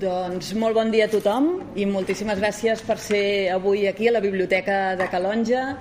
[0.00, 4.22] Doncs molt bon dia a tothom i moltíssimes gràcies per ser avui aquí a la
[4.24, 5.74] Biblioteca de Calonja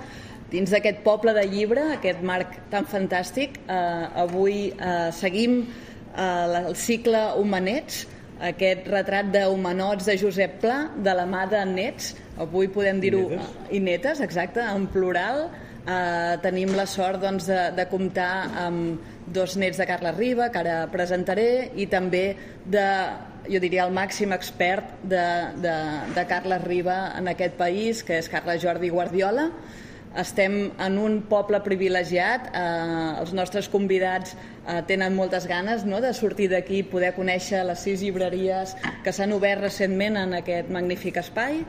[0.51, 3.61] dins d'aquest poble de llibre, aquest marc tan fantàstic.
[3.63, 8.01] Eh, avui eh, seguim eh, el cicle Humanets,
[8.49, 12.11] aquest retrat d'humanots de Josep Pla, de la mà de nets,
[12.43, 13.23] avui podem dir-ho...
[13.71, 15.45] I netes, exacte, en plural.
[15.85, 18.33] Eh, tenim la sort doncs, de, de comptar
[18.67, 22.33] amb dos nets de Carles Riba, que ara presentaré, i també
[22.67, 22.87] de
[23.47, 25.25] jo diria, el màxim expert de,
[25.63, 25.75] de,
[26.15, 29.49] de Carles Riba en aquest país, que és Carles Jordi Guardiola.
[30.17, 36.15] Estem en un poble privilegiat, eh, els nostres convidats eh, tenen moltes ganes no?, de
[36.17, 38.73] sortir d'aquí i poder conèixer les sis llibreries
[39.05, 41.61] que s'han obert recentment en aquest magnífic espai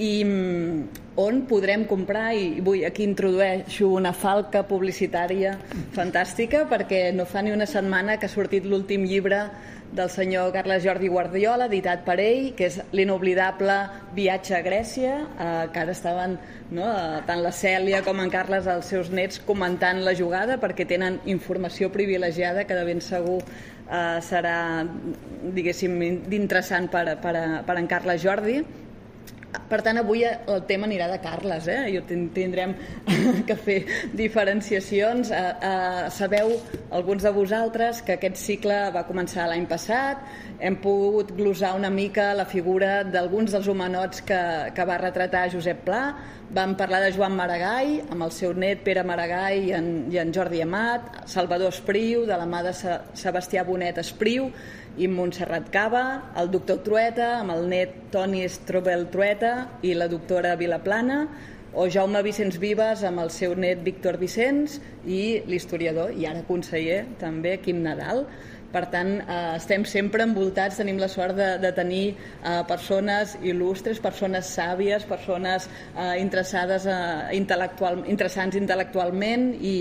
[0.00, 5.58] i mm, on podrem comprar i vull, aquí introdueixo una falca publicitària
[5.92, 9.44] fantàstica perquè no fa ni una setmana que ha sortit l'últim llibre
[9.92, 13.76] del senyor Carles Jordi Guardiola, editat per ell, que és l'inoblidable
[14.16, 16.38] viatge a Grècia, eh, que ara estaven
[16.70, 20.86] no, eh, tant la Cèlia com en Carles, els seus nets, comentant la jugada perquè
[20.88, 24.56] tenen informació privilegiada que de ben segur eh, serà,
[25.52, 26.00] diguéssim,
[26.32, 28.62] interessant per, per, per en Carles Jordi
[29.52, 31.80] per tant, avui el tema anirà de Carles, eh?
[31.92, 32.74] Jo tindrem
[33.48, 33.78] que fer
[34.16, 35.32] diferenciacions.
[35.32, 36.54] Uh, uh, sabeu,
[36.90, 40.24] alguns de vosaltres, que aquest cicle va començar l'any passat.
[40.62, 44.42] Hem pogut glosar una mica la figura d'alguns dels humanots que,
[44.76, 46.04] que va retratar Josep Pla.
[46.52, 50.34] Vam parlar de Joan Maragall, amb el seu net Pere Maragall i en, i en
[50.36, 54.50] Jordi Amat, Salvador Espriu, de la mà de Sebastià Bonet Espriu,
[55.00, 56.02] i Montserrat Cava,
[56.36, 61.22] el doctor Trueta, amb el net Toni Strobel Trueta i la doctora Vilaplana,
[61.72, 64.76] o Jaume Vicenç Vives amb el seu net Víctor Vicenç
[65.08, 68.26] i l'historiador i ara conseller també Quim Nadal.
[68.72, 74.00] Per tant, eh, estem sempre envoltats, tenim la sort de, de tenir eh, persones il·lustres,
[74.00, 76.96] persones sàvies, persones eh, interessades eh,
[77.36, 79.74] intel·lectual, interessants intel·lectualment i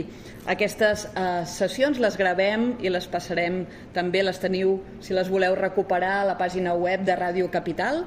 [0.51, 3.63] aquestes eh, sessions les gravem i les passarem,
[3.95, 8.03] també les teniu, si les voleu recuperar, a la pàgina web de Ràdio Capital,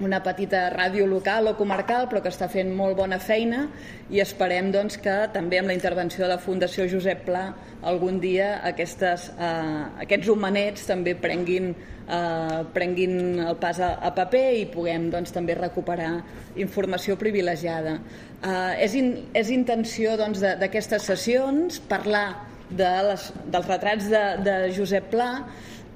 [0.00, 3.66] una petita ràdio local o comarcal però que està fent molt bona feina
[4.12, 7.46] i esperem doncs, que també amb la intervenció de la Fundació Josep Pla
[7.86, 11.70] algun dia aquestes, eh, aquests humanets també prenguin,
[12.08, 16.12] eh, prenguin el pas a, a paper i puguem doncs, també recuperar
[16.56, 17.98] informació privilegiada.
[18.42, 22.26] Eh, és, in, és intenció doncs, d'aquestes doncs, sessions parlar
[22.68, 25.30] de les, dels retrats de, de Josep Pla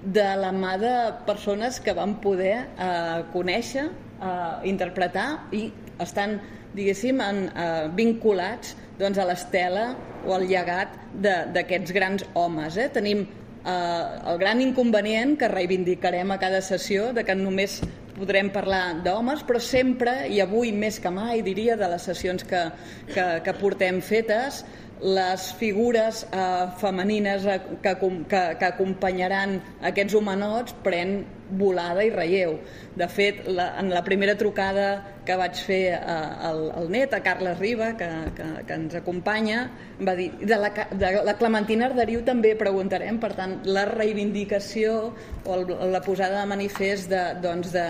[0.02, 0.94] de la mà de
[1.26, 3.88] persones que van poder eh, conèixer,
[4.20, 5.66] eh, interpretar i
[6.00, 6.38] estan,
[6.74, 9.90] diguéssim, en, eh, vinculats doncs, a l'estela
[10.26, 12.76] o al llegat d'aquests grans homes.
[12.76, 12.88] Eh?
[12.92, 17.80] Tenim eh, el gran inconvenient que reivindicarem a cada sessió de que només
[18.20, 22.66] podrem parlar d'homes, però sempre, i avui més que mai, diria, de les sessions que,
[23.14, 24.64] que, que portem fetes,
[25.00, 27.94] les figures eh, femenines eh, que,
[28.28, 29.58] que, que acompanyaran
[29.90, 32.58] aquests humanots pren volada i relleu.
[32.94, 37.22] De fet, la, en la primera trucada que vaig fer eh, al, al net, a
[37.24, 39.64] Carles Riba, que, que, que ens acompanya,
[40.04, 44.96] va dir, de la, de la Clementina Arderiu també preguntarem, per tant, la reivindicació
[45.44, 47.86] o el, la posada de manifest de, doncs de,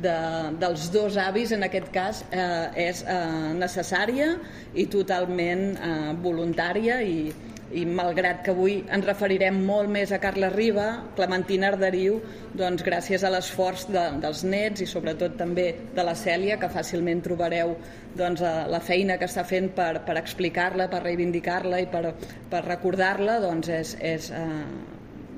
[0.00, 0.16] de,
[0.60, 3.22] dels dos avis, en aquest cas, eh, és eh,
[3.58, 4.34] necessària
[4.74, 7.32] i totalment eh, voluntària i,
[7.72, 10.86] i malgrat que avui ens referirem molt més a Carles Riba,
[11.16, 12.18] Clementina Arderiu,
[12.56, 17.22] doncs gràcies a l'esforç de, dels nets i sobretot també de la Cèlia, que fàcilment
[17.24, 17.76] trobareu
[18.16, 22.12] doncs, la feina que està fent per, per explicar-la, per reivindicar-la i per,
[22.52, 24.48] per recordar-la, doncs és, és eh,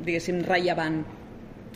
[0.04, 1.02] diguéssim, rellevant.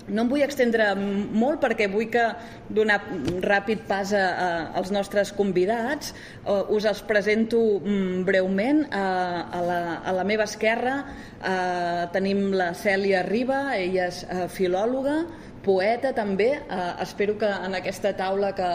[0.09, 2.25] No em vull extendre molt perquè vull que
[2.73, 2.99] donar
[3.45, 4.49] ràpid pas a, a,
[4.81, 6.15] als nostres convidats.
[6.45, 8.85] Uh, us els presento um, breument.
[8.89, 14.47] Uh, a, la, a la meva esquerra uh, tenim la Cèlia Riba, ella és uh,
[14.53, 15.21] filòloga,
[15.65, 16.51] poeta també.
[16.65, 18.69] Uh, espero que en aquesta taula que,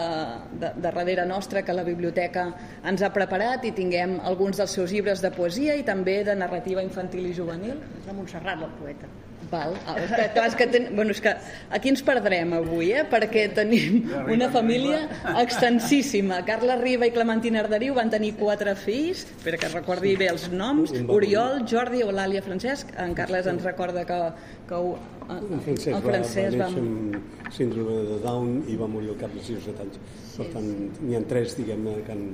[0.60, 2.48] de, de darrere nostra que la biblioteca
[2.86, 6.84] ens ha preparat i tinguem alguns dels seus llibres de poesia i també de narrativa
[6.84, 7.80] infantil i juvenil.
[8.00, 9.10] És la Montserrat, la poeta.
[9.54, 9.76] Val.
[9.86, 10.88] Ah, és que, clar, és que, ten...
[10.96, 11.32] bueno, és que
[11.78, 13.04] aquí ens perdrem avui, eh?
[13.10, 14.02] perquè tenim
[14.34, 15.04] una família
[15.44, 16.42] extensíssima.
[16.48, 20.94] Carla Riba i Clementina Arderiu van tenir quatre fills, espera que recordi bé els noms,
[21.14, 22.94] Oriol, Jordi, Eulàlia, Francesc.
[23.00, 24.20] En Carles ens recorda que,
[24.68, 24.96] que ho,
[25.30, 29.20] el Francesc, el francès va, va néixer amb síndrome de Down i va morir al
[29.20, 30.02] cap de 6 o 7 anys.
[30.34, 30.68] Per tant,
[31.04, 32.26] n'hi ha tres, diguem-ne, que han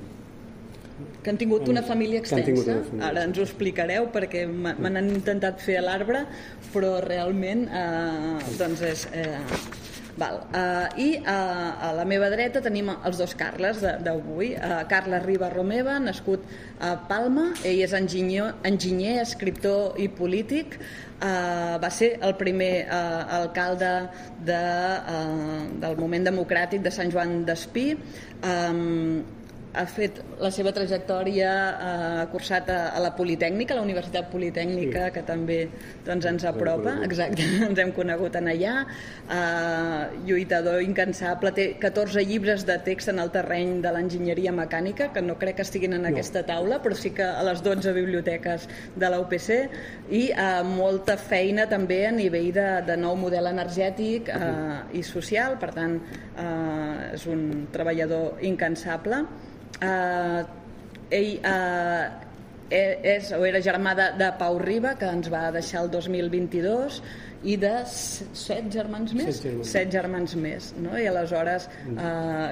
[1.22, 2.52] que han tingut una família extensa.
[2.52, 3.10] Una família.
[3.10, 6.24] Ara ens ho explicareu perquè me n'han intentat fer a l'arbre,
[6.74, 9.38] però realment eh, doncs és, eh,
[10.20, 10.40] Val.
[10.52, 14.52] Uh, I uh, a la meva dreta tenim els dos Carles d'avui.
[14.56, 16.44] Uh, Carles Riba Romeva, nascut
[16.80, 17.50] a Palma.
[17.64, 20.76] Ell és enginyer, enginyer escriptor i polític.
[21.20, 23.90] Uh, va ser el primer uh, alcalde
[24.44, 27.92] de, uh, del moment democràtic de Sant Joan d'Espí.
[28.40, 29.20] Um,
[29.70, 31.50] ha fet la seva trajectòria,
[31.86, 35.14] ha cursat a, a la Politècnica, a la Universitat Politècnica, sí.
[35.14, 35.58] que també
[36.06, 42.64] doncs, ens apropa, exacte, ens hem conegut en allà, uh, lluitador incansable, té 14 llibres
[42.66, 46.10] de text en el terreny de l'enginyeria mecànica, que no crec que estiguin en no.
[46.10, 48.66] aquesta taula, però sí que a les 12 biblioteques
[48.98, 49.52] de la UPC,
[50.10, 55.60] i uh, molta feina també a nivell de, de nou model energètic uh, i social,
[55.62, 56.00] per tant,
[56.34, 59.22] uh, és un treballador incansable
[59.82, 60.42] eh,
[61.10, 62.26] ell eh,
[62.70, 67.00] és, o era germà de, de Pau Riba, que ens va deixar el 2022,
[67.42, 69.30] i de set germans més?
[69.32, 70.92] Set germans, set germans més, no?
[71.00, 71.66] I aleshores...
[71.88, 71.96] Eh,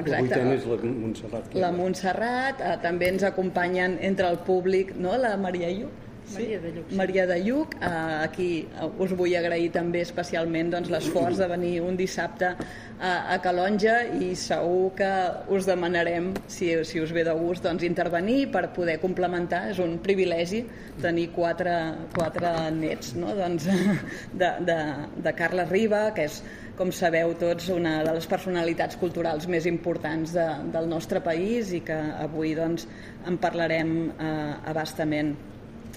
[0.00, 1.56] exacte, la és la Montserrat.
[1.64, 5.14] La Montserrat, eh, també ens acompanyen entre el públic, no?
[5.20, 5.92] La Maria Iu,
[6.28, 6.42] Sí?
[6.42, 6.90] Maria de Lluc.
[6.90, 6.96] Sí.
[7.00, 7.88] Maria de Lluc, eh,
[8.24, 13.38] aquí eh, us vull agrair també especialment doncs, l'esforç de venir un dissabte a, a
[13.44, 15.10] Calonja i segur que
[15.54, 19.68] us demanarem, si, si us ve de gust, doncs, intervenir per poder complementar.
[19.72, 20.64] És un privilegi
[21.00, 21.74] tenir quatre,
[22.14, 23.32] quatre nets no?
[23.38, 23.68] doncs,
[24.40, 24.78] de, de,
[25.24, 26.42] de Carla Riba, que és
[26.78, 31.82] com sabeu tots, una de les personalitats culturals més importants de, del nostre país i
[31.86, 32.86] que avui doncs,
[33.26, 34.32] en parlarem eh,
[34.70, 35.34] abastament.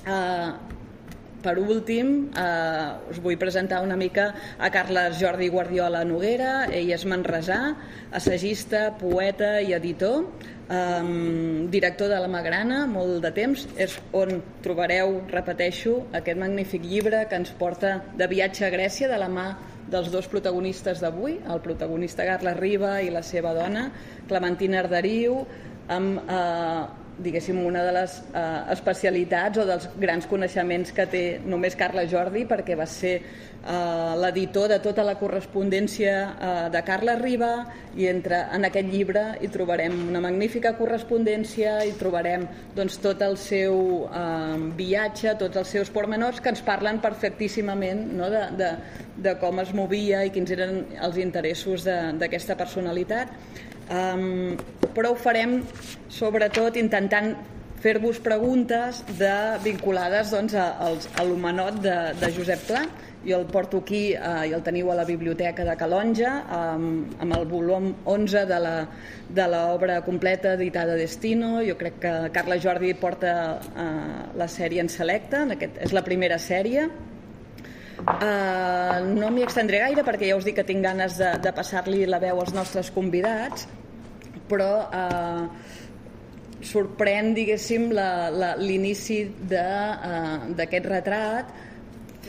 [0.01, 0.71] Uh,
[1.41, 4.27] per últim, eh, us vull presentar una mica
[4.59, 6.67] a Carles Jordi Guardiola Noguera.
[6.69, 7.75] Ell és manresà,
[8.13, 10.27] assagista, poeta i editor,
[10.69, 13.67] eh, director de la Magrana, molt de temps.
[13.75, 19.17] És on trobareu, repeteixo, aquest magnífic llibre que ens porta de viatge a Grècia de
[19.17, 19.57] la mà
[19.89, 23.91] dels dos protagonistes d'avui, el protagonista Carles Riba i la seva dona,
[24.27, 25.45] Clementina Arderiu,
[25.89, 28.41] amb eh, diguéssim, una de les eh,
[28.73, 34.69] especialitats o dels grans coneixements que té només Carla Jordi, perquè va ser eh, l'editor
[34.71, 37.51] de tota la correspondència eh, de Carla Riba
[37.97, 43.37] i entre, en aquest llibre hi trobarem una magnífica correspondència, i trobarem doncs, tot el
[43.41, 48.71] seu eh, viatge, tots els seus pormenors que ens parlen perfectíssimament no, de, de,
[49.29, 54.59] de com es movia i quins eren els interessos d'aquesta personalitat Um,
[54.95, 55.61] però ho farem
[56.11, 57.33] sobretot intentant
[57.81, 59.33] fer-vos preguntes de,
[59.63, 62.83] vinculades doncs, a, a l'homenot de, de Josep Pla.
[63.21, 67.35] Jo el porto aquí eh, i el teniu a la biblioteca de Calonja amb, amb
[67.35, 71.59] el volum 11 de l'obra completa editada Destino.
[71.61, 73.87] Jo crec que Carla Jordi porta eh,
[74.41, 76.89] la sèrie en selecte, en aquest, és la primera sèrie.
[78.01, 82.07] Uh, no m'hi extendré gaire perquè ja us dic que tinc ganes de, de passar-li
[82.09, 83.67] la veu als nostres convidats
[84.51, 85.43] però eh,
[86.61, 87.89] sorprèn, diguéssim,
[88.61, 89.67] l'inici eh,
[90.57, 91.53] d'aquest uh, retrat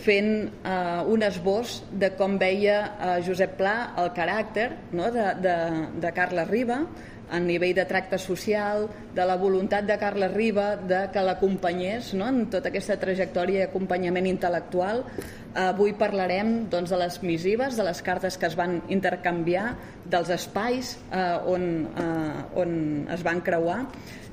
[0.03, 0.31] fent
[0.65, 5.11] uh, un esbós de com veia uh, Josep Pla el caràcter no?
[5.15, 5.57] de, de,
[6.03, 6.81] de Carles Riba,
[7.33, 8.87] a nivell de tracte social,
[9.17, 12.29] de la voluntat de Carles Riba de que l'acompanyés no?
[12.29, 15.03] en tota aquesta trajectòria d'acompanyament intel·lectual.
[15.59, 19.73] Avui parlarem doncs, de les missives, de les cartes que es van intercanviar,
[20.05, 22.77] dels espais eh, on, eh, on
[23.13, 23.83] es van creuar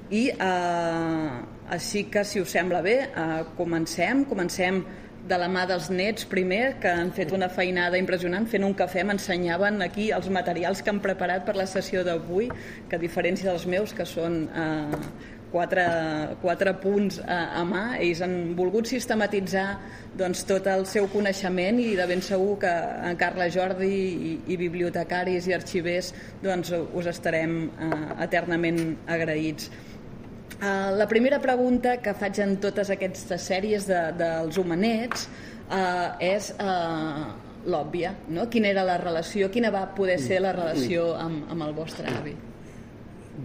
[0.09, 1.29] i eh,
[1.69, 4.81] així que si us sembla bé eh, comencem, comencem
[5.27, 9.03] de la mà dels nets primer, que han fet una feinada impressionant, fent un cafè
[9.05, 12.49] m'ensenyaven aquí els materials que han preparat per la sessió d'avui,
[12.89, 15.01] que a diferència dels meus, que són eh,
[15.51, 15.85] quatre,
[16.41, 19.67] quatre punts a, a mà, ells han volgut sistematitzar
[20.19, 22.71] doncs, tot el seu coneixement i de ben segur que
[23.09, 29.69] en Carla Jordi i, i bibliotecaris i arxivers doncs, us estarem eh, eternament agraïts.
[30.59, 35.29] Uh, la primera pregunta que faig en totes aquestes sèries de, dels humanets
[35.69, 37.29] uh, és uh,
[37.67, 38.47] l'òbvia, no?
[38.51, 42.35] Quina era la relació, quina va poder ser la relació amb, amb el vostre avi?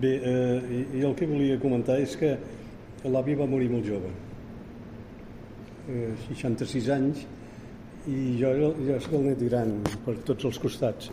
[0.01, 2.35] Bé, eh, i el que volia comentar és que
[3.07, 4.11] l'avi va morir molt jove,
[5.87, 7.23] eh, 66 anys,
[8.11, 8.51] i jo,
[8.85, 11.11] jo soc el net gran per tots els costats,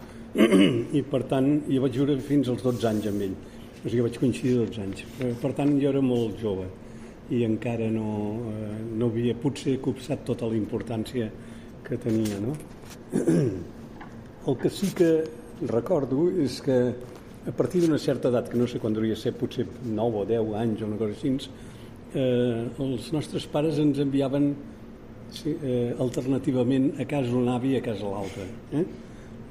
[0.98, 3.36] i per tant jo vaig viure fins als 12 anys amb ell
[3.81, 5.03] o sigui, vaig coincidir 12 anys.
[5.41, 6.67] Per tant, jo era molt jove
[7.31, 8.07] i encara no,
[8.51, 11.29] eh, no havia potser copsat tota la importància
[11.85, 12.55] que tenia, no?
[14.47, 15.11] El que sí que
[15.69, 16.77] recordo és que
[17.47, 20.57] a partir d'una certa edat, que no sé quan devia ser, potser 9 o 10
[20.61, 21.53] anys o una cosa així,
[22.13, 24.51] eh, els nostres pares ens enviaven
[25.31, 28.50] sí, eh, alternativament a casa un avi i a casa l'altre.
[28.77, 28.85] Eh?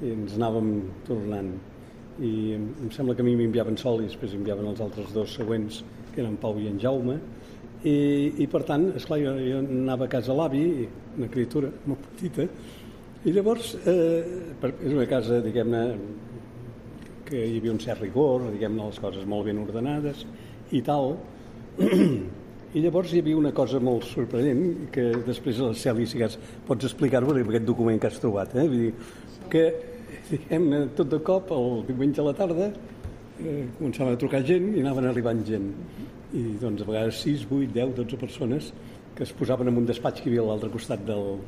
[0.01, 0.69] i ens anàvem
[1.05, 1.51] tornant
[2.19, 5.81] i em sembla que a mi m'enviaven sol i després enviaven els altres dos següents
[6.11, 7.15] que eren Pau i en Jaume
[7.87, 7.95] i,
[8.43, 10.65] i per tant, esclar, jo, jo anava a casa l'avi
[11.17, 12.47] una criatura molt petita
[13.23, 15.85] i llavors eh, és una casa diguem-ne
[17.29, 20.25] que hi havia un cert rigor diguem-ne les coses molt ben ordenades
[20.75, 21.15] i tal
[22.75, 26.21] i llavors hi havia una cosa molt sorprenent que després a la Cèlia, si
[26.67, 28.55] pots explicar-ho aquest document que has trobat.
[28.55, 28.67] Eh?
[28.71, 28.93] Vull dir,
[29.51, 29.63] que
[30.31, 32.71] diguem tot de cop, el diumenge a la tarda,
[33.41, 35.71] eh, començava a trucar gent i anaven arribant gent.
[36.31, 38.71] I doncs a vegades 6, 8, 10, 12 persones
[39.15, 41.41] que es posaven en un despatx que hi havia a l'altre costat del,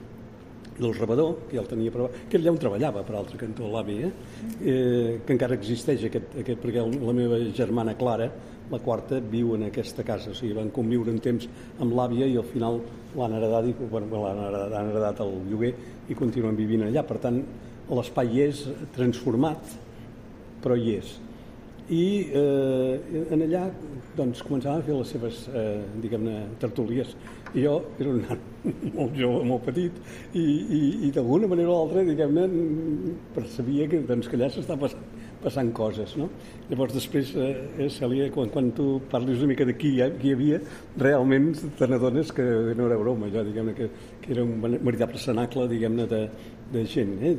[0.77, 3.99] del rebedor, que ja el tenia provat, que allà on treballava, per altre cantó, l'avi,
[4.03, 4.11] eh?
[4.59, 5.21] eh?
[5.25, 8.27] que encara existeix aquest, aquest, perquè la meva germana Clara,
[8.71, 11.47] la quarta viu en aquesta casa, o sigui, van conviure un temps
[11.83, 12.81] amb l'àvia i al final
[13.15, 15.73] l'han heredat, i, bueno, heredat, han heredat el lloguer
[16.09, 17.03] i continuen vivint allà.
[17.07, 17.41] Per tant,
[17.97, 18.63] l'espai és
[18.95, 19.75] transformat,
[20.63, 21.17] però hi és.
[21.91, 23.65] I eh, en allà
[24.15, 27.15] doncs, començaven a fer les seves, eh, diguem-ne, tertúlies.
[27.53, 28.39] I jo era un nan
[28.97, 29.97] molt jove, molt petit,
[30.33, 32.47] i, i, i d'alguna manera o altra, diguem-ne,
[33.35, 35.03] percebia que, doncs, que allà s'està passant
[35.43, 36.29] passant coses, no?
[36.69, 40.35] Llavors després, eh, Cèlia, quan, quan tu parlis una mica de qui, hi, qui hi
[40.37, 40.59] havia,
[41.01, 42.45] realment te n'adones que
[42.77, 43.89] no era broma, allò, diguem-ne, que,
[44.23, 46.21] que era un veritable cenacle, diguem-ne, de,
[46.73, 47.13] de gent.
[47.21, 47.33] Eh?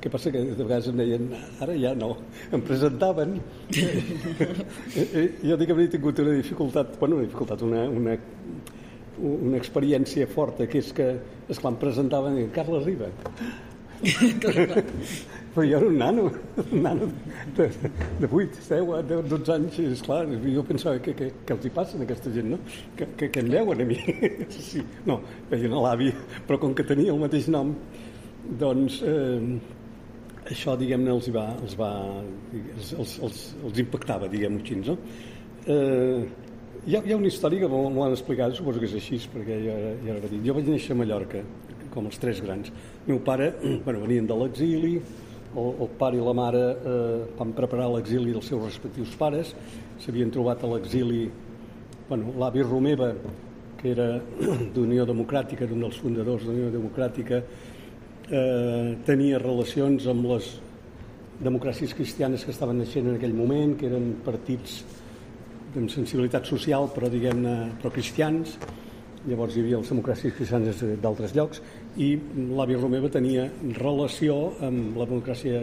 [0.00, 0.32] Què passa?
[0.32, 1.28] Que de vegades em deien,
[1.62, 2.14] ara ja no,
[2.52, 3.38] em presentaven.
[5.48, 8.16] jo, diguem-ne, he tingut una dificultat, bueno, una dificultat, una, una,
[9.20, 11.10] una experiència forta, que és que,
[11.48, 13.10] esclar, em presentaven, Carles Riba.
[15.50, 16.30] Però jo era un nano,
[16.70, 17.08] un nano
[17.56, 17.66] de,
[18.20, 21.72] de 8, 10, 10, 12 anys, i esclar, jo pensava que, que, que els hi
[21.74, 22.60] passa a aquesta gent, no?
[22.96, 23.98] Que, que, que em veuen a mi.
[24.70, 25.18] Sí, no,
[25.50, 26.12] veien a l'avi,
[26.46, 27.74] però com que tenia el mateix nom,
[28.58, 29.58] doncs eh,
[30.50, 31.90] això, diguem-ne, els, va, els, va,
[32.52, 34.96] els, els, els, els impactava, diguem-ho així, no?
[35.70, 36.24] Eh,
[36.86, 39.58] hi ha, hi ha una història que m'ho han explicat, suposo que és així, perquè
[39.66, 40.40] jo, ja era petit.
[40.46, 41.42] Jo vaig néixer a Mallorca,
[41.94, 42.70] com els tres grans.
[43.04, 43.52] El meu pare,
[43.84, 44.94] bueno, venien de l'exili,
[45.50, 49.54] el, el pare i la mare eh, van preparar l'exili dels seus respectius pares,
[50.00, 51.24] s'havien trobat a l'exili
[52.08, 53.12] bueno, l'avi Romeva,
[53.80, 54.08] que era
[54.74, 57.42] d'Unió Democràtica, era un dels fundadors d'Unió Democràtica,
[58.30, 60.50] eh, tenia relacions amb les
[61.40, 64.80] democràcies cristianes que estaven naixent en aquell moment, que eren partits
[65.76, 68.56] amb sensibilitat social, però diguem-ne, però cristians.
[69.26, 71.60] Llavors hi havia les democràcies cristianes d'altres llocs
[72.00, 72.14] i
[72.56, 75.60] l'avi Romeva tenia relació amb la democràcia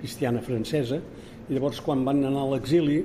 [0.00, 2.98] cristiana francesa i llavors quan van anar a l'exili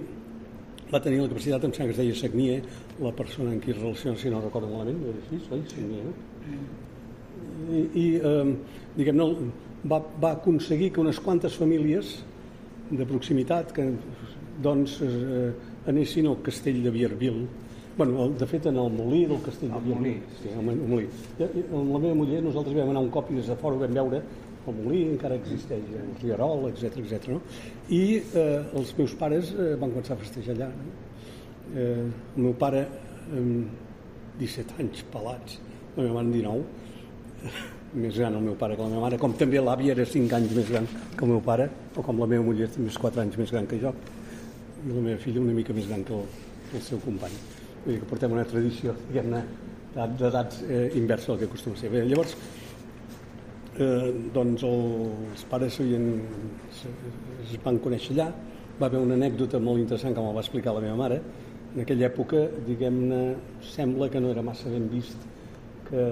[0.94, 2.58] va tenir la capacitat, em sembla que es deia Sagnier,
[3.02, 5.62] la persona en qui es relaciona, si no recordo malament, era així, oi?
[5.74, 6.83] Sagnier?
[7.64, 8.54] I, i eh,
[8.98, 9.50] diguem-ne,
[9.90, 12.16] va, va aconseguir que unes quantes famílies
[12.92, 13.90] de proximitat que
[14.64, 15.52] doncs eh,
[15.90, 17.48] anessin al castell de Vierville
[17.96, 21.04] Bueno, de fet, en el molí del castell el de molí, sí, el molí.
[21.38, 23.94] I, amb la meva muller nosaltres vam anar un cop i des de fora vam
[23.94, 24.22] veure
[24.64, 27.28] el molí encara existeix, el rierol, etc etc.
[27.36, 27.42] no?
[27.94, 30.72] I eh, els meus pares eh, van començar a festejar allà.
[30.74, 30.96] No?
[31.76, 32.82] Eh, el meu pare,
[33.30, 35.60] amb 17 anys pelats,
[35.94, 36.66] la meva mare 19,
[37.94, 40.56] més gran el meu pare que la meva mare, com també l'àvia era 5 anys
[40.58, 43.38] més gran que el meu pare, o com la meva muller també és 4 anys
[43.42, 43.94] més gran que jo,
[44.84, 46.26] i la meva filla una mica més gran que el,
[46.72, 47.38] que el seu company.
[47.84, 49.44] Vull dir que portem una tradició, diguem-ne,
[49.94, 51.92] d'edats eh, inversa al que acostuma a ser.
[51.94, 52.34] Bé, llavors,
[53.78, 54.84] eh, doncs el,
[55.34, 58.32] els pares es van conèixer allà,
[58.80, 61.22] va haver una anècdota molt interessant que me'l va explicar la meva mare,
[61.74, 63.22] en aquella època, diguem-ne,
[63.66, 65.30] sembla que no era massa ben vist
[65.88, 66.04] que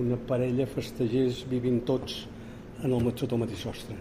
[0.00, 2.24] una parella festegés vivint tots
[2.82, 3.96] en el sota el mateix sostre.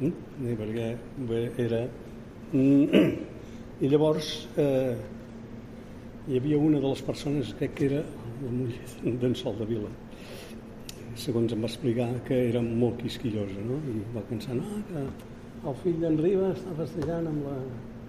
[0.00, 0.12] Mm?
[0.60, 0.90] Perquè
[1.30, 1.82] bé, era...
[3.80, 4.26] I llavors,
[4.60, 4.94] eh,
[6.28, 8.00] hi havia una de les persones, crec que era
[8.42, 9.88] la muller d'en Sol de Vila,
[11.16, 13.78] segons em va explicar, que era molt quisquillosa, no?
[13.88, 15.04] I va pensar, no, que
[15.70, 17.56] el fill d'en Riba està festejant amb la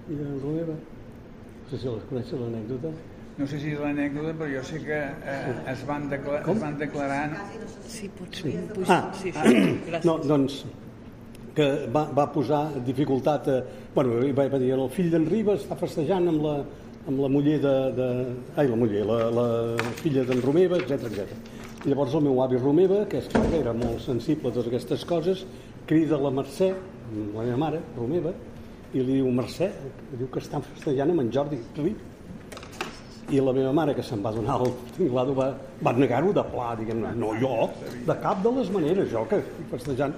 [0.08, 0.76] filla d'en Romeva.
[0.76, 2.92] No sé si les coneixes, l'anècdota.
[3.40, 6.78] No sé si és l'anècdota, però jo sé que eh, es, van declarar, es van
[6.78, 7.24] declarar...
[7.88, 8.54] Sí, pots Sí.
[8.88, 9.56] Ah, sí, sí.
[9.88, 10.06] Gràcies.
[10.06, 10.62] No, doncs,
[11.56, 13.48] que va, va posar dificultat...
[13.48, 16.58] A, bueno, va, va dir, el fill d'en Riba està festejant amb la,
[17.08, 17.74] amb la muller de...
[17.98, 18.10] de
[18.56, 19.48] ai, la muller, la, la
[20.04, 21.36] filla d'en Romeva, etc etc.
[21.82, 25.06] I llavors el meu avi Romeva, que és que era molt sensible a totes aquestes
[25.10, 25.46] coses,
[25.90, 26.72] crida la Mercè,
[27.34, 28.36] la meva mare, Romeva,
[28.94, 29.72] i li diu, Mercè,
[30.14, 32.11] diu que estan festejant amb en Jordi Clip.
[33.32, 35.52] I la meva mare, que se'n va donar el tinglado, va,
[35.84, 37.70] va negar-ho de pla, diguem no, jo,
[38.08, 40.16] de cap de les maneres, jo que estic festejant.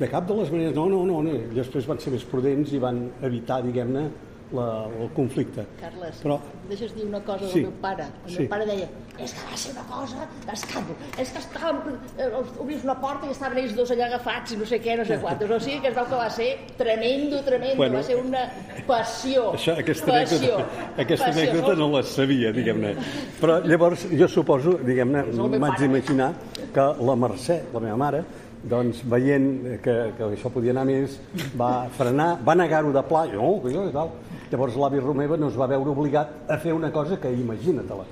[0.00, 1.32] de cap de les maneres, no, no, no, no.
[1.52, 4.06] Després van ser més prudents i van evitar, diguem-ne,
[4.52, 5.64] la, el conflicte.
[5.80, 6.38] Carles, Però,
[6.68, 7.60] deixes dir una cosa Sí.
[7.60, 8.04] del meu pare.
[8.26, 8.38] El Sí.
[8.40, 8.88] meu pare deia,
[9.18, 12.28] és que va ser una cosa d'escàndol, és que estàvem, eh,
[12.58, 15.18] obris una porta i estaven ells dos allà agafats i no sé què, no sé
[15.20, 15.50] quantos.
[15.50, 18.50] O sigui que es veu que va ser tremendo, tremendo, Bueno, va ser una
[18.86, 19.52] passió.
[19.52, 21.42] això, aquesta passió, anècdota, aquesta passió.
[21.42, 22.94] anècdota no la sabia, diguem-ne.
[23.40, 25.22] Però llavors jo suposo, diguem-ne,
[25.58, 26.32] m'haig d'imaginar
[26.72, 28.24] que la Mercè, la meva mare,
[28.62, 31.18] doncs veient que, que això podia anar més,
[31.58, 34.10] va frenar, va negar-ho de pla, jo i tal.
[34.50, 38.06] Llavors l'avi Romeva no es va veure obligat a fer una cosa que imagina-te-la.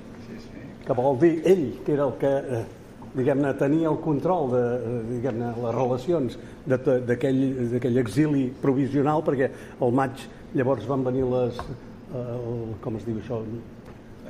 [0.85, 2.61] Que vol dir ell, que era el que eh,
[3.13, 6.37] diguem-ne, tenia el control de eh, diguem-ne, les relacions
[6.69, 9.51] d'aquell exili provisional, perquè
[9.83, 10.23] al maig
[10.55, 11.59] llavors van venir les...
[11.59, 13.43] Eh, el, com es diu això?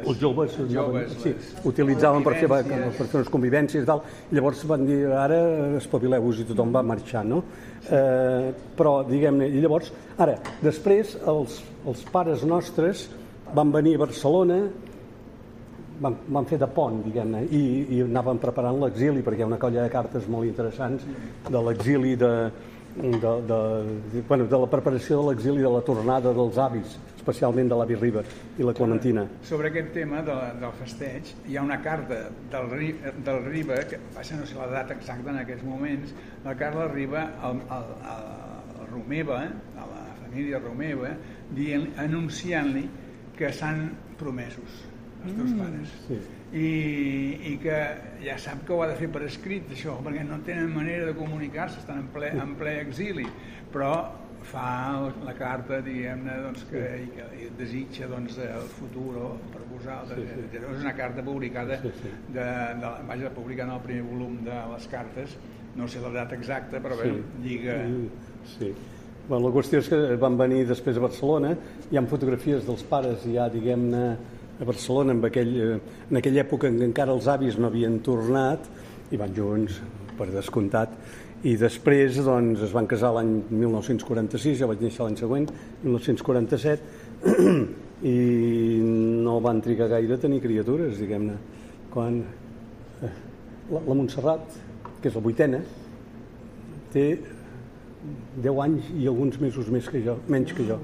[0.06, 4.04] Els joves, els joves, sí, les utilitzaven per fer, per fer unes convivències i tal.
[4.36, 5.40] Llavors van dir, ara
[5.80, 7.42] espavileu-vos i tothom va marxar, no?
[7.90, 13.08] Eh, però, diguem-ne, i llavors, ara, després els, els pares nostres
[13.56, 14.60] van venir a Barcelona
[16.00, 17.62] van, van fer de pont, diguem-ne, i,
[17.98, 21.06] i anaven preparant l'exili, perquè hi ha una colla de cartes molt interessants
[21.50, 22.34] de l'exili de,
[22.96, 23.60] de, de,
[24.14, 27.98] de, bueno, de la preparació de l'exili de la tornada dels avis, especialment de l'avi
[28.00, 28.24] Riba
[28.58, 29.26] i la Clementina.
[29.48, 32.22] Sobre aquest tema de, del festeig, hi ha una carta
[32.54, 32.76] del,
[33.28, 36.16] del Riba, que passa no sé la data exacta en aquests moments,
[36.48, 38.30] la carta Riba al, al, al,
[38.80, 39.42] al Romeva,
[39.78, 41.14] a la família Romeva,
[41.56, 42.88] dient, anunciant-li
[43.40, 44.86] que s'han promesos
[45.20, 45.96] els teus pares.
[46.08, 46.18] Sí.
[46.50, 46.70] I,
[47.52, 47.80] i que
[48.24, 51.16] ja sap que ho ha de fer per escrit això, perquè no tenen manera de
[51.18, 53.28] comunicar-se, estan en ple, en ple exili,
[53.74, 53.92] però
[54.50, 59.14] fa la carta, diguem-ne, doncs, que, i que desitja doncs, el futur
[59.54, 60.20] per vosaltres.
[60.20, 60.48] Sí, sí.
[60.52, 62.14] Sí, És una carta publicada, Sí, sí.
[62.34, 62.48] de,
[62.82, 65.38] de, vaja, publicada en el primer volum de les cartes,
[65.76, 67.12] no sé la data exacta, però bé,
[67.44, 67.78] lliga...
[68.58, 68.74] Sí.
[69.30, 71.54] Bueno, la qüestió és que van venir després a Barcelona,
[71.92, 74.06] hi ha fotografies dels pares ja, diguem-ne,
[74.60, 78.00] a Barcelona, en, aquell, eh, en aquella època en què encara els avis no havien
[78.04, 78.66] tornat,
[79.14, 79.78] i van junts,
[80.18, 80.98] per descomptat,
[81.48, 85.48] i després doncs, es van casar l'any 1946, jo vaig néixer l'any següent,
[85.86, 86.82] 1947,
[88.14, 88.16] i
[89.24, 91.38] no van trigar gaire a tenir criatures, diguem-ne.
[91.94, 92.22] Quan
[93.04, 93.12] eh,
[93.72, 94.58] la, la Montserrat,
[95.00, 95.62] que és la vuitena,
[96.94, 97.06] té
[98.44, 100.80] 10 anys i alguns mesos més que jo, menys que jo.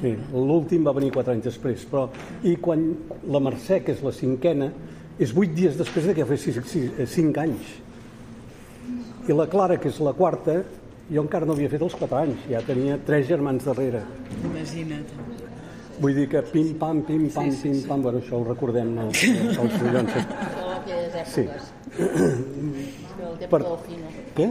[0.00, 2.08] Sí, l'últim va venir 4 anys després, però...
[2.44, 2.90] I quan
[3.30, 4.68] la Mercè, que és la cinquena,
[5.16, 7.76] és 8 dies després de que fes 5 anys.
[9.24, 10.58] I la Clara, que és la quarta,
[11.08, 14.02] jo encara no havia fet els 4 anys, ja tenia 3 germans darrere.
[14.44, 15.32] Imagina't.
[16.00, 20.14] Vull dir que pim-pam, pim-pam, Sí, sí, pim-pam, bueno, això ho recordem els, els collons.
[21.30, 21.46] Sí.
[21.46, 21.72] èpoques.
[23.24, 23.64] El temps Per-.
[24.36, 24.48] Què?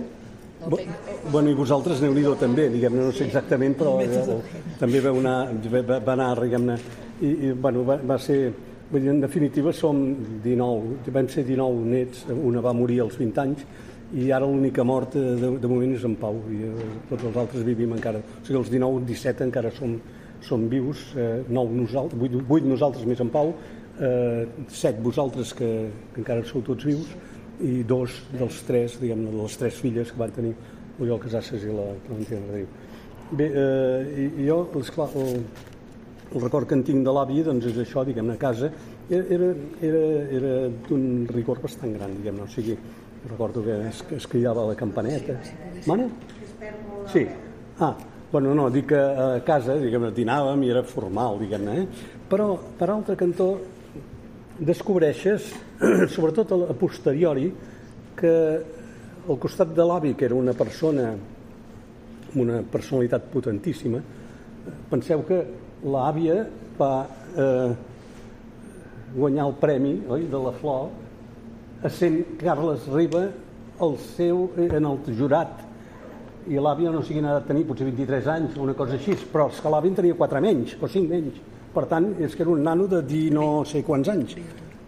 [0.64, 4.38] Bueno, i vosaltres aneu nhi també, diguem-ne, no sé exactament, però eh,
[4.80, 6.78] també veu anar, va, va anar, diguem-ne,
[7.20, 8.38] i, i bueno, va, va ser,
[8.90, 10.00] vull dir, en definitiva som
[10.46, 13.66] 19, vam ser 19 nets, una va morir als 20 anys,
[14.14, 17.40] i ara l'única mort eh, de, de moment és en Pau, i eh, tots els
[17.44, 19.96] altres vivim encara, o sigui, els 19, 17 encara som,
[20.44, 23.54] som vius, eh, 9 nosaltres, 8, 8 nosaltres més en Pau,
[23.98, 25.72] eh, 7 vosaltres que,
[26.14, 27.16] que encara sou tots vius,
[27.64, 30.54] i dos dels tres, diguem-ne, de les tres filles que van tenir
[30.98, 32.72] l'Oriol Casasses i la Clementina Riu.
[33.34, 35.40] Bé, eh, jo, esclar, el,
[36.34, 38.70] el record que en tinc de l'avi doncs és això, diguem-ne, a casa,
[39.10, 39.50] era, era,
[39.82, 40.04] era,
[40.40, 40.54] era
[40.88, 42.78] d'un rigor bastant gran, diguem-ne, o sigui,
[43.30, 45.40] recordo que es, es cridava la campaneta.
[45.86, 46.08] Mana?
[47.12, 47.28] Sí.
[47.80, 47.96] Ah,
[48.32, 52.14] bueno, no, dic que a casa, diguem-ne, dinàvem i era formal, diguem-ne, eh?
[52.30, 53.52] però per altre cantó
[54.58, 55.52] descobreixes,
[56.16, 57.52] sobretot a posteriori,
[58.18, 58.34] que
[59.24, 64.02] al costat de l'avi, que era una persona amb una personalitat potentíssima,
[64.90, 65.40] penseu que
[65.86, 66.40] l'àvia
[66.80, 66.94] va
[67.38, 67.72] eh,
[69.14, 70.90] guanyar el premi oi, de la Flor
[71.84, 73.28] essent Carles Riba
[73.84, 75.62] el seu, eh, en el jurat.
[76.48, 79.48] I l'àvia no sigui n'ha de tenir potser 23 anys o una cosa així, però
[79.52, 81.40] és que l'àvia en tenia 4 menys o 5 menys.
[81.74, 84.36] Per tant és que era un nano de dir no sé quants anys.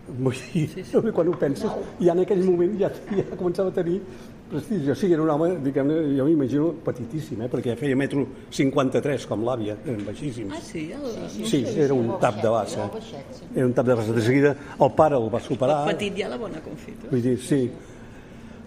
[0.08, 1.02] Vull dir, sí, sí.
[1.16, 4.02] quan ho penses ja en aquell moment ja, ja començava a tenir
[4.50, 9.26] prestigi, o sigui, era un home diguem-ne, jo m'imagino petitíssim eh, perquè feia metro 53
[9.30, 10.86] com l'àvia eren baixíssims Ah, sí?
[10.94, 12.84] El, Sí, era un tap de bassa.
[12.84, 13.50] Era baixet, sí.
[13.56, 14.14] Era un tap de bassa.
[14.14, 15.86] De seguida el pare el va superar.
[15.90, 17.12] petit ja la bona confitura.
[17.12, 17.70] Vull dir, sí.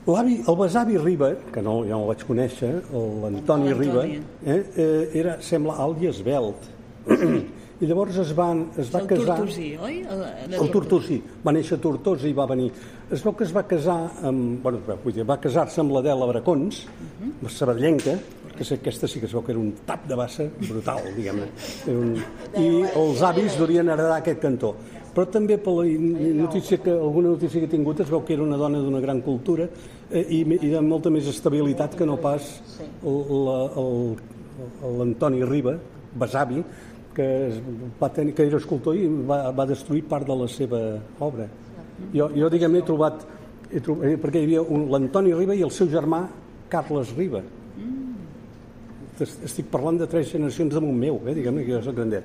[0.09, 3.75] L'avi, el besavi Riba, que no, ja no el vaig conèixer, l'Antoni L'Antoni.
[3.77, 6.71] Riba, eh, eh, era, sembla alt i esbelt.
[7.81, 9.37] I llavors es, van, es va el casar...
[9.39, 10.01] Tortosí, oi?
[10.11, 12.73] El, El Tortosí, va néixer a Tortosa i va venir.
[13.15, 14.59] Es veu que es va casar amb...
[14.65, 17.49] Bueno, vull dir, va casar-se amb l'Adela Bracons, uh -huh.
[17.49, 18.17] sabadellenca,
[18.57, 21.47] que és, aquesta sí que es veu que era un tap de bassa brutal, diguem-ne.
[21.87, 22.17] Un...
[22.59, 24.75] I els avis durien heredar aquest cantó.
[25.15, 25.85] Però també per la
[26.35, 29.21] notícia que, alguna notícia que he tingut es veu que era una dona d'una gran
[29.21, 29.69] cultura
[30.11, 32.61] eh, i, i de molta més estabilitat que no pas
[33.03, 34.17] la- el-
[34.99, 35.77] l'Antoni Riba,
[36.15, 36.63] besavi,
[37.19, 37.59] que, es
[38.01, 40.81] va tenir, que era escultor i va, va destruir part de la seva
[41.27, 41.51] obra.
[42.15, 43.25] Jo, jo diguem-ne, he trobat,
[43.75, 44.63] he trobat eh, perquè hi havia
[44.95, 46.23] l'Antoni Riba i el seu germà
[46.71, 47.43] Carles Riba.
[49.19, 52.25] Es- Estic parlant de tres generacions damunt meu, eh, diguem-ne, que jo soc grandet.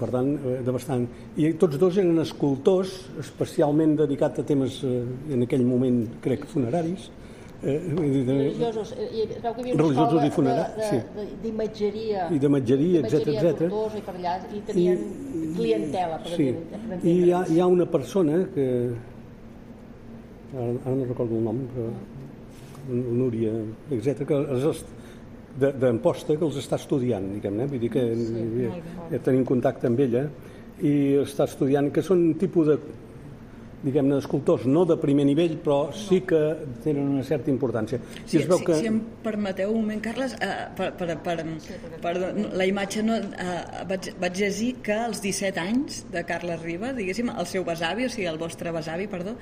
[0.00, 1.04] Per tant, eh, de bastant...
[1.38, 5.04] I tots dos eren escultors, especialment dedicat a temes, eh,
[5.36, 7.06] en aquell moment, crec, funeraris.
[7.66, 7.80] Eh,
[8.26, 8.92] de, religiosos.
[8.94, 10.96] eh, I veu que hi havia una Religiosos i de- de- sí.
[11.16, 12.28] de- d'imatgeria.
[12.30, 13.70] I d'imatgeria, etcètera, Imatgeria etcètera.
[13.70, 14.98] Tortosa I per allà, i tenien
[15.56, 16.46] clientela, per sí.
[16.52, 18.66] per I hi ha, hi ha una persona que...
[20.54, 21.90] Ara, ara no recordo el nom, però...
[22.88, 23.50] Núria,
[23.90, 24.34] etc que
[25.58, 28.68] de- d'Amposta, que els està estudiant, diguem-ne, vull dir que sí,
[29.10, 30.28] ja tenim contacte amb ella,
[30.86, 32.76] i està estudiant, que són un tipus de
[33.86, 36.40] diguem-ne, escultors no de primer nivell, però sí que
[36.84, 38.00] tenen una certa importància.
[38.24, 38.78] Si, I es veu si, que...
[38.80, 41.36] si em permeteu un moment, Carles, eh, per, per, per,
[42.02, 42.14] per,
[42.58, 47.30] la imatge no, eh, vaig, vaig llegir que als 17 anys de Carles Riba, diguéssim,
[47.32, 49.36] el seu besavi, o sigui, el vostre besavi, perdó,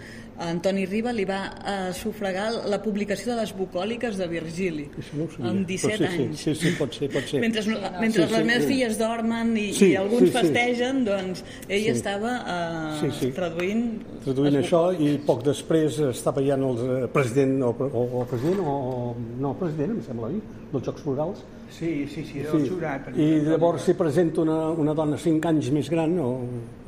[0.44, 5.24] Antoni Riba li va eh, sufragar la publicació de les bucòliques de Virgili Això no
[5.28, 5.50] ho sabia.
[5.50, 6.40] amb Però 17 sí, anys.
[6.44, 7.40] Sí, sí, sí, pot ser, pot ser.
[7.44, 7.62] Mentre,
[8.00, 8.68] mentre Sí, sí, les meves sí.
[8.72, 10.34] filles dormen i, Sí, i alguns sí, sí.
[10.38, 11.88] festegen, doncs ell Sí.
[11.94, 13.30] estava eh, Sí, sí.
[13.36, 14.02] traduint...
[14.42, 19.14] les això i poc després estava ja el eh, president o, o, o president o
[19.40, 20.40] no, president em sembla oi?
[20.72, 21.44] dels Jocs Florals
[21.74, 23.08] Sí, sí, sí, del jurat.
[23.16, 26.28] i llavors s'hi presenta una, una dona 5 anys més gran o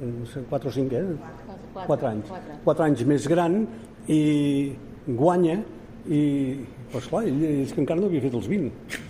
[0.00, 1.04] no sé, 4 o 5 eh?
[1.74, 2.58] Quatre, 4 anys quatre.
[2.64, 3.66] 4 anys més gran
[4.08, 4.20] i
[5.08, 5.58] guanya
[6.06, 6.22] i
[6.92, 8.70] pues clar, ell és que encara no havia fet els 20 No.
[8.70, 9.05] no,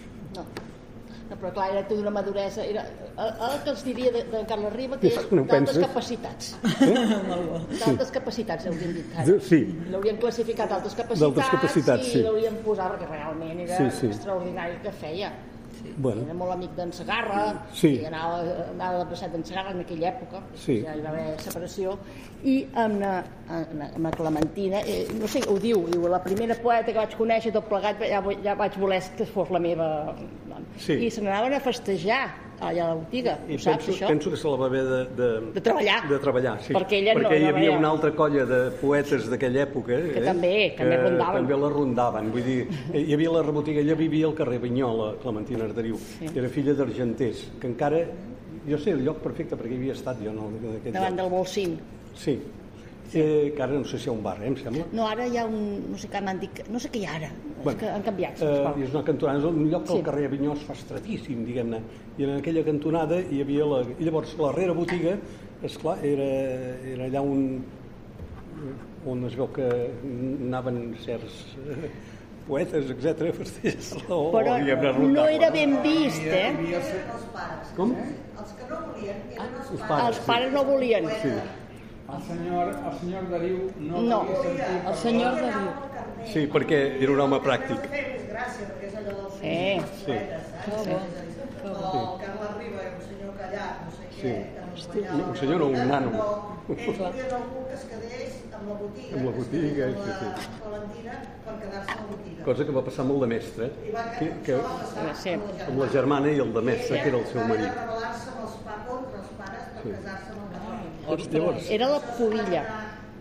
[1.47, 2.65] però clar, era tota una maduresa.
[2.67, 2.83] Era,
[3.17, 5.79] el, el que els diria de, de Carles Riba, que és No penses?
[5.79, 6.53] capacitats.
[7.31, 7.61] Molt bo.
[7.79, 9.39] D'altes capacitats, hauríem dit ara.
[9.47, 9.61] Sí.
[9.93, 12.23] L'haurien classificat d'altes capacitats, capacitats, i sí.
[12.27, 14.11] l'haurien posat perquè realment era Sí, sí.
[14.11, 15.31] extraordinari el que feia.
[15.97, 17.95] Bueno, Era molt amic d'en Segarra, Sí.
[18.03, 20.83] i anava, anava de passat d'en Segarra en aquella època, Sí.
[20.85, 21.99] ja hi va haver separació,
[22.45, 26.23] i amb la, amb la- amb la Clementina, eh, no sé, ho diu, diu, la
[26.23, 30.15] primera poeta que vaig conèixer tot plegat, ja, ja vaig voler que fos la meva.
[30.79, 30.93] Sí.
[31.07, 34.09] I se n'anaven a festejar allà a la botiga, I ho saps, penso, això?
[34.09, 36.09] penso que se la va haver de, de, De treballar.
[36.09, 36.73] De treballar, sí.
[36.73, 37.79] Perquè ella no- Perquè hi no havia veia.
[37.79, 41.35] una altra colla de poetes d'aquella època eh, Que també, també rondaven.
[41.42, 42.31] també la rondaven.
[42.33, 45.97] Vull dir, eh, hi havia la rebotiga, ella vivia al carrer Vinyola, Clementina Arderiu.
[45.97, 46.27] Sí.
[46.35, 48.05] Era filla d'argenters, que encara...
[48.66, 50.49] Jo sé el lloc perfecte perquè hi havia estat jo, no?
[50.90, 51.21] Davant lloc.
[51.21, 51.79] del Bolsín.
[52.19, 52.40] Sí.
[53.14, 54.85] Eh, que ara no sé si hi ha un bar, eh, em sembla.
[54.92, 55.90] No, ara hi ha un...
[55.92, 56.53] No sé què m'han dit...
[56.53, 57.31] que- No sé què hi ha ara.
[57.62, 58.42] Bueno, és que han canviat.
[58.42, 59.99] Eh, és una cantonada, és un lloc que Sí.
[59.99, 61.81] al carrer Avinyó es fa estretíssim, diguem-ne.
[62.19, 63.81] I en aquella cantonada hi havia la...
[63.99, 65.16] I llavors la rere botiga,
[65.62, 66.29] esclar, era,
[66.97, 67.64] era allà un...
[69.07, 69.66] on es veu que
[70.03, 71.35] anaven certs
[71.71, 71.90] eh,
[72.49, 73.29] poetes, etc.
[73.37, 74.57] però
[74.99, 76.51] no era ben vist, eh?
[77.77, 77.92] Com?
[77.95, 80.07] Els pares.
[80.09, 81.07] Els pares no volien.
[81.23, 81.31] Sí.
[82.07, 84.21] El senyor, el senyor Dariu no, No.
[84.23, 85.71] havia sentit El senyor de Riu.
[86.33, 87.81] sí, perquè era un home pràctic.
[89.42, 90.12] Eh, Sí.
[90.12, 90.21] el
[91.66, 95.01] Carles Riba un senyor callat, no sé què, Sí.
[95.31, 96.11] Un senyor o un nano.
[96.66, 100.64] Però ells volien algú que es quedés amb la botiga, Amb la botiga, sí, amb
[100.64, 101.12] la Valentina
[101.45, 102.45] per quedar-se a la botiga.
[102.45, 105.31] Cosa que va passar molt de mestre, I va, que, que, això va passar Sí.
[105.35, 107.66] amb la amb la germana i el de mestre, que era el seu Va marit.
[107.66, 110.49] haver de rebel·lar-se amb els pa contra els pares per casar-se amb el
[111.07, 112.62] Llavors, era la pubilla.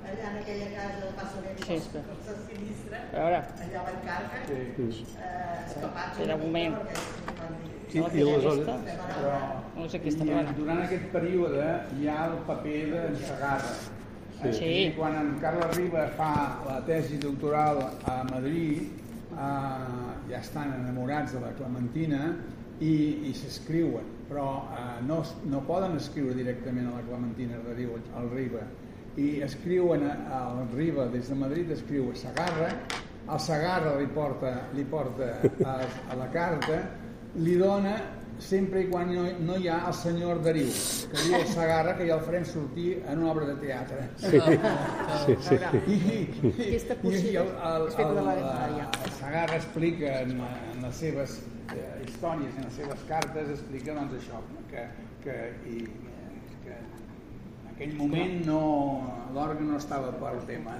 [0.06, 1.90] Allà en aquella casa de Passadell, Sí, sí.
[1.92, 2.34] sí.
[2.50, 6.20] sinistre, A veure, allà l'encarga, eh, escapats.
[6.26, 6.76] Era un moment.
[7.94, 8.68] i, i aleshores...
[9.76, 10.56] No sé què I està parlant.
[10.58, 11.66] durant aquest període
[12.00, 13.76] hi ha el paper d'en Segarra.
[14.44, 14.66] Eh, Sí.
[14.66, 16.32] I quan en Carles Riba fa
[16.68, 18.82] la tesi doctoral a Madrid,
[19.32, 19.40] eh,
[20.30, 22.36] ja estan enamorats de la Clementina
[22.80, 22.92] i,
[23.30, 28.30] i s'escriuen, però eh, no, no poden escriure directament a la Clementina de Riu, al
[28.34, 28.64] Riba.
[29.18, 32.74] I escriuen al Riba, des de Madrid escriu a Segarra,
[33.32, 35.30] el Segarra li porta, li porta
[35.64, 35.80] a,
[36.12, 36.82] a la carta,
[37.36, 37.96] li dona
[38.38, 40.68] sempre i quan no, no hi ha el senyor Dariu,
[41.08, 44.10] que diu el Segarra que ja el farem sortir en una obra de teatre.
[44.20, 44.42] Sí,
[45.24, 45.56] sí, sí.
[45.88, 46.18] I, i,
[46.52, 48.34] i, i el, el, el, la-
[48.68, 51.55] el, el Segarra explica en, en les seves eh,
[52.06, 54.84] històries, en les seves cartes, explica doncs, això, que,
[55.24, 55.38] que
[55.72, 55.80] i,
[57.72, 58.60] aquell moment no,
[59.36, 60.78] l'orgue no estava per al tema.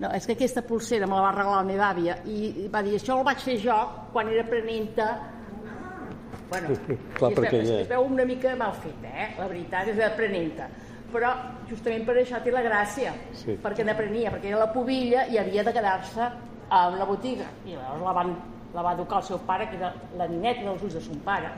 [0.00, 2.94] No, és que aquesta pulsera me la va regalar la meva àvia i va dir,
[2.96, 3.76] això el vaig fer jo
[4.14, 5.10] quan era aprenenta
[6.50, 6.72] Bueno,
[7.14, 9.26] Clar, es, veu, ella- es veu una mica mal fet, eh?
[9.38, 10.64] La veritat és d'aprenenta.
[11.12, 11.28] Però
[11.68, 13.54] justament per això té la gràcia, Sí.
[13.62, 16.26] perquè n'aprenia, perquè era la pubilla i havia de quedar-se
[16.70, 17.46] a la botiga.
[17.66, 18.34] I llavors la, van,
[18.74, 21.50] la va educar el seu pare, que era la nineta dels ulls de son pare.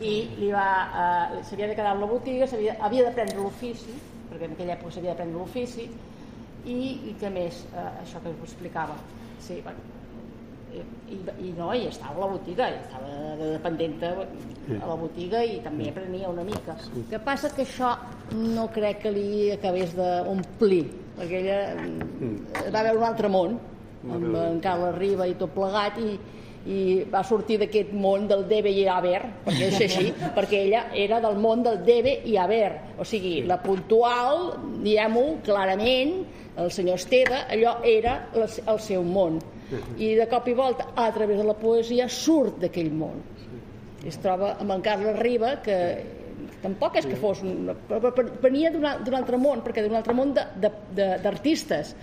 [0.00, 0.66] I li va,
[1.38, 3.94] eh, s'havia de quedar a la botiga, s'havia- havia d'aprendre l'ofici,
[4.30, 5.88] perquè en aquella època s'havia d'aprendre l'ofici,
[6.66, 6.74] i,
[7.08, 8.96] i què més, eh, això que us explicava.
[9.40, 9.78] Sí, bueno,
[10.74, 10.82] i,
[11.14, 15.42] i, i no, i estava a la botiga, i estava de dependenta a la botiga
[15.42, 16.76] i també aprenia una mica.
[16.94, 17.94] El que passa que això
[18.36, 20.84] no crec que li acabés d'omplir,
[21.16, 22.68] perquè ella mm.
[22.74, 23.56] va veure un altre món,
[24.06, 26.16] amb en Carles Riba i tot plegat, i,
[26.68, 26.80] i
[27.10, 31.38] va sortir d'aquest món del debe i haver, perquè és així, perquè ella era del
[31.40, 34.52] món del debe i haver, o sigui, la puntual,
[34.84, 36.20] diguem-ho clarament,
[36.58, 39.38] el senyor Esteve, allò era el seu món.
[40.00, 43.20] I de cop i volta, a través de la poesia, surt d'aquell món.
[44.06, 45.76] Es troba amb en Carles Riba, que
[46.62, 49.84] tampoc és que fos un, però, però, però venia d'un al- d'un altre món perquè
[49.84, 51.94] d'un altre món d'artistes.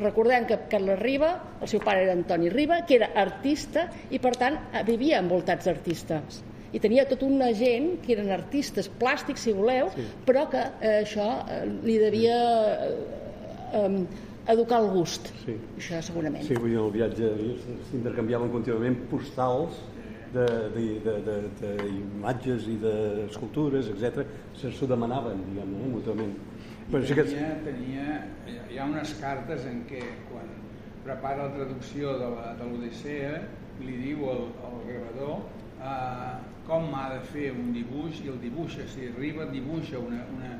[0.00, 4.34] Recordem que Carles Riba el seu pare era Antoni Riba que era artista i per
[4.40, 6.42] tant eh, vivia envoltats d'artistes.
[6.72, 9.88] I tenia tota una gent que eren artistes plàstics si voleu
[10.26, 12.38] però que eh, això eh, li devia
[12.84, 14.02] eh, em,
[14.48, 15.28] educar el gust.
[15.44, 15.54] Sí.
[15.76, 16.44] això segurament.
[16.48, 17.30] Sí, vull dir, el viatge
[17.90, 19.76] s'intercanviaven contínuament postals
[21.60, 24.24] d'imatges i d'escultures, etc.
[24.58, 26.34] S'ho demanaven, diguem-ne, eh, mútuament.
[26.88, 27.24] Però sí que...
[27.28, 28.06] tenia, tenia,
[28.72, 30.48] hi ha unes cartes en què quan
[31.04, 33.34] prepara la traducció de de l'Odissea
[33.84, 35.36] li diu al, al gravador
[35.84, 36.34] eh,
[36.68, 40.50] com ha de fer un dibuix i el dibuixa, si arriba dibuixa una, una,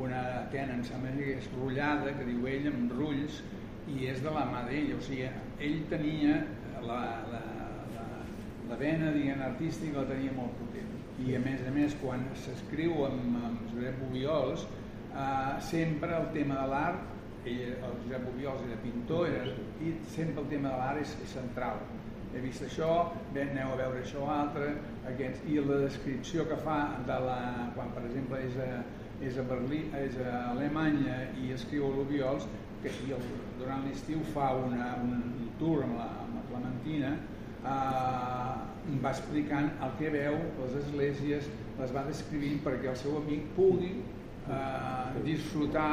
[0.00, 3.42] una tena, em sembla que és rotllada, que diu ell, amb rulls,
[3.88, 5.28] i és de la mà d'ell, o sigui,
[5.64, 6.38] ell tenia
[6.84, 7.00] la,
[7.32, 7.42] la,
[8.68, 10.90] la vena diguem, artística la tenia molt potent.
[11.24, 16.60] I a més a més quan s'escriu amb, amb Josep Obiols eh, sempre el tema
[16.60, 19.46] de l'art ell, el Josep Obiols era pintor era,
[19.80, 21.82] i sempre el tema de l'art és, central.
[22.34, 22.92] He vist això,
[23.32, 24.74] bé, aneu a veure això altre
[25.08, 26.78] aquests, i la descripció que fa
[27.08, 27.38] de la,
[27.76, 28.68] quan per exemple és a,
[29.24, 32.44] és a Berlín, és a Alemanya i escriu a l'Obiols
[32.82, 32.92] que
[33.58, 37.16] durant l'estiu fa una, un tour amb la, amb la Clementina
[37.68, 43.50] eh, va explicant el que veu, les esglésies, les va descrivint perquè el seu amic
[43.56, 45.90] pugui eh, disfrutar,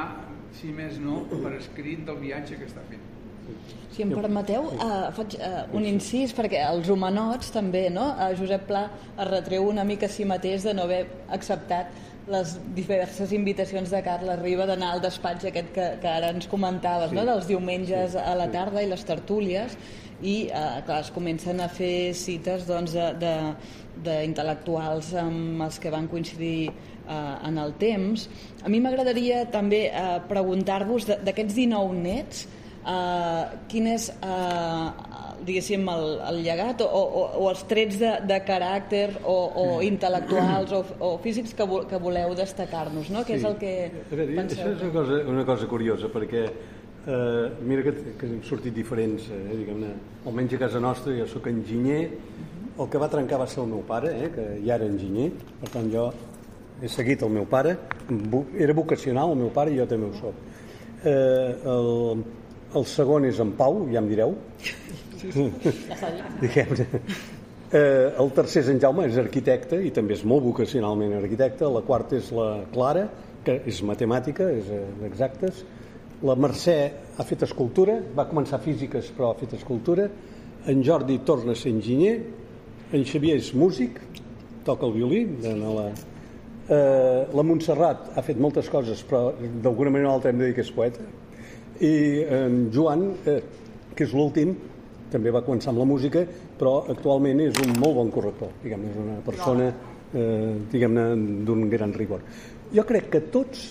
[0.55, 3.03] si més no, per escrit del viatge que està fent.
[3.93, 8.07] Si em permeteu, uh, faig uh, un incís, perquè els humanots també, no?
[8.15, 11.03] Uh, Josep Pla es retreu una mica a si mateix de no haver
[11.35, 11.93] acceptat
[12.31, 17.11] les diverses invitacions de Carles Riba d'anar al despatx aquest que, que ara ens comentaves,
[17.13, 17.19] Sí.
[17.19, 17.25] no?
[17.29, 18.55] dels diumenges Sí, a la sí.
[18.57, 19.77] tarda i les tertúlies,
[20.23, 23.34] i eh, clar, es comencen a fer cites doncs, de, de,
[24.06, 28.28] d'intel·lectuals amb els que van coincidir eh, en el temps.
[28.63, 32.45] A mi m'agradaria també eh, preguntar-vos d'aquests 19 nets,
[32.86, 34.88] eh, quin és, eh,
[35.45, 40.71] diguéssim, el, el llegat o, o, o els trets de, de caràcter o, o intel·lectuals
[40.73, 43.25] o, o físics que, vo, que voleu destacar-nos, no?
[43.28, 44.71] Què és el que A veure, això penseu?
[44.71, 46.47] és una cosa, una cosa curiosa, perquè
[47.08, 49.91] eh, mira que, que hem sortit diferents, eh, diguem-ne,
[50.26, 52.04] almenys a casa nostra, jo sóc enginyer,
[52.76, 55.30] el que va trencar va ser el meu pare, eh, que ja era enginyer,
[55.62, 56.10] per tant jo
[56.82, 57.78] he seguit el meu pare,
[58.60, 60.41] era vocacional el meu pare i jo també ho soc.
[61.06, 62.26] Eh, el,
[62.76, 64.36] el segon és en Pau, ja em direu,
[65.22, 65.63] dit
[66.44, 66.89] diguem-ne.
[67.76, 71.68] Eh, el tercer és en Jaume, és arquitecte i també és molt vocacionalment arquitecte.
[71.72, 73.08] La quarta és la Clara,
[73.46, 75.63] que és matemàtica, és eh, d'exactes.
[76.23, 76.78] La Mercè
[77.17, 80.08] ha fet escultura, va començar físiques però ha fet escultura.
[80.71, 82.15] En Jordi torna a ser enginyer.
[82.95, 83.99] En Xavier és músic,
[84.63, 85.25] toca el violí.
[85.43, 85.89] la...
[86.65, 90.56] Eh, la Montserrat ha fet moltes coses però d'alguna manera o altra hem de dir
[90.56, 91.04] que és poeta.
[91.80, 93.41] I en Joan, eh,
[93.93, 94.56] que és l'últim,
[95.12, 96.23] també va començar amb la música,
[96.58, 99.67] però actualment és un molt bon corrector, diguem és una persona
[100.15, 101.06] eh, diguem-ne
[101.45, 102.23] d'un gran rigor.
[102.73, 103.67] Jo crec que tots,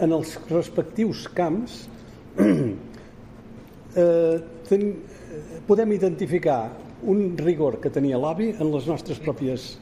[0.00, 1.86] en els respectius camps,
[3.96, 4.36] eh,
[4.68, 6.60] ten, eh, podem identificar
[7.02, 9.78] un rigor que tenia l'avi en les nostres pròpies...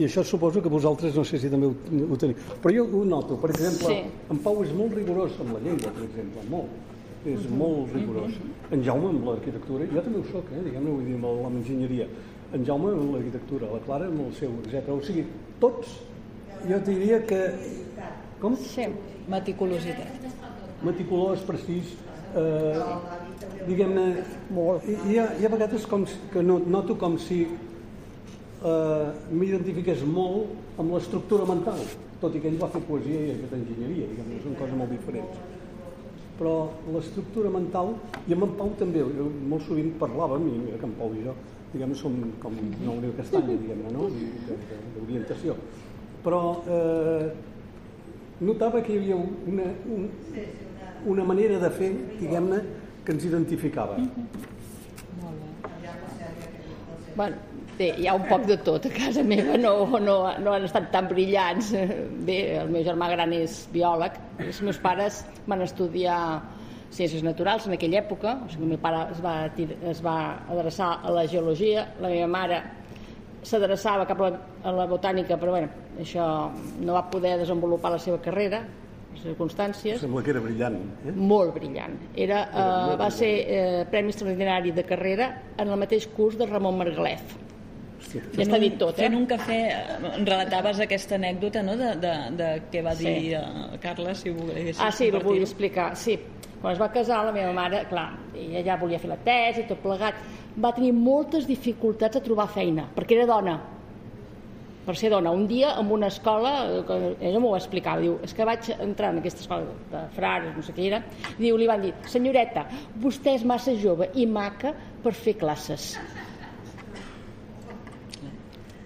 [0.00, 1.74] I això suposo que vosaltres no sé si també ho,
[2.08, 2.36] ho teniu.
[2.62, 4.26] Però jo ho noto, per exemple, Sí.
[4.32, 6.68] en Pau és molt rigorós amb la llengua, per exemple, molt.
[7.28, 8.36] És molt rigorós.
[8.72, 12.06] En Jaume amb l'arquitectura, jo també ho soc, eh, diguem-ne, vull dir, amb, l'enginyeria.
[12.52, 14.88] En Jaume amb l'arquitectura, la Clara amb el seu, etc.
[14.88, 15.26] O sigui,
[15.60, 15.98] tots
[16.68, 17.40] jo diria que...
[18.40, 18.56] Com?
[18.56, 18.86] Sí,
[19.28, 20.28] meticulositat.
[20.84, 21.92] Meticulós, precís,
[22.34, 24.06] eh, diguem-ne...
[24.50, 30.80] Hi, hi, ha, hi ha vegades com, que no, noto com si eh, m'identifiqués molt
[30.80, 31.80] amb l'estructura mental,
[32.20, 34.94] tot i que ell va fer poesia i ha fet enginyeria, diguem-ne, són coses molt
[34.96, 35.40] diferents.
[36.40, 36.54] Però
[36.94, 37.94] l'estructura mental,
[38.24, 41.26] i amb en Pau també, jo molt sovint parlàvem, i mira que en Pau i
[41.26, 41.36] jo,
[41.74, 44.08] diguem som com una unió castanya, diguem-ne, no?
[44.96, 45.56] D'orientació.
[46.24, 47.30] Però eh,
[48.44, 50.08] notava que hi havia una, un,
[51.14, 52.60] una manera de fer, diguem-ne,
[53.04, 53.96] que ens identificava.
[57.16, 57.36] Bueno,
[57.78, 58.86] bé, hi ha un poc de tot.
[58.86, 61.72] A casa meva no, no, no han estat tan brillants.
[62.28, 64.18] Bé, el meu germà gran és biòleg.
[64.46, 66.18] Els meus pares van estudiar
[66.90, 68.36] ciències naturals en aquella època.
[68.44, 69.34] O sigui, el meu pare es va,
[69.94, 70.18] es va
[70.52, 71.88] adreçar a la geologia.
[72.02, 72.62] La meva mare
[73.46, 76.26] s'adreçava cap a la, a la botànica, però bueno, això
[76.80, 78.62] no va poder desenvolupar la seva carrera,
[79.10, 80.76] per circumstàncies Sembla que era brillant.
[81.04, 81.12] Eh?
[81.16, 81.96] molt brillant.
[82.14, 86.78] Era, eh, va ser eh, Premi Extraordinari de Carrera en el mateix curs de Ramon
[86.78, 87.36] Margalef.
[88.00, 88.22] Hòstia.
[88.34, 89.04] Ja està dit tot, eh?
[89.04, 89.58] Fent un cafè,
[90.24, 93.34] relataves aquesta anècdota, no?, de, de, de què va dir Sí.
[93.34, 93.80] sí.
[93.82, 95.90] Carles, si volguessis Ah, sí, ho vull explicar.
[95.96, 96.16] Sí,
[96.60, 99.68] quan es va casar la meva mare, clar, ella ja volia fer la tesi i
[99.68, 100.14] tot plegat,
[100.56, 103.58] va tenir moltes dificultats a trobar feina, perquè era dona.
[104.90, 105.30] Per ser dona.
[105.30, 106.94] Un dia, en una escola, eh, que
[107.28, 110.64] ella m'ho va explicar, diu, és que vaig entrar en aquesta escola de frares, no
[110.66, 110.98] sé què era,
[111.36, 112.64] diu, li van dir, senyoreta,
[112.98, 114.72] vostè és massa jove i maca
[115.04, 115.92] per fer classes.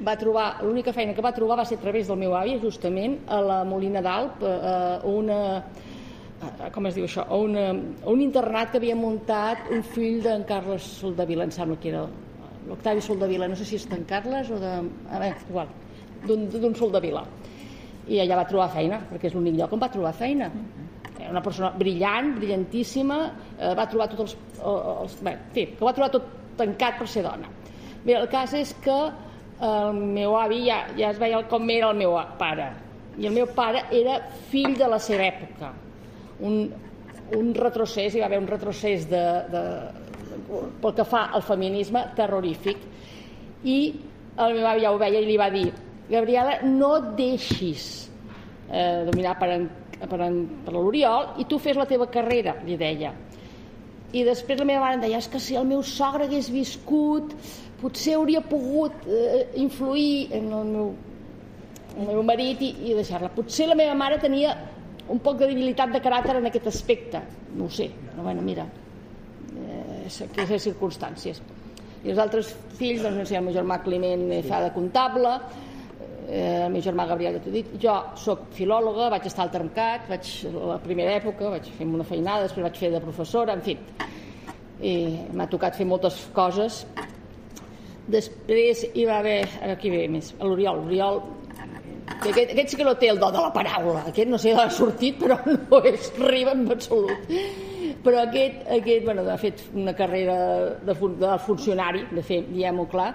[0.04, 3.14] va trobar, l'única feina que va trobar va ser a través del meu avi, justament,
[3.24, 7.70] a la Molina d'Alp, eh, una, eh, com es diu això, a, una,
[8.04, 12.04] a un internat que havia muntat un fill d'en Carles Soldavila, em sembla que era
[12.68, 14.74] l'Octavi Soldavila, no sé si és d'en Carles o de...
[15.08, 15.72] A veure, igual,
[16.28, 17.24] d'un d'un Soldavila.
[18.08, 20.50] I allà va trobar feina, perquè és l'únic lloc on va trobar feina.
[21.18, 23.18] Era una persona brillant, brillantíssima,
[23.58, 24.36] eh, va trobar tots els...
[24.60, 26.26] els bé, en fi, que va trobar tot
[26.58, 27.48] tancat per ser dona.
[28.04, 28.98] Bé, el cas és que
[29.64, 32.72] el meu avi ja, ja es veia com era el meu pare.
[33.16, 34.18] I el meu pare era
[34.50, 35.70] fill de la seva època.
[36.44, 36.66] Un,
[37.38, 39.62] un retrocés, hi va haver un retrocés de, de,
[40.82, 42.82] pel que fa al feminisme terrorífic.
[43.64, 43.78] I
[44.44, 45.68] el meu avi ja ho veia i li va dir
[46.10, 47.84] Gabriela, no et deixis
[48.70, 49.68] eh, dominar per, en,
[50.02, 53.14] per, en, per l'Oriol i tu fes la teva carrera, li deia.
[54.14, 57.32] I després la meva mare em deia, és que si el meu sogre hagués viscut,
[57.80, 60.92] potser hauria pogut eh, influir en el meu,
[61.96, 63.32] el meu marit i, i deixar-la.
[63.34, 64.54] Potser la meva mare tenia
[65.10, 67.20] un poc de debilitat de caràcter en aquest aspecte.
[67.58, 68.68] No ho sé, però bueno, mira,
[69.56, 71.42] eh, és aquestes circumstàncies.
[72.04, 75.38] I els altres fills, doncs, no sé, el meu germà Climent eh, fa de comptable,
[76.28, 80.08] eh, el meu germà Gabriel, ja t'ho dit, jo sóc filòloga, vaig estar al Termcat,
[80.10, 83.76] vaig, la primera època vaig fer una feinada, després vaig fer de professora, en fi,
[84.84, 84.94] i
[85.32, 86.84] m'ha tocat fer moltes coses.
[88.10, 89.40] Després hi va haver,
[89.72, 91.22] aquí ve més, l'Oriol, l'Oriol,
[92.04, 94.52] que aquest, aquest sí que no té el do de la paraula, aquest no sé
[94.52, 95.38] d'on ha sortit, però
[95.70, 97.30] no és riba en absolut.
[98.04, 100.36] Però aquest, aquest bueno, ha fet una carrera
[100.84, 103.14] de, fun de funcionari, de fer, diguem-ho clar,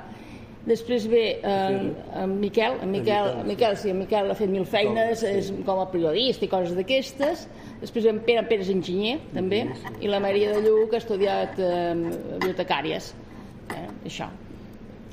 [0.70, 4.68] Després ve en, en Miquel, en Miquel, en Miquel, sí, en Miquel ha fet mil
[4.70, 7.48] feines és com a periodista i coses d'aquestes.
[7.82, 9.64] Després en Pere, en Pere és enginyer, també,
[10.04, 11.96] i la Maria de Lluc ha estudiat eh,
[12.36, 13.14] bibliotecàries.
[13.74, 14.30] Eh, això.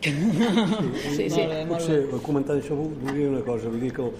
[0.02, 1.40] Sí, sí.
[1.40, 4.10] Molt bé, molt Potser, comentant això, vull dir una cosa, vull dir que,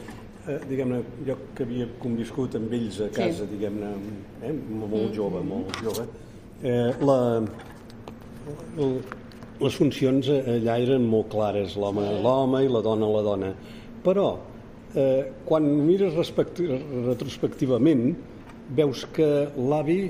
[0.46, 3.50] eh, diguem-ne, jo que havia conviscut amb ells a casa, Sí.
[3.52, 3.92] diguem-ne,
[4.42, 6.06] eh, molt jove, molt jove,
[6.62, 7.18] eh, la,
[8.78, 8.98] el,
[9.60, 13.52] les funcions eh, allà eren molt clares, l'home l'home i la dona la dona.
[14.04, 14.28] Però,
[14.94, 18.08] eh, quan mires retrospectivament,
[18.76, 20.00] veus que l'avi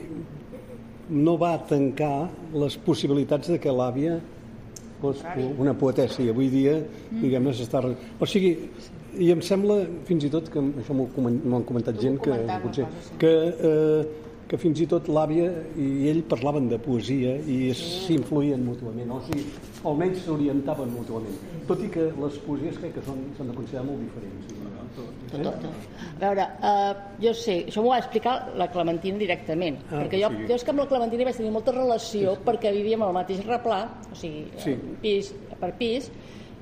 [1.08, 4.18] no va tancar les possibilitats de que l'àvia
[5.00, 5.20] fos
[5.60, 6.78] una poetessa i avui dia,
[7.10, 7.82] diguem-ne, s'està...
[8.18, 8.54] O sigui,
[9.20, 13.18] i em sembla, fins i tot, que això m'ho han comentat gent, que potser, sí.
[13.20, 13.32] que,
[13.70, 19.20] eh, que fins i tot l'àvia i ell parlaven de poesia i s'influïen mútuament, o
[19.26, 19.42] sigui,
[19.84, 21.34] almenys s'orientaven mútuament.
[21.66, 24.52] Tot i que les poesies crec que s'han de considerar molt diferents.
[24.96, 25.64] Tot.
[25.66, 30.30] A veure, uh, jo sé, això m'ho va explicar la Clementina directament, Ah, perquè jo,
[30.30, 33.42] sigui- jo és que amb la Clementina vaig tenir molta relació perquè vivíem al mateix
[33.44, 34.72] replà, o sigui, Sí.
[34.72, 34.76] sí.
[35.02, 36.10] pis per pis,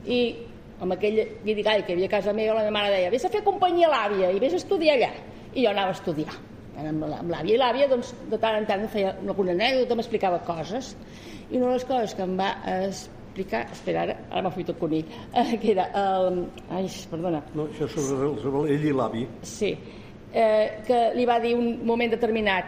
[0.07, 0.35] i
[0.81, 3.29] amb aquell guirigall que hi havia a casa meva, la meva mare deia, vés a
[3.29, 5.13] fer companyia a l'àvia i vés a estudiar allà.
[5.55, 6.33] I jo anava a estudiar.
[6.77, 10.41] Amb la- amb l'àvia i l'àvia, doncs, de tant en tant feia alguna anècdota, m'explicava
[10.45, 10.97] coses.
[11.51, 12.49] I una de les coses que em va
[12.89, 15.05] explicar, espera, ara, ara m'ha fet el conill,
[15.35, 19.27] eh, que era, el, ai, perdona, No, això sobre, sobre ell i l'avi.
[19.43, 19.77] sí,
[20.33, 22.65] eh, que li va dir un moment determinat,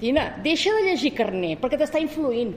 [0.00, 2.54] Tina, deixa de llegir carner, perquè t'està influint.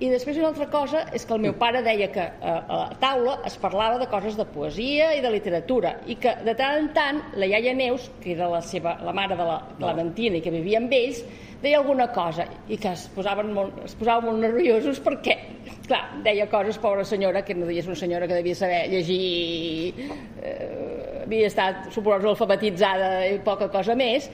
[0.00, 2.96] I després una altra cosa és que el meu pare deia que eh, a la
[3.02, 6.86] taula es parlava de coses de poesia i de literatura i que de tant en
[6.96, 10.52] tant la iaia Neus, que era la, seva, la mare de la Clementina i que
[10.54, 11.20] vivia amb ells,
[11.60, 15.36] deia alguna cosa i que es posaven molt, es posaven molt nerviosos perquè,
[15.84, 20.06] clar, deia coses, pobra senyora, que no deies una senyora que devia saber llegir,
[20.40, 24.30] eh, havia estat, suposo, alfabetitzada i poca cosa més,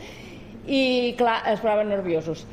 [0.71, 2.47] i clar, es posaven nerviosos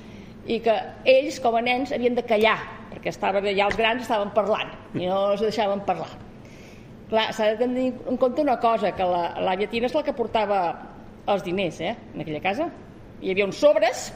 [0.48, 0.74] i que
[1.08, 2.58] ells com a nens havien de callar
[2.92, 6.10] perquè estaven allà els grans estaven parlant i no els deixaven parlar
[7.10, 10.14] clar, s'ha de tenir en compte una cosa que la, la Tina és la que
[10.18, 10.60] portava
[11.32, 12.68] els diners eh, en aquella casa
[13.22, 14.10] hi havia uns sobres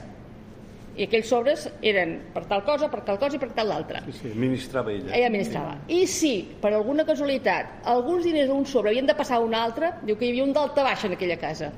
[0.98, 4.16] i aquells sobres eren per tal cosa, per tal cosa i per tal l'altra Sí,
[4.18, 5.12] sí, administrava ella.
[5.14, 5.76] ella administrava.
[5.94, 9.92] I si, per alguna casualitat, alguns diners d'un sobre havien de passar a un altre,
[10.08, 11.70] diu que hi havia un d'alta baixa en aquella casa.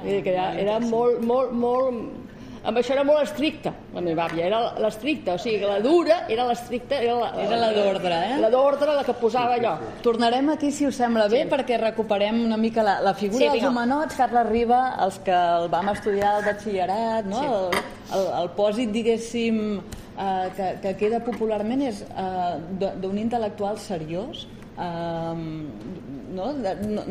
[0.00, 2.19] Vull dir que era, era molt, molt, molt...
[2.60, 6.44] Amb això era molt estricta, la meva àvia, era l'estricta, o sigui, la dura era
[6.44, 8.34] l'estricta, era la, Era la d'ordre, eh?
[8.42, 9.72] La d'ordre, la que posava allò.
[10.04, 13.64] Tornarem aquí, si us sembla bé, perquè recuperem una mica la, la figura Sí, dels
[13.70, 17.40] humanots, Carles Riba, els que el vam estudiar al batxillerat, no?
[17.48, 17.80] el,
[18.18, 19.80] el, el pòsit, diguéssim,
[20.20, 24.44] eh, que, que queda popularment és eh, d'un intel·lectual seriós,
[24.80, 25.34] eh,
[26.30, 26.52] no?
[26.54, 27.02] De, no,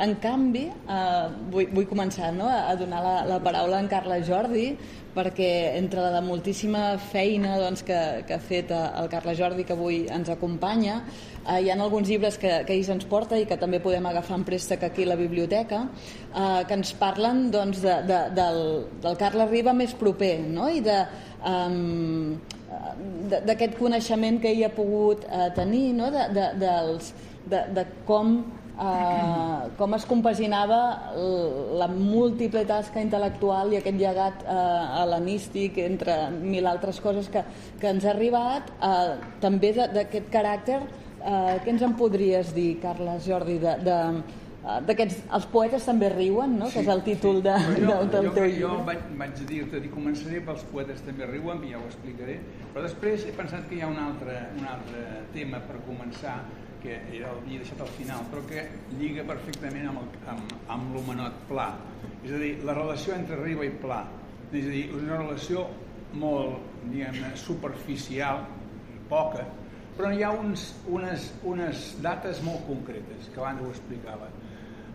[0.00, 2.48] en canvi, eh, vull, vull començar no?
[2.48, 4.70] a donar la, la paraula a en Carles Jordi,
[5.10, 7.98] perquè entre la moltíssima feina doncs, que,
[8.28, 11.00] que ha fet eh, el Carles Jordi, que avui ens acompanya,
[11.42, 14.38] eh, hi ha alguns llibres que, que ell ens porta i que també podem agafar
[14.38, 15.82] en préstec aquí a la biblioteca,
[16.30, 18.62] eh, que ens parlen doncs, de, de, del,
[19.02, 20.70] del Carles Riba més proper, no?
[20.70, 21.00] i de,
[21.42, 22.38] de-
[23.30, 26.10] d'aquest coneixement que ell ha pogut eh, tenir, no?
[26.14, 27.12] de, de, dels,
[27.50, 28.38] de, de com
[28.80, 30.80] eh, com es compaginava
[31.80, 34.56] la múltiple tasca intel·lectual i aquest llegat eh,
[35.02, 37.44] hel·lenístic entre mil altres coses que,
[37.80, 40.80] que ens ha arribat, eh, també d'aquest caràcter,
[41.20, 43.98] eh, què ens en podries dir, Carles Jordi, de, de,
[44.60, 46.68] d'aquests, els poetes també riuen, no?
[46.72, 48.86] que és el títol de, Però del, del jo, teu jo, jo llibre.
[48.90, 52.38] vaig, vaig dir-te, dic, començaré pels poetes també riuen, ja ho explicaré,
[52.74, 56.36] però després he pensat que hi ha un altre, un altre tema per començar,
[56.80, 58.66] que era el havia deixat al final, però que
[58.98, 61.70] lliga perfectament amb, el, amb, amb l'humanot pla.
[62.24, 64.02] És a dir, la relació entre Riba i Pla.
[64.50, 65.66] És a dir, una relació
[66.20, 68.46] molt, diguem superficial,
[69.10, 69.44] poca,
[69.96, 74.30] però hi ha uns, unes, unes dates molt concretes, que abans ho explicava.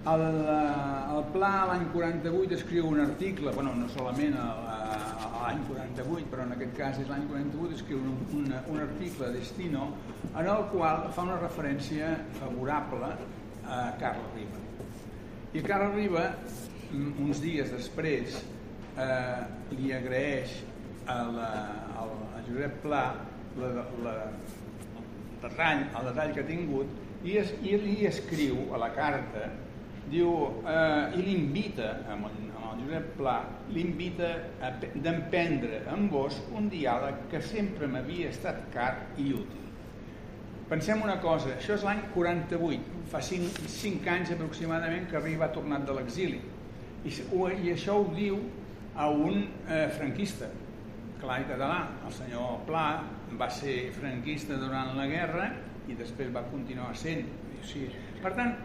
[0.05, 5.47] El, eh, el Pla l'any 48 escriu un article, bueno, no solament a- a- a
[5.47, 9.87] l'any 48, però en aquest cas és l'any 48, escriu un, un, un article Destino
[10.35, 13.09] en el qual fa una referència favorable
[13.65, 14.61] a Carles Riba.
[15.57, 16.25] I Carles Riba,
[17.25, 18.37] uns dies després,
[18.97, 19.41] eh,
[19.73, 20.53] li agraeix
[21.07, 21.49] a, la,
[21.97, 23.03] al, a Josep Pla
[23.57, 23.73] la,
[24.05, 24.15] la,
[25.01, 29.49] el detall, el detall que ha tingut i, es, i li escriu a la carta
[30.11, 30.31] diu,
[30.67, 33.35] eh, i l'invita amb, el- amb el Josep Pla
[33.73, 34.29] l'invita
[34.93, 39.61] d'emprendre amb vos un diàleg que sempre m'havia estat car i útil
[40.65, 45.53] Pensem una cosa, això és l'any 48, fa 5, 5 anys aproximadament que Riba ha
[45.53, 46.39] tornat de l'exili.
[47.05, 48.39] I, I això ho diu
[48.97, 50.47] a un eh, franquista,
[51.21, 51.77] clar i català.
[52.07, 53.03] El senyor Pla
[53.37, 55.51] va ser franquista durant la guerra
[55.87, 57.29] i després va continuar sent.
[57.61, 57.91] O sigui,
[58.23, 58.57] per tant,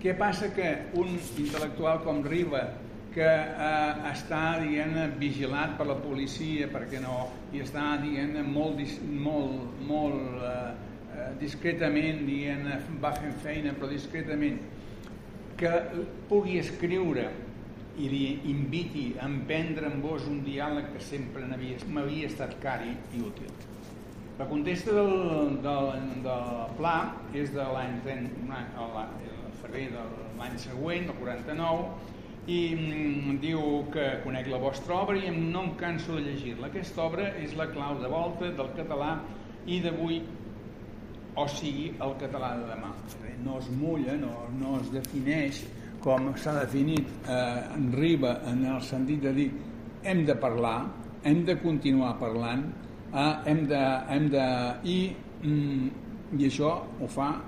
[0.00, 2.62] què passa que un intel·lectual com Riba
[3.12, 7.16] que eh, està diguem vigilat per la policia perquè no
[7.52, 8.80] i està diguem molt,
[9.26, 10.54] molt, molt eh,
[11.16, 12.68] eh, discretament diguem,
[13.02, 14.60] va fent feina però discretament
[15.60, 15.72] que
[16.30, 17.26] pugui escriure
[18.00, 22.94] i li inviti a emprendre amb vos un diàleg que sempre m'havia estat car i,
[23.18, 23.50] i útil.
[24.38, 25.90] La contesta del, del,
[26.24, 26.94] del pla
[27.36, 27.98] és de l'any
[29.62, 31.84] 30 un any- el, el febrer de l'any següent, el 49,
[32.46, 36.66] i mm, diu que conec la vostra obra i no em canso de llegir-la.
[36.66, 39.20] Aquesta obra és la clau de volta del català
[39.66, 40.22] i d'avui
[41.36, 42.92] o sigui el català de demà.
[43.44, 45.66] No es mulla, no, no es defineix
[46.00, 49.50] com s'ha definit eh, en Riba en el sentit de dir
[50.02, 50.86] hem de parlar,
[51.24, 52.72] hem de continuar parlant,
[53.14, 55.88] eh, hem de, hem de i, mm,
[56.38, 57.40] i això ho fa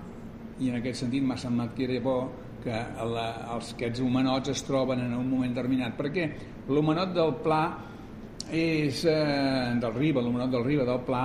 [0.60, 2.16] i en aquest sentit m'ha semblat que era bo
[2.62, 2.74] que
[3.10, 6.28] la, els, aquests humanots es troben en un moment determinat perquè
[6.68, 7.62] l'humanot del pla
[8.52, 11.24] és eh, del Riba, l'homenot del Riba, del Pla,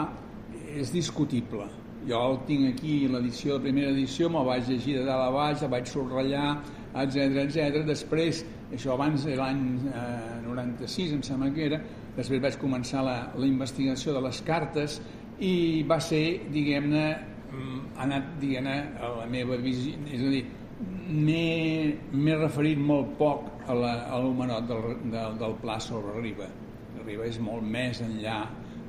[0.77, 1.67] és discutible.
[2.07, 5.63] Jo el tinc aquí, l'edició, la primera edició, me'l vaig llegir de dalt a baix,
[5.63, 6.51] el vaig subratllar,
[7.03, 7.81] etc etc.
[7.87, 11.81] Després, això abans l'any eh, 96, em sembla que era,
[12.15, 15.01] després vaig començar la, la investigació de les cartes
[15.43, 16.23] i va ser,
[16.53, 17.03] diguem-ne,
[17.51, 20.43] ha anat, diguem-ne, a la meva visió, és a dir,
[21.07, 26.47] m'he referit molt poc a l'homenot del, del, del Pla sobre Riba.
[27.05, 28.41] Riba és molt més enllà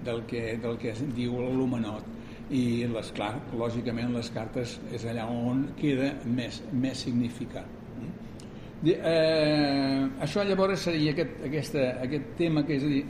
[0.04, 2.14] del que, del que diu l'homenot
[2.54, 7.78] i les, clar, lògicament les cartes és allà on queda més, més significat
[8.86, 13.02] eh, això llavors seria aquest, aquesta, aquest tema que és a dir,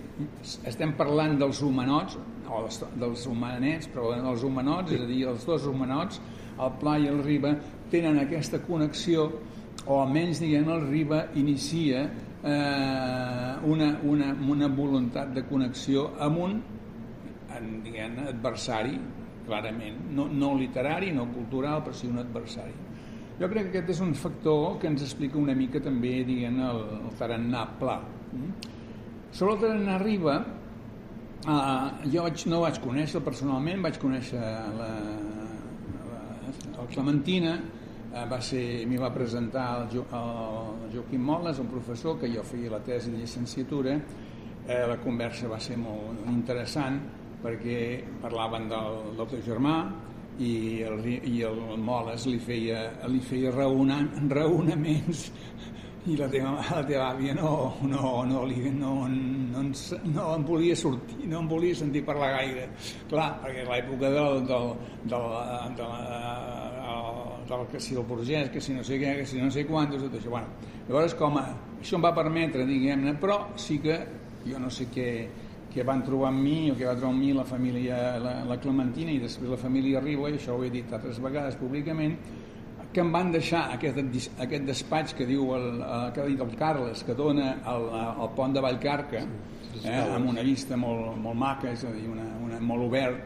[0.71, 2.17] estem parlant dels humanots
[2.49, 6.21] o dels, dels humanets però els humanots, és a dir, els dos humanots
[6.59, 7.55] el Pla i el Riba
[7.93, 9.29] tenen aquesta connexió
[9.87, 12.03] o almenys diguem el Riba inicia
[12.43, 16.59] eh, una, una, una voluntat de connexió amb un
[17.55, 18.99] en, diguem, adversari
[19.49, 22.75] clarament, no, no literari, no cultural, però sí un adversari.
[23.39, 26.83] Jo crec que aquest és un factor que ens explica una mica també, diguem, el,
[26.99, 27.97] el tarannà pla.
[28.35, 28.75] Mm?
[29.33, 30.37] Sobre el tarannà riba,
[31.47, 34.89] eh, jo vaig, no vaig conèixer personalment, vaig conèixer la,
[36.09, 36.23] la,
[36.79, 37.55] la Clementina,
[38.13, 42.45] eh, va ser, m'hi va presentar el, jo, el Joaquim Moles, un professor que jo
[42.47, 43.95] feia la tesi de llicenciatura,
[44.67, 47.01] eh, la conversa va ser molt interessant,
[47.43, 47.81] perquè
[48.23, 49.77] parlaven del, teu germà
[50.43, 55.29] i el, i el Moles li feia, li feia raonant, raonaments
[56.07, 60.45] i la teva, la teva àvia no, no, no, li, no, no, ens, no em
[60.47, 62.69] volia sortir, no em volia sentir parlar gaire.
[63.11, 64.71] Clar, perquè l'època del, del,
[65.11, 65.27] del,
[65.81, 69.51] del, del, del, que si el burgès, que si no sé què, que si no
[69.51, 70.33] sé quantos, tot això.
[70.37, 71.45] Bueno, llavors, com a,
[71.81, 73.99] això em va permetre, diguem-ne, però sí que
[74.47, 75.11] jo no sé què,
[75.69, 78.57] que van trobar amb mi o que va trobar amb mi la família, la, la
[78.63, 82.17] Clementina i després la família Riba, i això ho he dit altres vegades públicament,
[82.93, 83.99] que em van deixar aquest,
[84.41, 85.67] aquest despatx que diu el,
[86.15, 89.25] que ha dit el Carles, que dona al, al pont de Vallcarca,
[89.83, 93.21] eh, amb una vista molt, molt maca, és a dir, una, una, molt obert,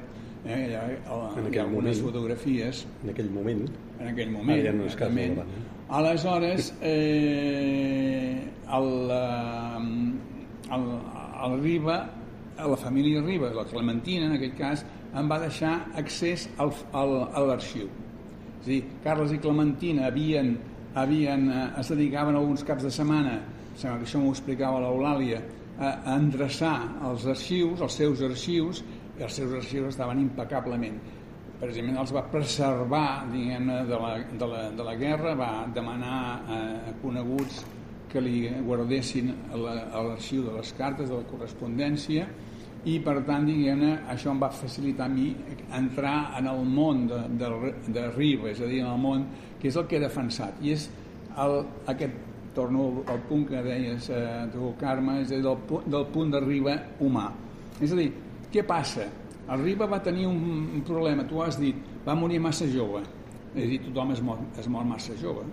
[0.45, 2.87] eh, allà, el, hi ha algunes moment, fotografies.
[3.05, 3.63] En aquell moment.
[4.01, 5.31] En aquell moment, ah, ja no és cas eh?
[5.93, 8.43] Aleshores, eh,
[8.81, 8.91] el,
[9.21, 10.91] eh, el,
[11.47, 12.03] el Riba
[12.57, 14.85] a la família Ribas, la Clementina en aquest cas,
[15.17, 17.89] em va deixar accés al, al, a l'arxiu.
[18.63, 20.53] És a dir, Carles i Clementina havien,
[20.95, 23.41] havien, eh, es dedicaven alguns caps de setmana,
[23.75, 25.41] sembla que això m'ho explicava l'Eulàlia,
[25.81, 26.77] a, a endreçar
[27.09, 28.85] els arxius, els seus arxius,
[29.19, 31.01] i els seus arxius estaven impecablement.
[31.59, 36.95] Precisament els va preservar diguem de, la, de, la, de la guerra, va demanar a
[37.03, 37.65] coneguts
[38.13, 42.29] que li guardessin l'arxiu de les cartes, de la correspondència,
[42.89, 45.29] i per tant, diguem-ne, això em va facilitar a mi
[45.79, 47.51] entrar en el món de, de,
[47.95, 49.25] de Riba, és a dir, en el món
[49.61, 50.89] que és el que he defensat, i és
[51.39, 51.61] el,
[51.93, 52.17] aquest,
[52.57, 56.43] torno al punt que deies eh, tu, Carme, és a dir, del, del punt de
[56.43, 57.29] Riba humà.
[57.79, 58.11] És a dir,
[58.53, 59.07] què passa?
[59.47, 63.05] El Riba va tenir un, problema, tu has dit, va morir massa jove,
[63.55, 65.47] és a dir, tothom es mor, es mor massa jove,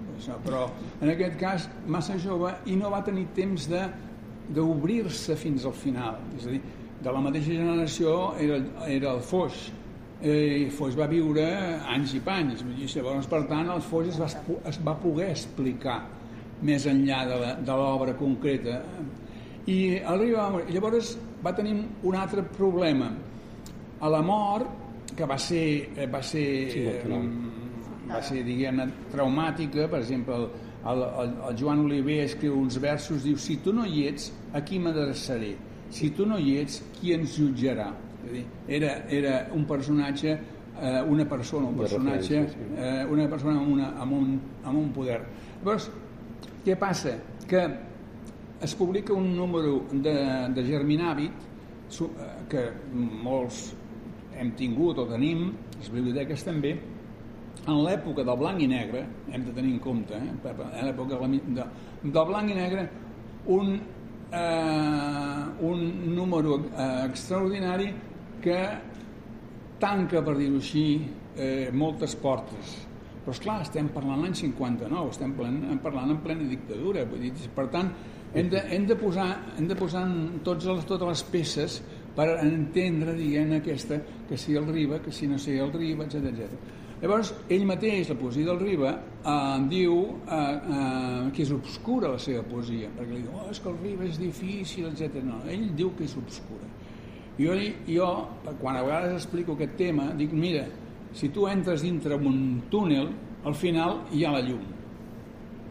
[0.46, 0.66] però
[0.98, 6.22] en aquest cas massa jove i no va tenir temps d'obrir-se fins al final.
[6.38, 6.62] És a dir,
[7.04, 9.70] de la mateixa generació era, era el Foix,
[10.22, 11.46] eh, Foix va viure
[11.96, 14.28] anys i panys, i llavors, per tant, el Foix es va,
[14.68, 16.02] es va poder explicar
[16.66, 17.24] més enllà
[17.64, 18.82] de l'obra concreta.
[19.70, 23.14] I arriba, llavors va tenir un altre problema.
[24.00, 24.68] A la mort,
[25.16, 27.22] que va ser, eh, va ser, sí, eh,
[28.10, 33.40] va ser diguem-ne, traumàtica, per exemple, el, el, el, Joan Oliver escriu uns versos, diu,
[33.40, 35.56] si tu no hi ets, a qui m'adreçaré?
[35.90, 37.90] Si tu no hi ets, qui ens jutjarà?
[38.30, 40.36] Dir, era, era un personatge,
[40.80, 42.44] eh, una persona, un personatge,
[42.76, 45.22] eh, una persona amb, una, amb, un, amb un poder.
[45.64, 45.90] Llavors,
[46.66, 47.16] què passa?
[47.50, 47.64] Que
[48.62, 50.16] es publica un número de,
[50.56, 51.46] de Germinàvit
[52.04, 53.70] eh, que molts
[54.40, 56.76] hem tingut o tenim, les biblioteques també,
[57.66, 61.70] en l'època del blanc i negre, hem de tenir en compte, eh, en l'època de,
[62.04, 62.90] del blanc i negre,
[63.48, 63.80] un
[64.32, 67.94] eh, un número eh, extraordinari
[68.42, 68.60] que
[69.80, 70.86] tanca, per dir-ho així,
[71.36, 72.78] eh, moltes portes.
[73.20, 77.06] Però, és clar estem parlant l'any 59, estem plen, parlant en plena dictadura.
[77.10, 77.92] Vull dir, per tant,
[78.34, 80.06] hem de, hem de posar, hem de posar
[80.46, 81.80] tots els, totes les peces
[82.16, 84.00] per entendre, diguem aquesta,
[84.30, 86.79] que si el Riba, que si no sé el Riba, etc etc.
[87.00, 88.90] Llavors, ell mateix, la poesia del Riba,
[89.24, 93.62] eh, diu eh, eh, que és obscura la seva poesia, perquè li diu, oh, és
[93.64, 95.22] que el Riba és difícil, etc.
[95.24, 96.68] No, ell diu que és obscura.
[97.40, 97.56] Jo,
[97.88, 98.10] jo,
[98.60, 100.66] quan a vegades explico aquest tema, dic, mira,
[101.16, 103.08] si tu entres dintre un túnel,
[103.48, 104.68] al final hi ha la llum.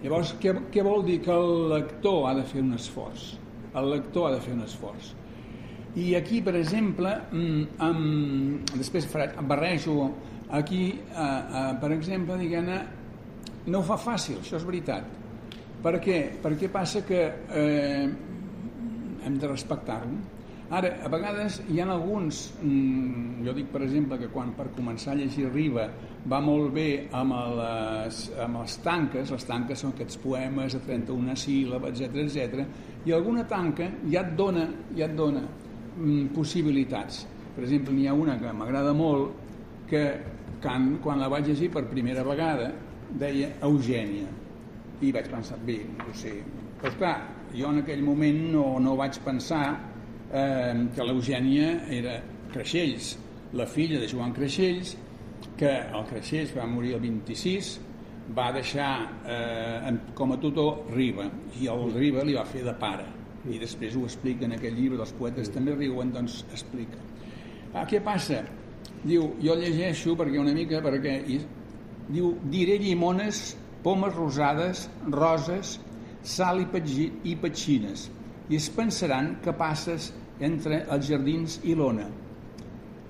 [0.00, 1.18] Llavors, què, què vol dir?
[1.26, 3.34] Que el lector ha de fer un esforç.
[3.76, 5.12] El lector ha de fer un esforç.
[5.98, 10.12] I aquí, per exemple, mm, amb, després faré, barrejo
[10.50, 12.70] aquí, eh, eh, per exemple, diguem
[13.68, 15.04] no ho fa fàcil, això és veritat.
[15.82, 16.18] Per què?
[16.42, 17.20] Perquè passa que
[17.54, 18.08] eh,
[19.24, 20.18] hem de respectar-lo.
[20.68, 25.14] Ara, a vegades hi ha alguns, mm, jo dic per exemple que quan per començar
[25.14, 25.86] a llegir Riba
[26.28, 31.36] va molt bé amb les, amb les tanques, les tanques són aquests poemes de 31
[31.40, 32.66] síl·labes, etc etc.
[33.06, 37.24] i alguna tanca ja et dona, ja et dona mm, possibilitats.
[37.56, 40.04] Per exemple, n'hi ha una que m'agrada molt que
[40.62, 42.72] quan, quan la vaig llegir per primera vegada
[43.18, 44.28] deia Eugènia.
[45.00, 46.38] I vaig pensar, bé, no sé
[46.78, 47.16] però clar,
[47.50, 49.64] jo en aquell moment no, no vaig pensar
[50.30, 52.20] eh, que l'Eugènia era
[52.52, 53.16] Creixells
[53.58, 54.94] la filla de Joan Creixells
[55.58, 57.72] que el Creixells va morir el 26
[58.36, 58.92] va deixar
[59.24, 61.26] eh, com a tutor Riba
[61.58, 63.06] i el Riba li va fer de pare.
[63.48, 67.00] I després ho explica en aquell llibre dels poetes també riuen, doncs explica.
[67.72, 68.42] Ah, què passa?
[69.04, 71.38] Diu, jo llegeixo perquè una mica perquè i,
[72.08, 75.76] diu, diré llimones pomes rosades, roses
[76.26, 78.08] sal i, petgi, i petxines
[78.48, 82.06] i es pensaran que passes entre els jardins i l'ona.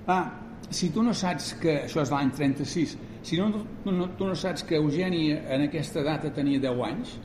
[0.09, 0.25] Ah,
[0.69, 4.35] si tu no saps que això és l'any 36 si no, tu, no, tu no
[4.37, 7.15] saps que Eugènia en aquesta data tenia 10 anys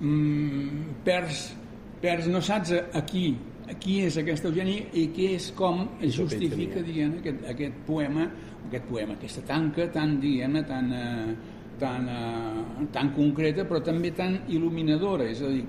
[0.00, 1.44] mmm, perds,
[2.02, 3.26] perds no saps aquí qui
[3.80, 8.28] és aquesta Eugènia i què és com es justifica diguem, aquest, aquest poema
[8.66, 11.34] aquest poema, aquesta tanca tan diguem tan, eh,
[11.78, 15.28] tan, eh, tan concreta però també tan il·luminadora.
[15.30, 15.64] És a dir,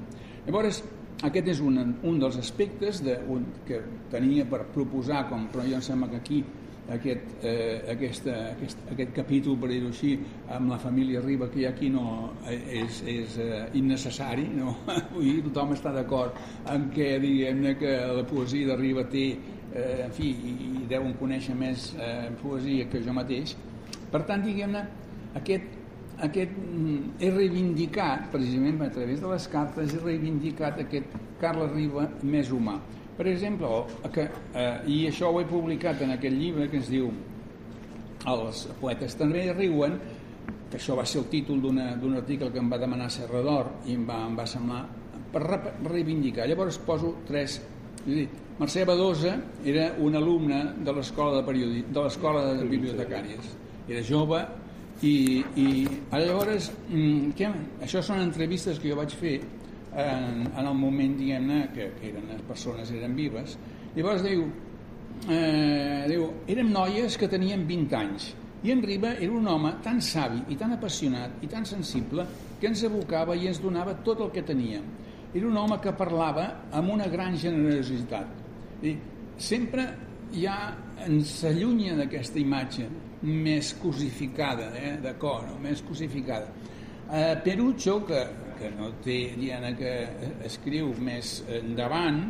[0.45, 0.83] llavors
[1.23, 3.81] aquest és un, un dels aspectes de, un, que
[4.11, 6.43] tenia per proposar com, però jo em sembla que aquí
[6.91, 10.13] aquest, eh, aquesta, aquest, aquest capítol, per dir-ho així,
[10.51, 14.75] amb la família Riba que hi ha aquí no eh, és, és eh, innecessari, no?
[15.13, 16.39] Vull dir, tothom està d'acord
[16.73, 19.29] en què diguem-ne que la poesia de Riba té,
[19.71, 23.55] eh, en fi, i, i deuen conèixer més eh, poesia que jo mateix.
[24.11, 24.83] Per tant, diguem-ne,
[25.39, 25.79] aquest,
[26.27, 32.09] aquest mm, he reivindicat, precisament a través de les cartes, he reivindicat aquest Carles Riba
[32.23, 32.77] més humà
[33.17, 33.69] per exemple,
[34.13, 37.11] que, eh, i això ho he publicat en aquest llibre que es diu
[38.23, 39.97] Els poetes també riuen,
[40.71, 44.05] que això va ser el títol d'un article que em va demanar Serrador i em
[44.07, 44.85] va, em va semblar
[45.33, 45.43] per
[45.89, 46.47] reivindicar.
[46.47, 47.59] Llavors poso tres...
[48.03, 49.33] Dir, Mercè Badosa
[49.65, 53.47] era un alumne de l'escola de, periodi, de l'escola de bibliotecàries.
[53.89, 54.41] Era jove
[55.01, 55.15] i,
[55.57, 55.67] i
[56.11, 57.49] llavors, mm, què?
[57.83, 59.39] això són entrevistes que jo vaig fer
[59.95, 63.57] en, en el moment diguem-ne que, que eren, les persones eren vives.
[63.95, 64.47] Llavors diu,
[65.29, 68.31] eh, diu érem noies que tenien 20 anys
[68.63, 72.25] i en Riba era un home tan savi i tan apassionat i tan sensible
[72.59, 74.79] que ens evocava i ens donava tot el que tenia
[75.33, 78.27] era un home que parlava amb una gran generositat.
[78.85, 78.93] I
[79.41, 79.87] sempre
[80.33, 80.57] ja
[81.07, 82.85] ens allunya d'aquesta imatge
[83.23, 85.57] més cosificada eh, de cor, no?
[85.63, 86.51] més cosificada.
[87.09, 88.21] Eh, Perucho que
[88.63, 89.91] que no té Diana que
[90.47, 92.23] escriu més endavant.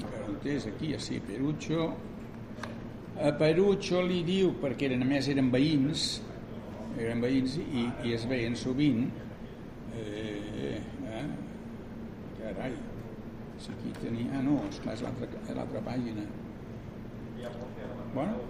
[0.00, 0.66] Però on és?
[0.72, 1.92] Aquí, sí, Perucho.
[3.20, 6.22] A Perucho li diu perquè eren, a més eren veïns
[7.00, 9.04] eren veïns i, i es veien sovint.
[9.96, 10.80] Eh,
[11.12, 11.26] eh,
[12.38, 12.72] carai
[13.62, 15.04] si aquí tenia, ah no, esclar, és
[15.54, 16.24] l'altra pàgina.
[18.12, 18.40] Bueno.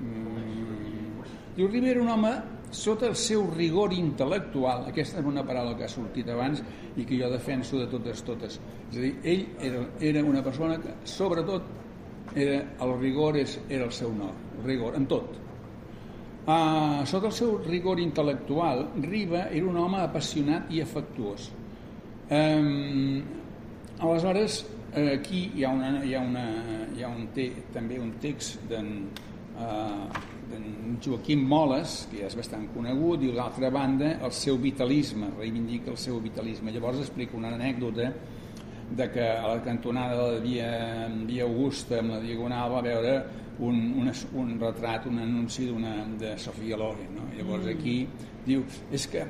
[0.00, 1.20] Mm,
[1.58, 2.30] diu Rivera un home
[2.70, 6.62] sota el seu rigor intel·lectual, aquesta és una paraula que ha sortit abans
[6.96, 8.58] i que jo defenso de totes totes.
[8.90, 11.66] És a dir, ell era, era una persona que, sobretot,
[12.34, 15.38] era, el rigor és, era el seu nom, el rigor, en tot.
[16.40, 21.50] Uh, sota el seu rigor intel·lectual, Riba era un home apassionat i afectuós.
[22.30, 23.20] Um,
[24.00, 24.62] aleshores,
[24.94, 26.46] aquí hi ha, una, hi ha, una,
[26.96, 28.94] hi ha un te, també un text d'en
[29.58, 30.06] uh,
[30.56, 35.92] en Joaquim Moles, que ja és bastant conegut, i l'altra banda el seu vitalisme, reivindica
[35.92, 36.72] el seu vitalisme.
[36.74, 38.10] Llavors explica una anècdota
[38.90, 40.70] de que a la cantonada de la Via,
[41.26, 43.14] Via Augusta, amb la Diagonal, va veure
[43.60, 45.68] un, un, un retrat, un anunci
[46.18, 47.14] de Sofia Loren.
[47.14, 47.28] No?
[47.36, 47.76] Llavors mm.
[47.76, 47.96] aquí
[48.46, 49.26] diu, és que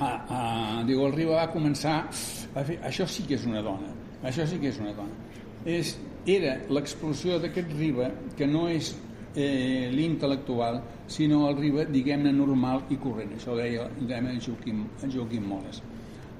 [0.00, 3.92] ah, ah, diu, el Riba va començar a fer, això sí que és una dona,
[4.24, 5.28] això sí que és una dona.
[5.68, 5.96] És,
[6.28, 8.94] era l'explosió d'aquest Riba, que no és
[9.34, 13.34] eh, l'intel·lectual, sinó el Riba, diguem-ne, normal i corrent.
[13.36, 15.82] Això ho deia, deia Joaquim, Joaquim Moles.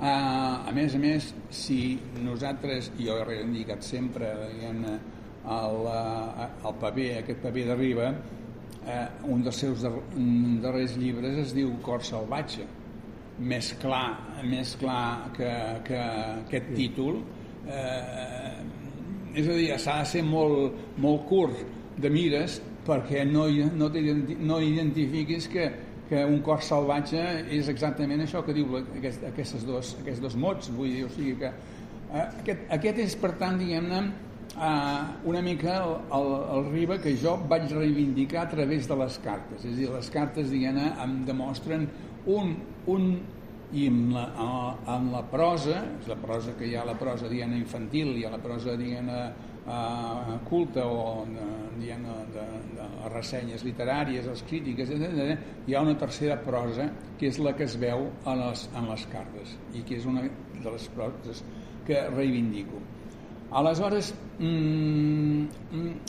[0.00, 4.94] Uh, a més a més, si nosaltres, i jo he reivindicat sempre diguem-ne,
[5.44, 8.06] el, uh, el paper, aquest paper de Riba,
[8.80, 9.92] uh, un dels seus dar
[10.64, 12.64] darrers llibres es diu Cor salvatge.
[13.40, 15.52] Més clar, més clar que,
[15.84, 17.22] que aquest títol,
[17.64, 18.50] eh,
[19.32, 21.62] és a dir, s'ha de ser molt, molt curt
[22.00, 23.90] de mires perquè no, no,
[24.40, 25.66] no identifiquis que,
[26.08, 27.20] que un cor salvatge
[27.52, 30.72] és exactament això que diu aquest, aquestes dos, aquests dos mots.
[30.74, 34.00] Vull dir, o sigui que eh, aquest, aquest és per tant diguem-ne
[34.56, 39.20] eh, una mica el, el, el riba que jo vaig reivindicar a través de les
[39.24, 39.64] cartes.
[39.64, 41.86] És a dir, les cartes diguem-ne em demostren
[42.30, 42.56] un,
[42.90, 43.12] un
[43.72, 44.24] i en la,
[44.96, 48.74] en la prosa, la prosa que hi ha la prosa diguem infantil, ha la prosa
[48.78, 49.10] diguem
[49.70, 51.24] uh, culta o
[51.78, 52.04] diguem
[52.34, 52.44] de,
[52.74, 55.50] de les ressenyes literàries, les crítiques, etc.
[55.66, 59.06] Hi ha una tercera prosa que és la que es veu en les, en les
[59.12, 61.44] cartes i que és una de les proses
[61.86, 62.82] que reivindico.
[63.60, 65.46] Aleshores, mmm,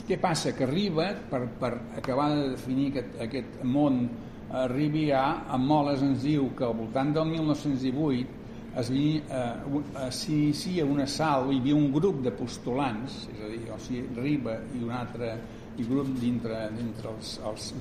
[0.05, 0.51] què passa?
[0.53, 4.03] Que arriba, per, per acabar de definir aquest, aquest món
[4.51, 8.40] arribi a, a Moles ens diu que al voltant del 1918
[8.75, 14.05] eh, s'inicia una sal, hi havia un grup de postulants, és a dir, o sigui,
[14.15, 15.33] Riba i un altre
[15.77, 17.71] i grup dintre, dintre els, els,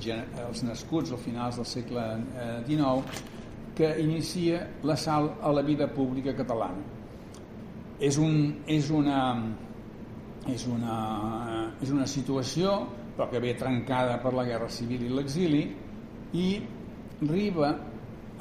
[0.45, 2.05] els nascuts al finals del segle
[2.67, 3.29] XIX, eh,
[3.75, 6.83] que inicia la sal a la vida pública catalana.
[8.01, 9.19] És, un, és, una,
[10.49, 10.97] és, una,
[11.81, 12.73] és una situació
[13.15, 15.63] però que ve trencada per la Guerra Civil i l'exili
[16.33, 16.47] i
[17.21, 17.71] Riba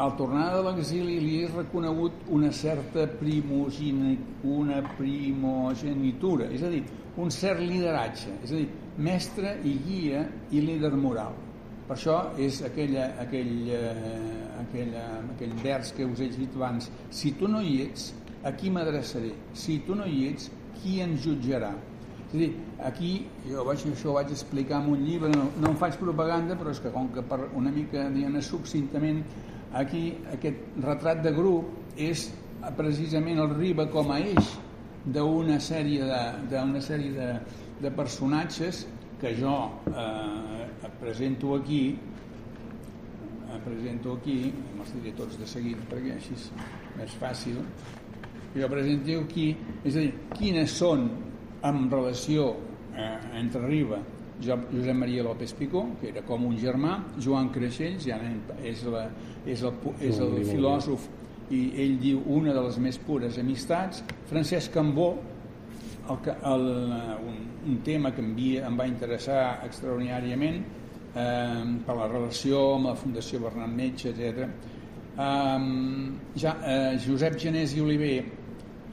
[0.01, 3.05] al tornar de l'exili li és reconegut una certa
[4.49, 6.81] una primogenitura, és a dir,
[7.21, 10.25] un cert lideratge, és a dir, mestre i guia
[10.57, 11.37] i líder moral.
[11.85, 17.35] Per això és aquella, aquell, eh, aquella, aquell vers que us he dit abans, si
[17.37, 18.15] tu no hi ets,
[18.47, 19.35] a qui m'adreçaré?
[19.53, 20.49] Si tu no hi ets,
[20.81, 21.75] qui ens jutjarà?
[22.31, 22.51] És dir,
[22.87, 23.13] aquí
[23.43, 26.71] jo vaig, això ho vaig explicar en un llibre, no, no en faig propaganda, però
[26.71, 29.25] és que com que per una mica, diguem succintament,
[29.75, 32.29] aquí aquest retrat de grup és
[32.77, 34.55] precisament el Riba com a eix
[35.05, 37.29] d'una sèrie de, d'una sèrie de,
[37.81, 38.85] de personatges
[39.21, 39.55] que jo
[39.91, 41.83] eh, presento aquí
[43.65, 46.45] presento aquí me'ls diré tots de seguit perquè així és
[46.97, 47.59] més fàcil
[48.55, 49.49] jo presento aquí
[49.85, 51.09] és a dir, quines són
[51.67, 52.55] en relació
[52.97, 54.01] eh, entre Riba
[54.41, 58.17] Josep Maria López Picó, que era com un germà, Joan Creixells, ja
[58.65, 59.07] és, la,
[59.45, 61.09] és, el, és el filòsof
[61.53, 65.13] i ell diu una de les més pures amistats, Francesc Cambó,
[66.11, 66.67] el, el,
[67.29, 72.91] un, un tema que em, via, em va interessar extraordinàriament eh, per la relació amb
[72.91, 74.47] la Fundació Bernat Metge, etc.
[75.21, 75.59] Eh,
[76.41, 78.15] ja, eh, Josep Genés i Oliver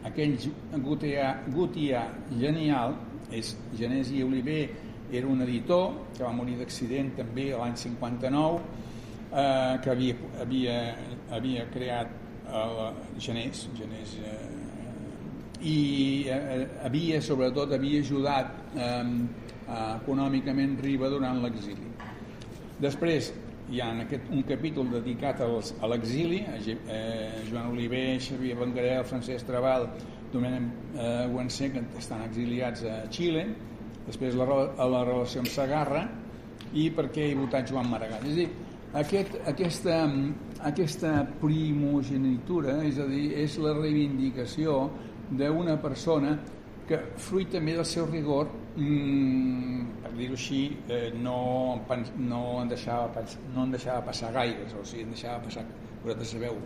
[0.05, 0.37] aquell
[0.83, 2.03] Gutià, Gutià
[2.39, 2.95] genial
[3.33, 4.69] és Genesi Oliver
[5.11, 10.77] era un editor que va morir d'accident també l'any 59 eh, que havia, havia,
[11.31, 12.11] havia creat
[12.47, 12.79] el
[13.19, 14.37] Genés, Genés eh,
[15.61, 19.03] i eh, havia sobretot havia ajudat eh,
[19.67, 21.91] econòmicament Riba durant l'exili.
[22.79, 23.33] Després
[23.69, 29.47] hi ha aquest, un capítol dedicat als, a l'exili, eh, Joan Oliver, Xavier Bangarel, Francesc
[29.47, 29.89] Trabal,
[30.31, 33.43] Domènec eh, Guansé, que estan exiliats a Xile,
[34.07, 36.05] després la, a la relació amb Sagarra,
[36.73, 38.23] i per què he votat Joan Maragall.
[38.27, 38.47] És a dir,
[39.03, 39.97] aquest, aquesta,
[40.71, 44.85] aquesta primogenitura, és a dir, és la reivindicació
[45.27, 46.37] d'una persona
[46.87, 51.39] que fruit també del seu rigor mm, per dir-ho així eh, no,
[52.17, 53.25] no, en deixava,
[53.55, 55.65] no en deixava passar gaires o sigui, en deixava passar
[56.03, 56.59] vosaltres sabeu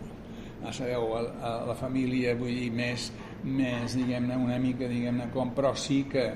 [0.70, 3.10] sabeu, a, a la família vull dir, més,
[3.42, 6.26] més diguem-ne, una mica diguem-ne com, però sí que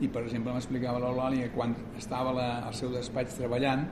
[0.00, 3.86] i per exemple m'explicava l'Eulàlia quan estava la, al seu despatx treballant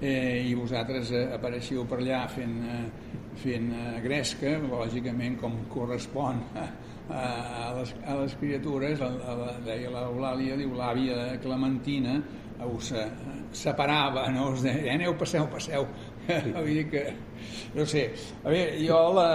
[0.00, 6.42] eh, i vosaltres eh, apareixiu per allà fent, eh, fent eh, gresca, lògicament com correspon
[7.12, 12.20] a, les, a les criatures, a, a, deia l'Eulàlia, diu l'àvia Clementina,
[12.66, 12.92] us
[13.52, 14.50] separava, no?
[14.52, 15.86] us deia, eh, aneu, passeu, passeu.
[16.54, 17.02] Vull dir que,
[17.74, 18.04] no sé,
[18.44, 19.28] a veure, jo la,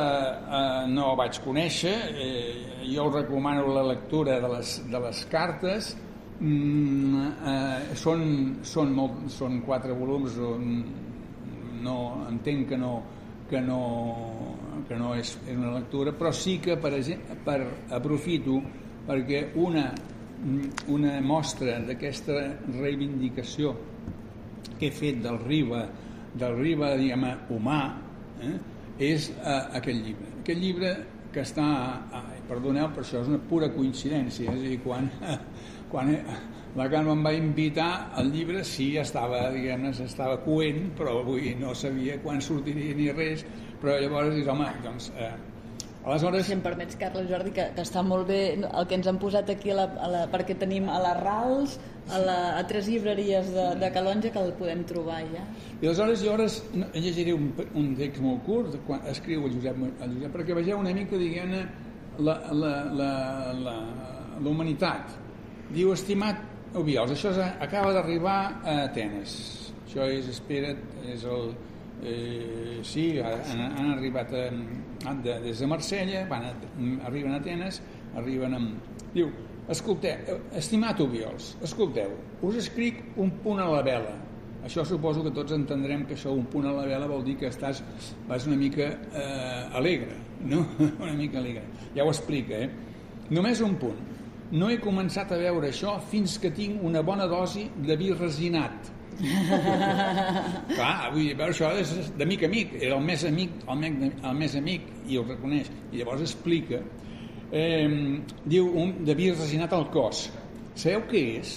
[0.60, 5.96] eh, no vaig conèixer, eh, jo recomano la lectura de les, de les cartes,
[6.40, 8.24] mm, eh, són,
[8.64, 10.40] són, molt, són quatre volums,
[11.86, 11.98] no,
[12.30, 12.94] entenc que no,
[13.50, 13.82] que no,
[14.88, 16.94] que no és, una lectura, però sí que per,
[17.46, 17.60] per
[17.96, 18.60] aprofito
[19.06, 22.40] perquè una mm, una mostra d'aquesta
[22.76, 23.76] reivindicació
[24.80, 25.86] que he fet del Riba,
[26.36, 27.82] del Riba, diguem humà,
[28.44, 28.56] eh,
[29.00, 30.32] és eh, aquest llibre.
[30.42, 30.96] Aquest llibre
[31.36, 31.68] que està,
[32.16, 35.10] eh, perdoneu, per això és una pura coincidència, és a dir, quan,
[35.92, 36.12] quan
[36.76, 41.76] la Carme em va invitar, el llibre sí estava, diguem-ne, estava coent, però avui no
[41.76, 43.46] sabia quan sortiria ni res,
[43.86, 45.36] però llavors dius, home, doncs, eh,
[46.06, 46.46] Aleshores...
[46.46, 49.50] Si em permets, Carles Jordi, que, que està molt bé el que ens han posat
[49.50, 51.78] aquí, a la, a la, perquè tenim a les RALs,
[52.14, 55.42] a, la, a tres llibreries de, de Calonja que el podem trobar ja.
[55.80, 56.46] I aleshores jo ara
[56.94, 60.94] llegiré un, un text molt curt, quan escriu el Josep, el Josep perquè vegeu una
[60.94, 61.64] mica, diguem-ne,
[62.22, 63.12] la, la, la,
[63.66, 63.78] la,
[64.38, 65.18] la humanitat.
[65.74, 69.40] Diu, estimat Obiols, això és, acaba d'arribar a Atenes.
[69.88, 71.56] Això és, espera't, és el...
[72.04, 74.46] Eh, sí, han, han arribat a,
[75.24, 76.54] de, des de Marsella, van a,
[77.08, 77.82] arriben a Atenes,
[78.18, 78.94] arriben amb...
[79.16, 79.32] Diu,
[79.72, 82.14] escolteu, estimat Obiols, escolteu,
[82.46, 84.16] us escric un punt a la vela.
[84.66, 87.52] Això suposo que tots entendrem que això, un punt a la vela, vol dir que
[87.52, 87.84] estàs,
[88.30, 90.18] vas una mica eh, alegre,
[90.50, 90.64] no?
[91.06, 91.66] una mica alegre.
[91.96, 93.30] Ja ho explica, eh?
[93.30, 94.02] Només un punt.
[94.54, 98.92] No he començat a veure això fins que tinc una bona dosi de vi resinat
[99.16, 104.18] Clar, vull dir, això és de mic a mic, era el més amic, el més,
[104.30, 105.72] el més amic, i ho reconeix.
[105.92, 106.82] I llavors explica,
[107.52, 107.88] eh,
[108.44, 110.28] diu, un, de vi resinat al cos.
[110.76, 111.56] Sabeu què és?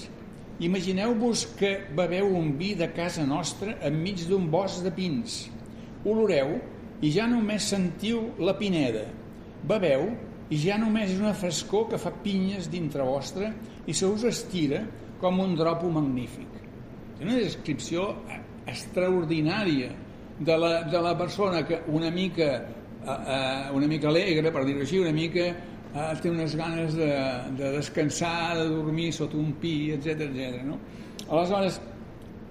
[0.69, 5.45] Imagineu-vos que beveu un vi de casa nostra enmig d'un bosc de pins.
[6.07, 6.57] Oloreu
[7.03, 9.05] i ja només sentiu la pineda.
[9.71, 10.09] Beveu
[10.51, 13.53] i ja només és una frescor que fa pinyes dintre vostre
[13.87, 14.83] i se us estira
[15.23, 16.58] com un dropo magnífic
[17.23, 18.11] una descripció
[18.69, 19.91] extraordinària
[20.39, 22.51] de la, de la persona que una mica
[23.05, 27.11] eh, eh, una mica alegre, per dir-ho així, una mica eh, té unes ganes de,
[27.59, 30.61] de descansar, de dormir sota un pi, etc etc.
[30.67, 30.79] no?
[31.29, 31.81] Aleshores,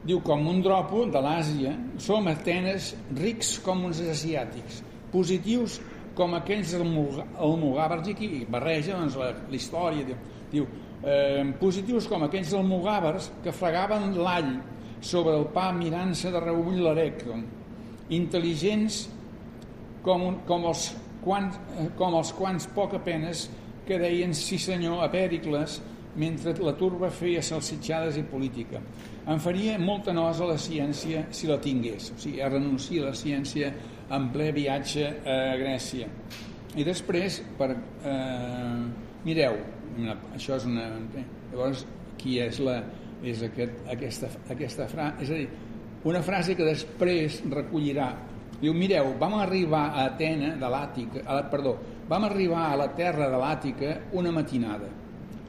[0.07, 5.79] diu, com un dropo de l'Àsia, som Atenes rics com uns asiàtics, positius
[6.17, 10.17] com aquells almogàvers, i aquí barreja doncs, la, la història, diu,
[10.51, 10.69] diu
[11.03, 14.55] eh, positius com aquells almogàvers que fregaven l'all
[15.01, 17.43] sobre el pa mirant-se de reull l'erècton,
[18.17, 19.03] intel·ligents
[20.05, 20.89] com, un, com, els
[21.23, 23.47] quants, eh, com els quants poc apenes
[23.87, 25.79] que deien sí senyor a Pèricles
[26.17, 28.81] mentre la turba feia salsitxades i política.
[29.27, 33.17] Em faria molta nosa la ciència si la tingués, o sigui, a renunciar a la
[33.17, 33.71] ciència
[34.15, 36.07] en ple viatge a Grècia.
[36.77, 37.71] I després, per,
[38.07, 38.81] eh,
[39.25, 39.57] mireu,
[39.99, 40.87] una, això és una...
[41.51, 41.85] Llavors,
[42.17, 42.81] qui és la
[43.23, 45.47] és aquest, aquesta, aquesta frase, és a dir,
[46.07, 48.11] una frase que després recollirà.
[48.57, 51.75] Diu, mireu, vam arribar a Atena de l'Àtica, perdó,
[52.09, 54.89] vam arribar a la terra de l'Àtica una matinada.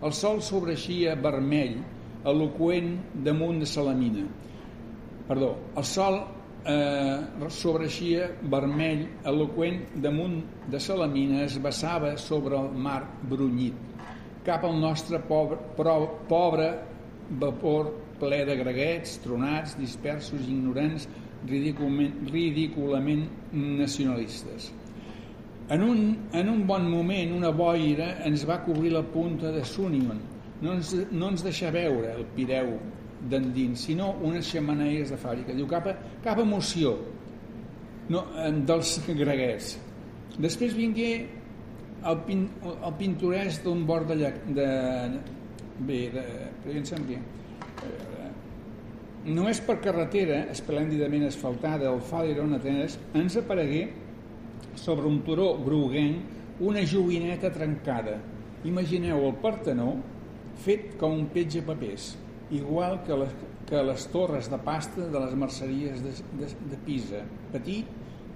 [0.05, 1.79] El sol sobreixia vermell,
[2.29, 4.27] eloquent damunt de Salamina.
[5.29, 6.21] Perdó, el sol
[6.69, 13.89] eh, sobreixia vermell, eloquent damunt de Salamina, es vessava sobre el mar brunyit
[14.49, 15.59] cap al nostre pobre,
[16.29, 16.69] pobre
[17.29, 21.07] vapor ple de greguets, tronats, dispersos, ignorants,
[21.47, 24.73] ridículament, ridículament nacionalistes.
[25.69, 26.01] En un,
[26.33, 30.19] en un bon moment, una boira ens va cobrir la punta de Sunion.
[30.63, 32.73] No ens, no ens deixa veure el Pireu
[33.29, 35.55] d'endins, sinó unes xamaneies de fàbrica.
[35.55, 35.91] Diu, cap,
[36.25, 36.97] cap emoció
[38.09, 38.25] no,
[38.67, 39.77] dels greguets.
[40.39, 41.13] Després vingué
[42.07, 44.69] el, pin, el pintoresc d'un bord de, llac, de,
[45.79, 46.25] bé, de,
[46.65, 47.19] pensa'm bé,
[47.87, 48.29] eh,
[49.29, 53.89] només per carretera esplèndidament asfaltada al Faleron Atenes ens aparegué
[54.79, 58.17] sobre un turó groguenc una joguineta trencada.
[58.67, 59.93] Imagineu el Partenó
[60.59, 62.17] fet com un petge papers
[62.51, 63.35] igual que les,
[63.69, 67.23] que les torres de pasta de les merceries de, de, de Pisa.
[67.53, 67.87] Petit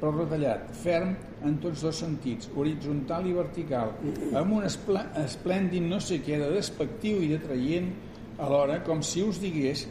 [0.03, 1.13] però retallat, ferm
[1.47, 3.93] en tots dos sentits, horitzontal i vertical,
[4.35, 7.93] amb un esplèndid no sé què de despectiu i de traient,
[8.43, 9.85] alhora com si us digués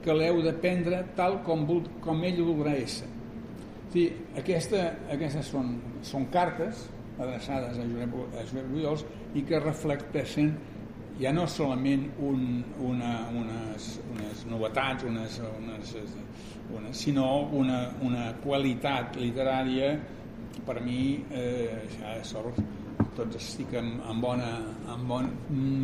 [0.00, 1.66] que l'heu de prendre tal com,
[2.00, 3.10] com ell voldrà ésser.
[3.92, 4.06] Sí,
[4.40, 5.74] aquesta, aquestes són,
[6.06, 6.86] són cartes
[7.18, 9.04] adreçades a Josep, a Josep Bujols
[9.36, 10.54] i que reflecteixen
[11.20, 15.94] ja no solament un, una, unes, unes novetats, unes, unes,
[16.76, 19.94] una, sinó una, una qualitat literària
[20.66, 22.58] per mi eh, ja sort,
[23.16, 24.50] tots estic en, en, bona,
[24.92, 25.30] en bon,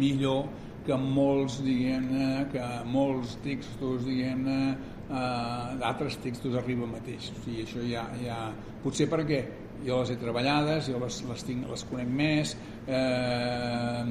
[0.00, 0.44] millor
[0.84, 4.58] que molts, diguem-ne, que molts textos, diguem-ne,
[5.08, 7.30] eh, d'altres textos arriba mateix.
[7.32, 8.38] O sigui, això ja, ja...
[8.84, 9.38] Potser perquè
[9.86, 12.52] jo les he treballades, jo les, les, tinc, les conec més,
[12.84, 14.04] eh,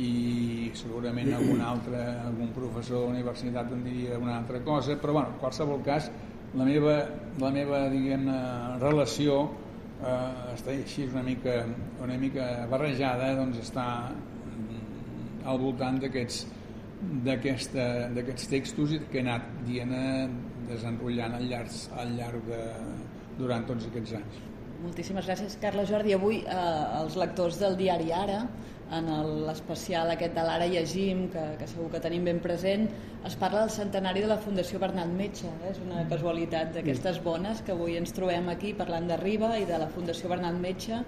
[0.00, 5.18] i segurament algun altre algun professor de la universitat en diria una altra cosa, però
[5.18, 6.08] bueno, en qualsevol cas
[6.56, 6.96] la meva,
[7.40, 8.28] la meva diguem
[8.80, 9.42] relació
[10.00, 11.62] eh, està així una mica,
[12.04, 13.86] una mica barrejada doncs està
[15.44, 16.46] al voltant d'aquests
[17.02, 19.92] d'aquests textos que he anat dient
[20.68, 22.60] desenrotllant al llarg, al llarg de,
[23.40, 24.36] durant tots aquests anys.
[24.82, 26.14] Moltíssimes gràcies, Carla Jordi.
[26.14, 26.60] Avui eh,
[27.00, 28.40] els lectors del diari Ara,
[28.92, 29.08] en
[29.46, 32.88] l'especial aquest de l'Ara llegim, que, que segur que tenim ben present,
[33.26, 35.48] es parla del centenari de la Fundació Bernat Metge.
[35.48, 35.70] Eh?
[35.72, 39.80] És una casualitat d'aquestes bones que avui ens trobem aquí parlant de Riba i de
[39.80, 41.00] la Fundació Bernat Metge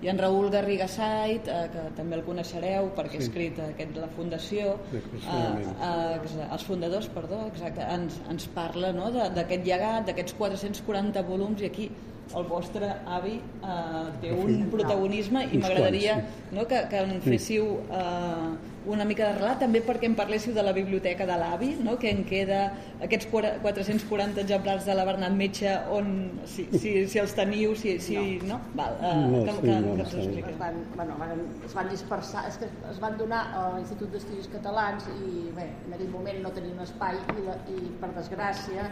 [0.00, 3.20] i en Raül Garriga Sait, eh, que també el coneixereu perquè sí.
[3.20, 8.94] ha escrit aquest de la Fundació, eh, eh, els fundadors, perdó, exacte, ens, ens parla
[8.96, 11.90] no, d'aquest llegat, d'aquests 440 volums i aquí
[12.36, 16.20] el vostre avi eh, té un protagonisme i m'agradaria
[16.52, 18.50] no, que, que en féssiu eh,
[18.86, 21.98] una mica de relat, també perquè em parléssiu de la biblioteca de l'avi, no?
[22.00, 22.60] que en queda
[23.04, 26.08] aquests 440 exemplars de la Bernat Metge, on,
[26.48, 27.98] si, si, si els teniu, si...
[28.00, 28.56] si no.
[28.56, 28.60] no?
[28.78, 31.90] Val, uh, no, que, sí, que, no, que ens Es van, bueno, van, es van
[31.92, 36.40] dispersar, és que es van donar a l'Institut d'Estudis Catalans i bé, en aquell moment
[36.46, 38.88] no tenien espai i, la, i per desgràcia,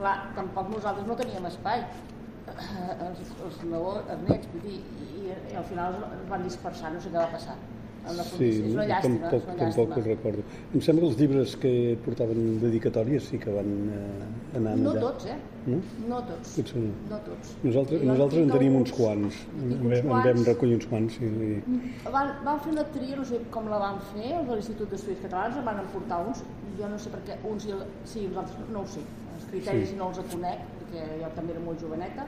[0.00, 1.84] clar, tampoc nosaltres no teníem espai
[3.08, 7.00] els, els, nebot, els nets, vull dir, i, i al final es van dispersar, no
[7.02, 7.56] sé què va passar.
[8.02, 9.66] Sí, és una llàstima, tampoc, una llàstima.
[9.86, 10.44] tampoc ho recordo.
[10.74, 11.72] Em sembla que els llibres que
[12.02, 15.36] portaven dedicatòries sí que van eh, anar No tots, eh?
[15.68, 15.78] No,
[16.10, 16.56] no tots.
[16.56, 16.90] Potser no.
[17.12, 17.52] no tots.
[17.62, 19.38] Nosaltres, nosaltres en tenim uns quants.
[19.60, 21.20] En, en vam recollir uns quants.
[21.20, 21.30] Sí.
[22.16, 25.22] Van, van fer una tria, no sé com la van fer, els de l'Institut d'Estudis
[25.22, 26.42] Catalans, en van emportar uns,
[26.80, 29.92] jo no sé per què, uns i sí, els altres no ho sé, els criteris
[29.92, 30.00] sí.
[30.00, 32.26] no els conec, perquè jo també era molt joveneta,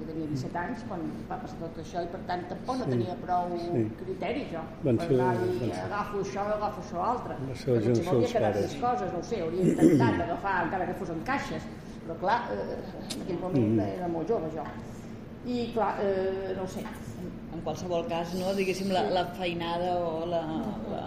[0.00, 3.18] perquè tenia 17 anys quan va passar tot això i per tant tampoc no tenia
[3.20, 3.84] prou sí.
[4.00, 4.64] criteri jo.
[4.88, 7.38] Van per anar-hi agafo això agafo això altre.
[7.54, 11.22] Això potser m'hauria quedat més coses no sé, hauria intentat agafar encara que fos en
[11.28, 11.70] caixes
[12.10, 12.78] però clar, eh,
[13.14, 13.88] en aquell moment mm.
[13.98, 14.64] era molt jove jo.
[15.46, 16.84] I clar, eh, no ho sé.
[17.54, 20.42] En qualsevol cas, no, diguéssim la, la feinada o la,
[20.92, 21.02] la,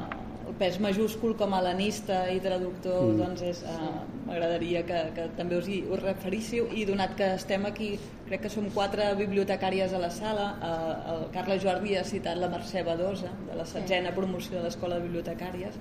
[0.59, 3.19] pes majúscul com a helenista i traductor, mm.
[3.19, 7.67] doncs és, uh, m'agradaria que, que també us hi us referíssiu i donat que estem
[7.69, 7.93] aquí,
[8.27, 12.51] crec que som quatre bibliotecàries a la sala, uh, el Carles Jordi ha citat la
[12.53, 15.79] Mercè Badosa, de la setzena promoció de l'Escola de Bibliotecàries,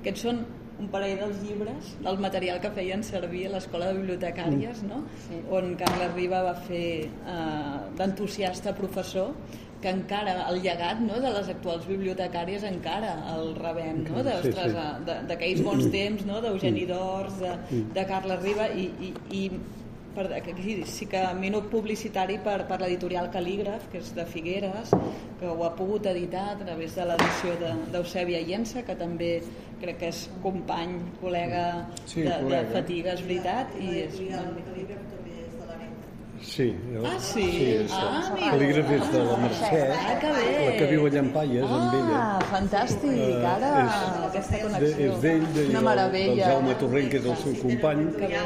[0.00, 0.44] aquests són
[0.82, 4.88] un parell dels llibres, del material que feien servir a l'Escola de Bibliotecàries, mm.
[4.90, 5.04] no?
[5.28, 5.42] Sí.
[5.54, 9.32] on Carles Riba va fer uh, d'entusiasta professor
[9.84, 14.24] que encara el llegat no, de les actuals bibliotecàries encara el rebem, no?
[14.24, 15.68] d'aquells sí, sí.
[15.68, 16.40] Bons temps no?
[16.44, 19.42] d'Eugeni d'Ors, de, de Carles Riba i, i, i
[20.14, 24.94] per, aquí sí que minut publicitari per, per l'editorial Calígraf, que és de Figueres,
[25.40, 27.58] que ho ha pogut editar a través de l'edició
[27.92, 29.34] d'Eusèbia Llença, que també
[29.82, 31.66] crec que és company, col·lega,
[32.06, 32.62] sí, de, col·lega.
[32.70, 33.76] de fatiga, és veritat.
[33.82, 34.22] I és,
[36.44, 36.66] Sí.
[36.92, 37.42] Jo, ah, sí?
[37.42, 40.44] sí és, ah, cal·lígraf és de la Mercè, ah, que bé.
[40.66, 42.18] la que viu a Llampaies, ah, amb ella.
[42.20, 43.16] Ah, fantàstic,
[43.48, 43.96] ara uh, és,
[44.28, 44.92] aquesta connexió.
[44.92, 46.36] De, és d'ell, de, Una meravella.
[46.36, 48.06] del Jaume Torrent, que és el seu company.
[48.20, 48.44] Que bé.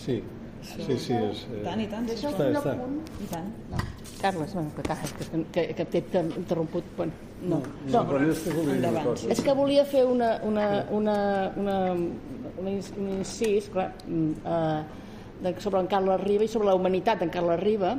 [0.00, 0.18] Sí.
[0.68, 1.44] Sí, sí, és...
[1.48, 1.62] Eh...
[1.64, 2.08] Tant i tant.
[2.12, 2.74] Està, està.
[3.24, 3.48] I tant.
[3.70, 3.84] No.
[4.18, 4.82] Carles, bueno, que,
[5.52, 6.88] que, que, que t'he interromput.
[6.96, 7.60] Bueno, no.
[7.86, 11.18] No, no, no, és, que és que volia fer una, una, una,
[11.60, 14.82] una, una, un incís, clar, uh,
[15.42, 17.94] de, sobre en Carles Riba i sobre la humanitat d'en Carles Riba,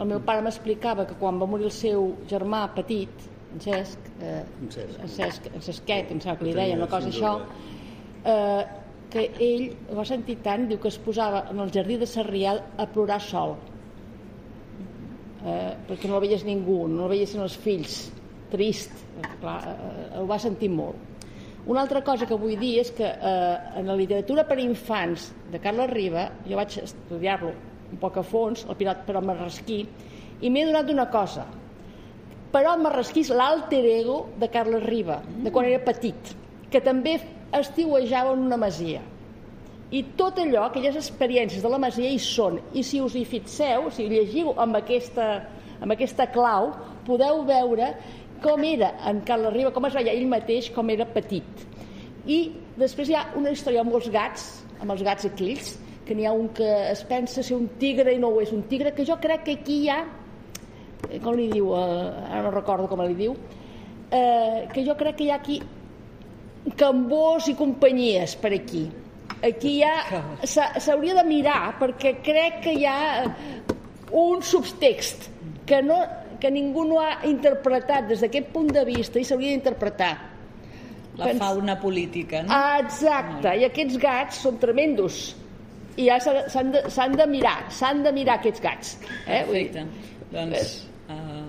[0.00, 4.42] el meu pare m'explicava que quan va morir el seu germà petit, en Cesc, eh,
[4.62, 7.34] en Cesc, en Cesquet, em sembla que li deien una cosa això,
[8.24, 8.62] eh,
[9.10, 9.66] que ell
[9.96, 13.56] va sentir tant, diu que es posava en el jardí de Sarrià a plorar sol,
[15.44, 18.00] eh, perquè no el veies ningú, no el veiessin els fills,
[18.50, 21.09] trist, eh, clar, eh, ho va sentir molt.
[21.66, 25.60] Una altra cosa que vull dir és que eh, en la literatura per infants de
[25.60, 27.52] Carles Riba, jo vaig estudiar-lo
[27.90, 29.80] un poc a fons, el Pirat per Marrasquí,
[30.40, 31.44] i m'he donat una cosa.
[32.50, 36.32] Però el Marrasquí és l'alter ego de Carles Riba, de quan era petit,
[36.70, 37.18] que també
[37.58, 39.02] estiuejava en una masia.
[39.90, 42.60] I tot allò, aquelles experiències de la masia hi són.
[42.78, 45.26] I si us hi fixeu, si llegiu amb aquesta,
[45.82, 46.70] amb aquesta clau,
[47.06, 47.90] podeu veure
[48.42, 51.66] com era en Carles Riba, com es veia ell mateix, com era petit.
[52.26, 52.40] I
[52.80, 54.48] després hi ha una història amb els gats,
[54.80, 55.74] amb els gats aquells,
[56.06, 58.64] que n'hi ha un que es pensa ser un tigre i no ho és un
[58.70, 60.00] tigre, que jo crec que aquí hi ha,
[61.08, 63.36] eh, com li diu, eh, ara no recordo com li diu,
[64.10, 65.60] eh, que jo crec que hi ha aquí
[66.76, 68.88] cambós i companyies per aquí.
[69.40, 69.94] Aquí hi ha...
[70.44, 72.98] S'hauria de mirar perquè crec que hi ha
[74.12, 75.30] un subtext
[75.66, 76.00] que no,
[76.40, 80.12] que ningú no ha interpretat des d'aquest punt de vista i s'hauria d'interpretar
[81.18, 82.54] La Pens- fauna política, no?
[82.80, 85.34] Exacte, i aquests gats són tremendos.
[85.98, 88.94] I ja s'ha- s'han de, de mirar, s'han de mirar aquests gats.
[89.26, 89.42] Eh?
[89.44, 90.08] Vull dir, Perfecte.
[90.30, 91.42] Doncs uh,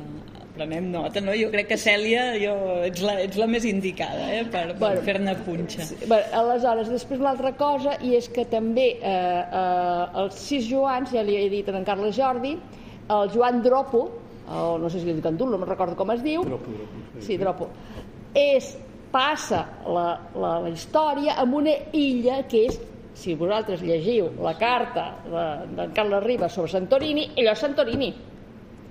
[0.58, 1.32] prenem nota, no?
[1.38, 4.42] Jo crec que Cèlia jo, ets, la, ets la més indicada eh?
[4.52, 5.02] per, per Bueno.
[5.08, 5.86] fer-ne punxa.
[6.10, 11.14] Bé, aleshores, després una altra cosa, i és que també eh, eh, els sis Joans,
[11.16, 12.58] ja li he dit a en Carles Jordi,
[13.08, 14.10] el Joan Dropo,
[14.52, 17.24] o no sé si li dic Andul, no me'n recordo com es diu, Dropo, Dropo,
[17.24, 17.68] sí, Dropo,
[18.38, 18.72] és,
[19.12, 20.06] passa la,
[20.40, 22.80] la, la història amb una illa que és,
[23.22, 25.46] si vosaltres llegiu la carta de,
[25.76, 28.08] de Carles Ribas sobre Santorini, allò és Santorini.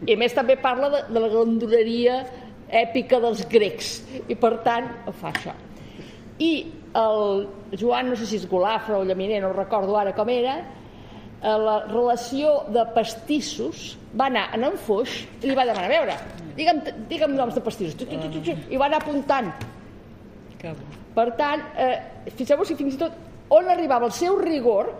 [0.06, 2.18] I a més també parla de, de la grandoleria
[2.82, 3.94] èpica dels grecs,
[4.28, 4.90] i per tant
[5.20, 5.56] fa això.
[6.40, 6.52] I
[7.00, 7.48] el
[7.80, 10.58] Joan, no sé si és Golafra o Llaminer, no recordo ara com era,
[11.40, 16.16] la relació de pastissos va anar en en Foix i li va demanar, a veure,
[16.56, 19.52] digue'm, digue'm noms de pastissos, tu, tu, tu, tu, tu, i va anar apuntant.
[21.14, 21.94] Per tant, eh,
[22.36, 23.16] fixeu-vos si fins i tot
[23.56, 24.92] on arribava el seu rigor,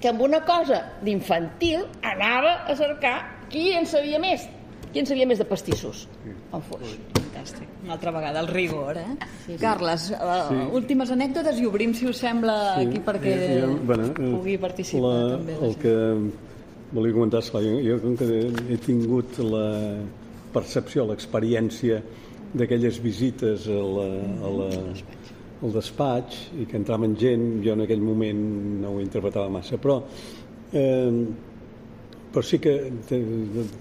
[0.00, 3.16] que amb una cosa d'infantil anava a cercar
[3.50, 4.46] qui en sabia més,
[4.92, 6.06] qui en sabia més de pastissos.
[6.52, 6.94] En Foix.
[7.16, 7.68] Fantàstic.
[7.84, 9.06] Una altra vegada, el rigor, eh?
[9.44, 9.58] Sí, sí.
[9.60, 10.60] Carles, uh, sí.
[10.78, 12.86] últimes anècdotes i obrim, si us sembla, sí.
[12.88, 15.56] aquí perquè Jo- jo, bueno, eh, pugui participar la, també.
[15.60, 15.94] la El que
[16.92, 18.30] volia comentar, esclar, jo, jo com que
[18.72, 19.66] he tingut la
[20.54, 22.00] percepció, l'experiència
[22.56, 24.06] d'aquelles visites a la,
[24.46, 24.68] a la,
[25.66, 28.40] al despatx i que entraven gent, jo en aquell moment
[28.82, 29.98] no ho interpretava massa, però
[30.72, 31.10] eh,
[32.36, 33.22] però sí que te-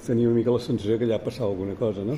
[0.05, 2.15] tenia una mica la sensació que allà passava alguna cosa, no?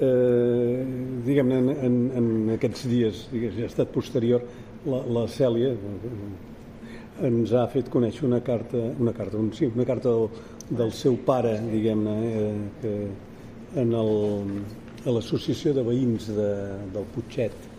[0.00, 0.84] Eh,
[1.26, 4.46] diguem-ne, en, en, en aquests dies, digues, ja ha estat posterior,
[4.88, 9.84] la, la Cèlia eh, ens ha fet conèixer una carta, una carta, un, sí, una
[9.84, 10.40] carta del,
[10.80, 12.96] del seu pare, diguem-ne, eh, que
[13.84, 14.12] en el,
[15.04, 16.50] a l'associació de veïns de,
[16.96, 17.72] del Putxet,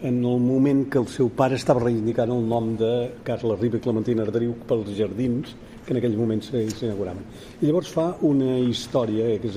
[0.00, 2.94] en el moment que el seu pare estava reivindicant el nom de
[3.26, 5.52] Carles Riba i Clementina Arderiu pels jardins
[5.90, 7.24] que en aquell moment s'hi- s'inauguraven.
[7.62, 9.56] I llavors fa una història, eh, que és,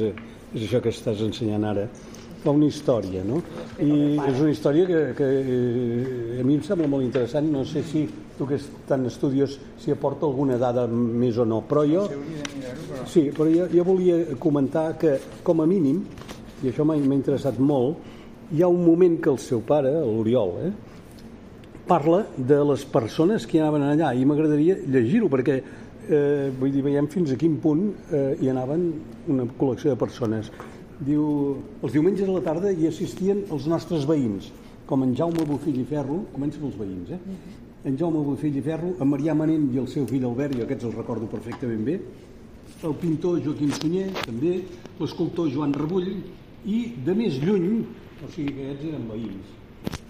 [0.55, 1.85] és això que estàs ensenyant ara,
[2.43, 3.37] fa una història, no?
[3.79, 7.83] I és una història que, que eh, a mi em sembla molt interessant, no sé
[7.87, 8.07] si
[8.37, 12.07] tu que ets tan estudiós si aporta alguna dada més o no, però jo...
[13.05, 16.01] Sí, però jo, jo volia comentar que, com a mínim,
[16.63, 17.97] i això m'ha interessat molt,
[18.51, 20.73] hi ha un moment que el seu pare, l'Oriol, eh,
[21.87, 25.57] parla de les persones que anaven allà i m'agradaria llegir-ho perquè
[26.09, 28.85] eh, vull dir, veiem fins a quin punt eh, hi anaven
[29.31, 30.51] una col·lecció de persones.
[31.03, 31.23] Diu,
[31.81, 34.51] els diumenges a la tarda hi assistien els nostres veïns,
[34.87, 37.39] com en Jaume Bofill i Ferro, comença pels veïns, eh?
[37.87, 40.87] En Jaume Bofill i Ferro, en Marià Manent i el seu fill Albert, jo aquests
[40.87, 41.97] els recordo perfectament bé,
[42.83, 44.57] el pintor Joaquim Sunyer, també,
[44.99, 46.09] l'escultor Joan Rebull,
[46.67, 47.83] i de més lluny,
[48.23, 49.51] o sigui que aquests eren veïns,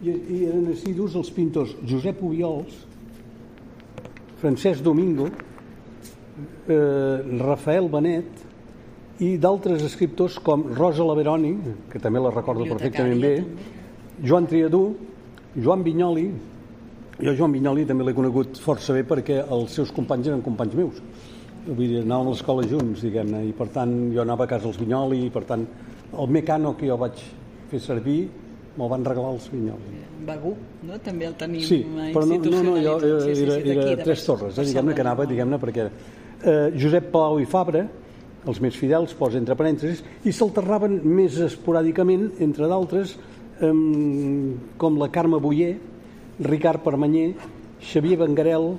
[0.03, 2.75] i, i eren assidus els pintors Josep Obiols,
[4.41, 5.29] Francesc Domingo,
[6.67, 8.41] eh, Rafael Benet
[9.23, 11.53] i d'altres escriptors com Rosa Laveroni,
[11.91, 13.33] que també la recordo perfectament bé,
[14.23, 14.83] Joan Triadú,
[15.55, 16.25] Joan Vinyoli,
[17.21, 21.01] jo Joan Vinyoli també l'he conegut força bé perquè els seus companys eren companys meus.
[21.63, 24.81] Vull dir, anàvem a l'escola junts, diguem-ne, i per tant jo anava a casa dels
[24.81, 25.63] Vinyoli, i per tant
[26.13, 27.21] el mecano que jo vaig
[27.71, 28.23] fer servir
[28.73, 30.01] me'l van regalar els Vinyoli.
[30.25, 30.55] Begú,
[30.87, 30.97] no?
[31.05, 31.79] També el tenim Sí,
[32.15, 35.59] però no, no, no jo, era, era, era Tres Torres, eh, diguem-ne que anava, diguem-ne,
[35.61, 35.87] perquè
[36.43, 37.85] eh, Josep Palau i Fabra,
[38.43, 43.15] els més fidels, posa entre parèntesis, i s'alternaven més esporàdicament, entre d'altres,
[43.59, 43.73] eh,
[44.77, 45.77] com la Carme Boyer,
[46.43, 47.33] Ricard Permanyer,
[47.83, 48.73] Xavier Bengarel,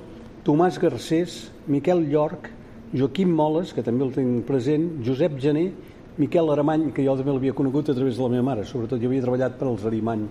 [0.45, 2.51] Tomàs Garcés, Miquel Llorc,
[2.93, 5.71] Joaquim Moles, que també el tinc present, Josep Gené,
[6.17, 9.09] Miquel Aramany, que jo també l'havia conegut a través de la meva mare, sobretot jo
[9.09, 10.27] havia treballat per als Arimany,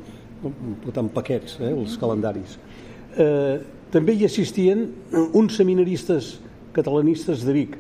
[0.84, 2.58] portant paquets, eh, els calendaris.
[3.16, 3.58] Eh,
[3.92, 4.86] també hi assistien
[5.32, 6.38] uns seminaristes
[6.74, 7.76] catalanistes de Vic.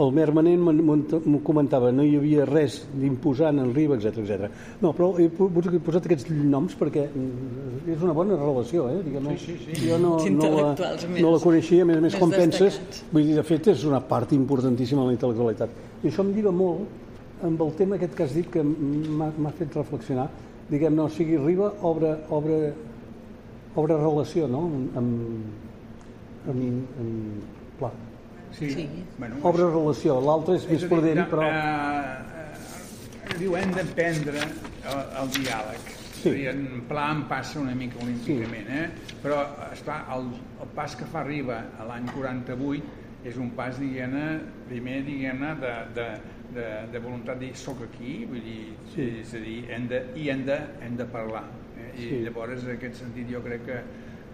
[0.00, 4.46] El mer Manent m'ho- comentava, no hi havia res d'imposant en Riba, etc etc.
[4.80, 9.02] No, però he po- he posat aquests noms perquè mm, és una bona relació, eh?
[9.04, 9.88] Diguem, sí, sí, sí.
[9.90, 12.80] Jo no, no, la, més- no la coneixia, a més a més, més com penses,
[13.12, 15.76] vull dir, de fet, és una part importantíssima de la intel·lectualitat.
[16.02, 19.74] I això em lliga molt amb el tema aquest que has dit que m'ha fet
[19.76, 20.30] reflexionar.
[20.70, 22.72] Diguem, no, o sigui, Riba obre, obre,
[23.74, 27.58] obre relació, no?, amb, amb, amb, amb
[28.56, 28.70] Sí.
[28.74, 28.88] Sí.
[29.18, 30.18] Bueno, obre relació.
[30.24, 31.46] L'altre és més dir, prudent, de- però...
[31.46, 32.40] Eh,
[33.30, 35.92] eh, diu, hem d'aprendre el, el diàleg.
[36.20, 36.30] Sí.
[36.34, 36.46] Sí.
[36.50, 38.88] En pla em passa una mica olímpicament, eh?
[39.22, 39.38] però
[39.72, 40.26] esclar, el,
[40.60, 44.26] el pas que fa arriba a l'any 48 és un pas, diguem-ne,
[44.68, 46.06] primer, diguem-ne, de, de,
[46.56, 49.06] de, de voluntat de dir soc aquí, vull dir, sí.
[49.22, 51.46] és a dir, hem de, i hem de, hem de parlar,
[51.80, 51.90] Eh?
[51.96, 52.16] I Sí.
[52.26, 53.76] llavors, en aquest sentit, jo crec que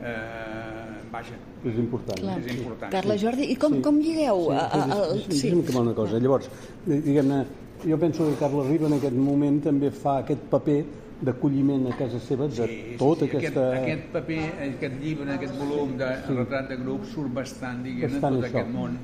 [0.03, 2.19] eh, vaja, És important.
[2.21, 2.39] Clar.
[2.45, 2.91] és important.
[2.93, 4.51] Carla Jordi, i com, com lligueu?
[4.53, 6.19] a, a, a, Sí, acabar una cosa.
[6.19, 6.51] Llavors,
[6.85, 7.41] di- diguem-ne,
[7.87, 10.79] jo penso que Carles Riba en aquest moment també fa aquest paper
[11.27, 12.67] d'acolliment a casa seva de
[13.01, 13.71] tota aquesta...
[13.73, 18.33] Aquest, aquest paper, aquest llibre, aquest volum de retrat de grup surt bastant, diguem-ne, tot
[18.43, 18.51] això.
[18.51, 18.99] aquest món.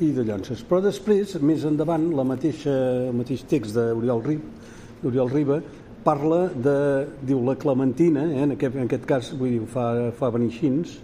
[0.00, 0.62] i de llonces.
[0.64, 2.72] Però després, més endavant, la mateixa,
[3.10, 4.40] el mateix text d'Oriol Rib,
[5.02, 5.58] d'Oriol Riba
[6.04, 6.76] parla de,
[7.26, 9.86] diu, la Clementina, eh, en, aquest, en aquest cas, vull dir, fa,
[10.16, 10.96] fa venir aixins,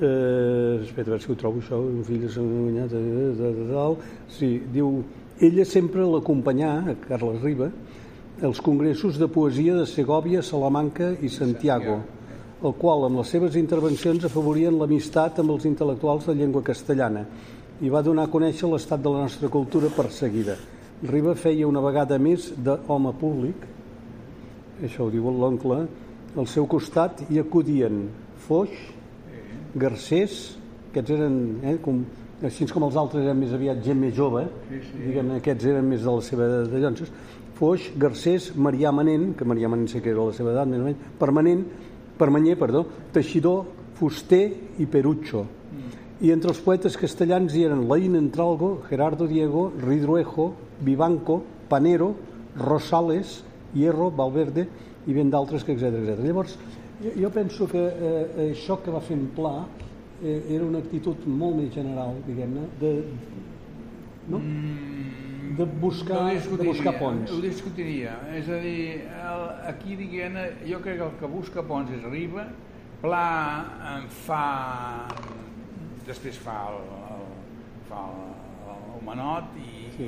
[0.00, 3.02] eh, espera, a veure si ho trobo això, un fill de Sant Guanyat, de,
[3.40, 5.00] de, de, dalt, sí, diu,
[5.40, 7.70] ella sempre l'acompanyà, a Carles Riba,
[8.42, 11.98] als congressos de poesia de Segòvia, Salamanca i Santiago,
[12.60, 17.24] el qual, amb les seves intervencions, afavorien l'amistat amb els intel·lectuals de llengua castellana
[17.80, 20.58] i va donar a conèixer l'estat de la nostra cultura perseguida.
[21.08, 23.64] Riba feia una vegada més d'home públic,
[24.82, 25.82] això ho diu l'oncle,
[26.36, 28.04] al seu costat hi acudien
[28.46, 28.70] Foix,
[29.74, 30.56] Garcés,
[30.90, 32.00] aquests eren, eh, com,
[32.42, 35.02] així com els altres eren més aviat gent més jove, Sí, sí.
[35.06, 37.12] diguem aquests eren més de la seva edat de llonces,
[37.54, 40.84] Foix, Garcés, Marià Manent, que Marià Manent sé que era la seva edat, més o
[40.88, 41.64] menys, Permanent,
[42.18, 43.64] Permanyer, perdó, Teixidor,
[43.96, 44.46] Fuster
[44.78, 45.46] i Perucho.
[46.20, 50.52] I entre els poetes castellans hi eren Laín Entralgo, Gerardo Diego, Ridruejo,
[50.84, 52.14] Vivanco, Panero,
[52.58, 53.42] Rosales,
[53.74, 54.66] Hierro, Valverde
[55.06, 56.24] i ben d'altres que etc etc.
[56.24, 56.56] Llavors,
[57.00, 59.54] jo, jo penso que eh, això que va fer en Pla
[60.22, 62.92] eh, era una actitud molt més general, diguem-ne, de,
[64.28, 64.42] no?
[65.56, 67.32] de, buscar, Ho de buscar ponts.
[67.32, 68.18] Ho discutiria.
[68.36, 72.48] És a dir, el, aquí, diguem-ne, jo crec que el que busca ponts és Riba,
[73.00, 73.26] Pla
[73.94, 74.44] en fa...
[76.04, 76.80] Després fa el,
[77.14, 77.26] el,
[77.88, 78.24] fa el,
[78.74, 80.06] el Manot i, Sí.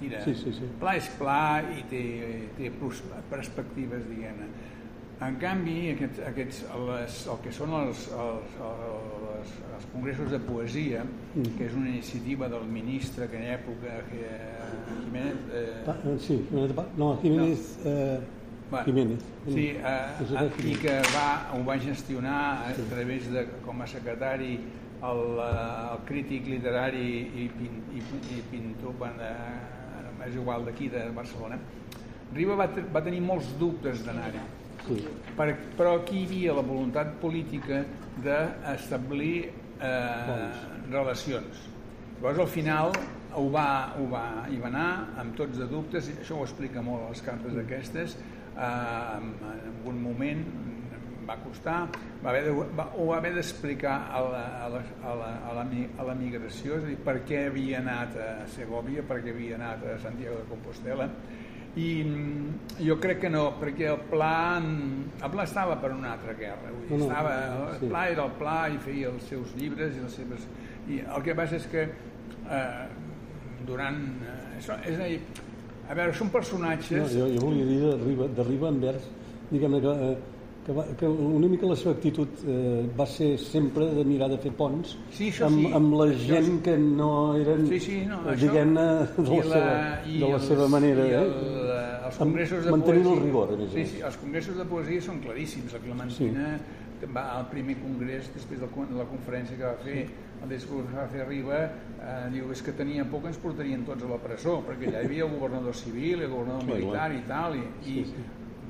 [0.00, 0.22] Tira.
[0.24, 0.68] Sí, sí, sí.
[0.80, 1.40] Pla és pla
[1.74, 2.04] i té,
[2.58, 2.70] té
[3.30, 4.48] perspectives, diguem-ne.
[5.24, 11.04] En canvi, aquests, aquests, les, el que són els, els, els, els congressos de poesia,
[11.34, 11.56] Mm.
[11.58, 14.60] que és una iniciativa del ministre que en època eh,
[15.00, 15.40] Jiménez...
[15.50, 18.20] Eh, Pa, eh, sí, Jiménez no, Jiménez, eh,
[18.70, 19.24] Bueno, Jiménez.
[19.46, 24.54] Sí, eh, i que va, ho va gestionar a través de, com a secretari
[25.04, 27.08] el, eh, el crític literari
[27.44, 28.02] i, pin, i,
[28.38, 29.34] i pintor eh,
[30.26, 31.58] és igual d'aquí de Barcelona
[32.34, 34.42] Riba va, va tenir molts dubtes d'anar-hi
[34.84, 34.98] Sí.
[35.36, 35.46] per,
[35.78, 37.84] però aquí hi havia la voluntat política
[38.20, 39.46] d'establir
[39.80, 40.48] eh,
[40.90, 41.62] relacions.
[42.18, 42.92] Llavors, al final,
[43.34, 44.90] ho va, ho va, hi va anar
[45.22, 49.32] amb tots de dubtes, i això ho explica molt a les cartes aquestes, eh, en,
[49.54, 50.44] en un moment
[51.28, 51.78] va costar,
[52.22, 55.54] va haver de, va, ho va haver d'explicar a, la, a, la, a, la, a,
[55.58, 55.64] la,
[55.98, 59.58] a la migració, és a dir, per què havia anat a Segovia, per què havia
[59.60, 61.08] anat a Santiago de Compostela,
[61.74, 66.36] i mm, jo crec que no, perquè el pla, el pla estava per una altra
[66.38, 67.32] guerra, vull dir, No, no, estava,
[67.72, 70.46] el pla era el pla i feia els seus llibres i les seves...
[70.84, 72.84] I el que passa és que eh,
[73.66, 73.98] durant...
[74.22, 75.18] Eh, això, és a dir,
[75.88, 77.16] a veure, són No, personatges...
[77.16, 79.10] jo, jo volia dir de Riba, de Riba envers,
[79.50, 80.33] diguem-ne que, eh,
[80.64, 84.38] que, va, que una mica la seva actitud eh, va ser sempre de mirar de
[84.40, 85.72] fer ponts Sí, amb, sí.
[85.76, 86.60] amb la gent sí.
[86.64, 88.84] que no eren, Sí, sí, no, diguem-ne,
[89.18, 89.74] de, i la, seva,
[90.08, 91.04] i de la els- seva manera.
[91.10, 91.34] i el,
[91.74, 93.20] eh, els congressos de mantenint poesia...
[93.20, 95.72] el rigor, a més a sí, sí, els congressos de poesia són claríssims.
[95.76, 97.10] La Clementina sí.
[97.14, 100.06] va al primer congrés, després de la conferència que va fer,
[100.44, 103.84] el discurs que va fer Riba, eh, diu, és que tenia por que ens portarien
[103.84, 107.20] tots a la presó, perquè allà hi havia el governador civil, el governador militar i
[107.28, 108.24] tal, i, i Sí, sí.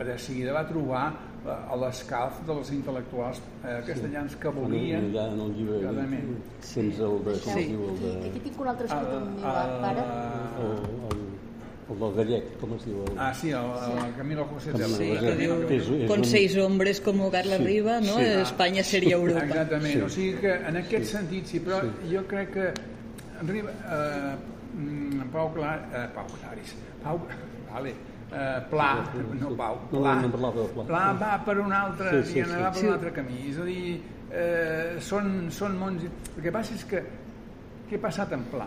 [0.04, 1.04] de seguida va trobar
[1.46, 6.30] a l'escalf dels intel·lectuals eh, castellans que volien Allà en el llibre Clarament.
[6.74, 7.64] tens el de, com Sí.
[7.68, 10.04] diu, el de, Aquí tinc un altre escrit el- pare,
[10.64, 10.78] el,
[11.10, 11.22] el,
[11.90, 13.02] el del gallec, com es diu?
[13.04, 13.56] El, Ah, sí, el,
[14.06, 14.88] el Camilo José Tela.
[14.96, 18.16] Sí, que diu, és- és con un- seis hombres como Carla Sí, Riba, no?
[18.16, 18.24] sí.
[18.24, 19.44] España sería Europa.
[19.44, 20.00] Exactament, Sí.
[20.00, 22.72] o sigui que en aquest sentit sí, però jo crec que
[23.46, 24.36] Riba, eh,
[24.78, 27.20] mm, Pau Clar, eh, Pau Claris, Pau,
[27.70, 27.92] vale,
[28.34, 28.90] eh, Pla,
[29.40, 30.84] no Pau, No, Pla, no, no del Pla.
[30.90, 32.62] Pla va per un altre, Sí, sí, sí.
[32.62, 34.00] va per un altre camí, és a dir,
[34.30, 36.02] eh, són, són mons...
[36.36, 37.02] El que passa és que,
[37.88, 38.66] què ha passat en Pla?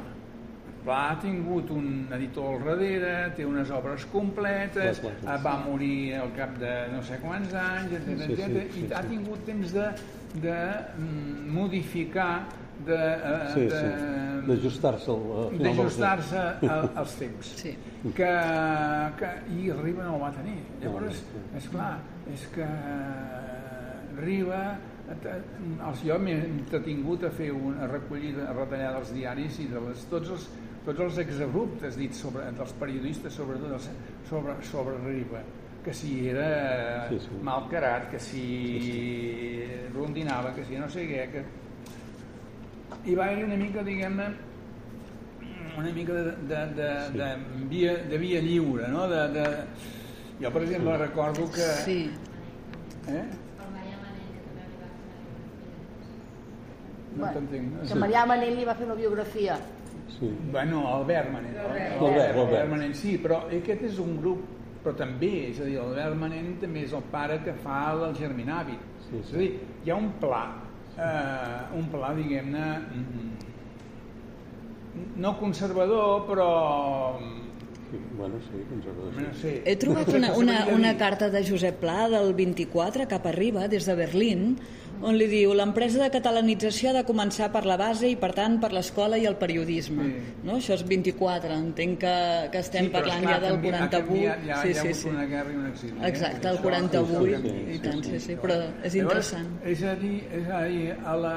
[0.88, 5.40] Pla ha tingut un editor al darrere, té unes obres completes, Clar, clar, clar.
[5.44, 9.02] va morir al cap de no sé quants anys, etc, Sí, sí, sí, i ha
[9.04, 9.90] tingut temps de,
[10.46, 10.56] de
[10.96, 12.32] mm, modificar,
[12.86, 16.38] de, eh, Sí, de, sí, d'ajustar-se al del- d'ajustar-se
[16.70, 17.46] al- als temps.
[17.64, 17.74] Sí.
[18.16, 18.30] Que,
[19.20, 20.60] que, I Riba no ho va tenir.
[20.82, 21.24] Llavors,
[21.58, 21.98] és clar,
[22.34, 24.62] és que eh, Riba
[25.10, 25.42] eh,
[25.90, 30.06] els, jo m'he entretingut a fer una recollida, a retallar dels diaris i de les,
[30.12, 30.48] tots els,
[30.88, 33.90] tots els exabruptes dits sobre, dels periodistes, sobretot els,
[34.30, 35.42] sobre, sobre Riba,
[35.84, 37.38] que si era Sí, sí.
[37.44, 39.64] malcarat, que si
[39.94, 41.44] rondinava, que si no sé què, que...
[43.06, 44.28] Hi va haver una mica, diguem-ne,
[45.78, 47.28] una mica de, de, de, de,
[47.70, 49.08] via, de via lliure, no?
[49.08, 49.46] De, de...
[50.42, 51.68] Jo, per exemple, recordo que...
[51.86, 52.00] Sí.
[53.08, 53.24] Eh?
[57.18, 57.80] No Bueno, t'entenc.
[57.90, 59.56] Que Marià Manent li va fer una biografia.
[60.18, 60.30] Sí.
[60.52, 61.58] Bueno, Albert Manent.
[61.64, 62.38] Albert, Albert.
[62.44, 64.44] Albert Manent, sí, però aquest és un grup,
[64.84, 68.78] però també, és a dir, l'Albert Manent també és el pare que fa el Germinavi.
[69.08, 69.22] Sí, sí.
[69.24, 69.50] És a dir,
[69.86, 70.44] hi ha un pla,
[70.98, 73.30] eh, un pla, diguem-ne, mm,
[75.22, 76.50] no conservador, però...
[77.90, 77.98] sí.
[78.18, 79.14] Bueno, sí, conservador.
[79.14, 79.62] No sé.
[79.66, 83.96] He trobat una, una, una carta de Josep Pla del 24 cap arriba, des de
[83.96, 84.58] Berlín,
[85.02, 88.60] on li diu l'empresa de catalanització ha de començar per la base i, per tant,
[88.60, 90.04] per l'escola i el periodisme.
[90.04, 90.36] Sí.
[90.44, 90.56] No?
[90.58, 92.14] Això és 24, entenc que,
[92.52, 93.98] que estem Sí, parlant esclar, ja del ha canviat- 48.
[93.98, 95.10] Ha canviat, ja, sí, hi ha sí, hagut sí.
[95.10, 95.98] una guerra i un exili.
[96.02, 96.08] eh?
[96.08, 99.50] Exacte, el Això- 48, això canvia, i tant, sí, sí, però és interessant.
[99.62, 101.36] Llavors, és a dir, és a dir a la...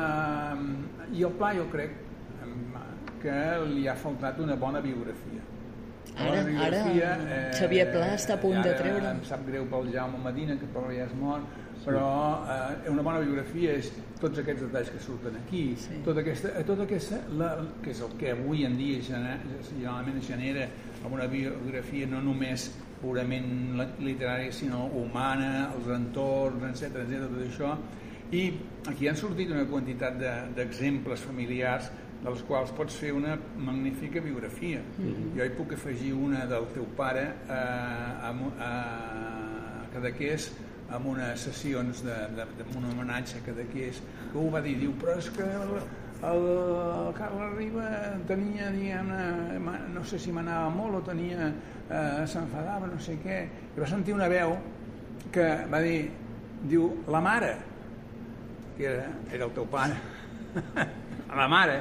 [1.12, 1.90] i el Pla jo crec
[3.20, 3.38] que
[3.74, 5.42] li ha faltat una bona biografia.
[6.16, 7.10] Ara- ara biografia,
[7.54, 9.10] Xavier Pla està a punt de treure.
[9.12, 11.44] Em sap greu pel Jaume Medina, que però ja és mort,
[11.84, 12.44] però
[12.84, 13.90] eh, una bona biografia és
[14.20, 16.00] tots aquests detalls que surten aquí, Sí.
[16.04, 19.38] tota aquesta, eh, tota aquesta la, que és el que avui en dia genera,
[19.70, 20.68] generalment genera
[21.10, 22.70] una biografia no només
[23.00, 27.76] purament literària sinó humana, els entorns, etc etc tot això
[28.32, 28.42] i
[28.86, 31.90] aquí han sortit una quantitat de- d'exemples familiars
[32.22, 34.82] dels quals pots fer una magnífica biografia.
[35.34, 40.52] Jo hi puc afegir una del teu pare eh, amb, a Cadaqués
[40.90, 44.00] amb unes sessions de, de, de, un homenatge a Cadaqués
[44.32, 45.74] que ho va dir, diu, però és que el,
[46.30, 47.88] el, el Carles Riba
[48.28, 51.50] tenia, diguem-ne, ma- no sé si manava molt o tenia,
[51.88, 53.40] eh, s'enfadava, no sé què,
[53.76, 54.56] i va sentir una veu
[55.32, 56.10] que va dir,
[56.66, 57.54] diu, la mare,
[58.76, 59.94] que era, era el teu pare,
[61.40, 61.80] la mare,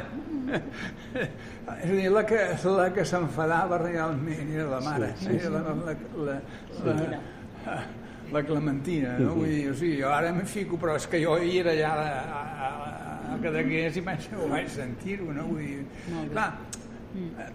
[1.09, 2.41] és a dir, la que,
[2.77, 5.95] la que s'enfadava realment era la mare, Sí, sí, era la, la,
[6.27, 6.37] la,
[6.85, 6.93] la,
[7.65, 7.79] la,
[8.33, 9.35] la Clementina, no?
[9.39, 11.93] Vull dir, o sigui, jo ara em fico, però és que jo hi era allà
[11.93, 15.47] a, a, a, a Cadaqués i vaig, ho vaig sentir-ho, no?
[15.49, 15.85] Vull dir,
[16.31, 16.49] clar,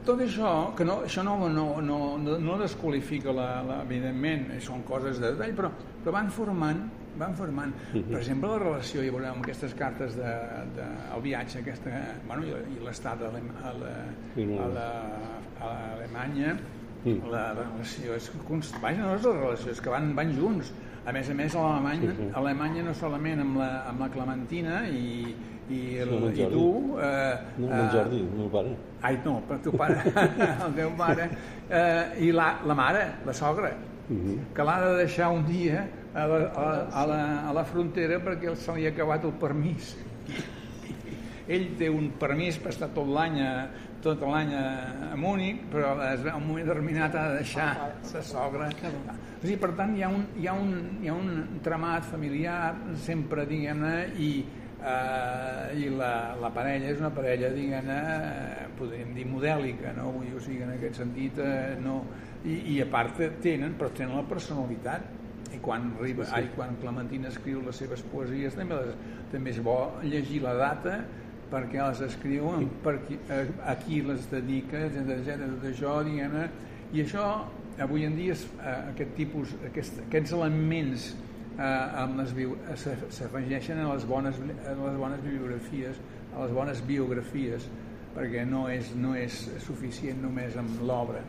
[0.04, 4.82] tot això, que no, això no, no, no, no, no desqualifica, la, la, evidentment, són
[4.88, 5.70] coses de detall, però,
[6.02, 6.84] però van formant
[7.14, 7.70] van formant.
[8.10, 10.32] Per exemple, la relació, ja veureu, amb aquestes cartes de,
[10.74, 11.92] de, el viatge, aquesta,
[12.26, 13.52] bueno, i, l'estat a, l'Alem-
[17.04, 17.30] la, Alemanya, Mm.
[17.30, 18.82] la relació és constant.
[18.82, 20.72] Vaja, no és la relació, és que van, van junts.
[21.06, 22.28] A més a més, a Alemanya, Sí, sí.
[22.32, 25.34] a Alemanya no solament amb la, amb la Clementina i,
[25.68, 26.96] i, el, el i tu...
[26.98, 28.76] Eh, No, amb eh, el Jordi, el meu pare.
[29.02, 29.98] Ai, no, però teu pare,
[30.66, 31.28] el teu pare,
[31.68, 33.74] eh, i la, la mare, la sogra,
[34.08, 34.52] Mhm.
[34.54, 38.18] que l'ha de deixar un dia a la, a, la, a, la, a la frontera
[38.20, 39.94] perquè se li ha acabat el permís.
[41.48, 43.68] Ell té un permís per estar tot l'any a,
[44.04, 44.64] tot l'any a,
[45.12, 47.70] a Múnich, però es un moment determinat ha de deixar
[48.04, 48.68] sa sogra.
[48.68, 52.74] O sigui, per tant, hi ha un, hi ha un, hi ha un tramat familiar
[53.06, 54.30] sempre, diguem-ne, i,
[54.84, 60.10] eh, i la, la parella és una parella, diguem-ne, eh, podríem dir modèlica, no?
[60.18, 62.02] Vull dir, o sigui, en aquest sentit, eh, no...
[62.44, 65.06] I, I a part tenen, però tenen la personalitat,
[65.54, 69.76] i quan, Riba, ai, quan Clementina escriu les seves poesies també, les, també és bo
[70.02, 70.98] llegir la data
[71.54, 76.48] perquè les escriuen, per qui, a, a qui les dedica, etc tot això, diguem-ne,
[76.94, 77.28] i això
[77.84, 81.08] avui en dia és, eh, aquest tipus, aquest, aquests elements
[81.58, 81.62] eh,
[82.02, 86.02] amb les eh, s'af- s'afegeixen a les bones a les bones biografies,
[86.34, 87.68] a les bones biografies,
[88.14, 91.22] perquè no és, no és suficient només amb l'obra.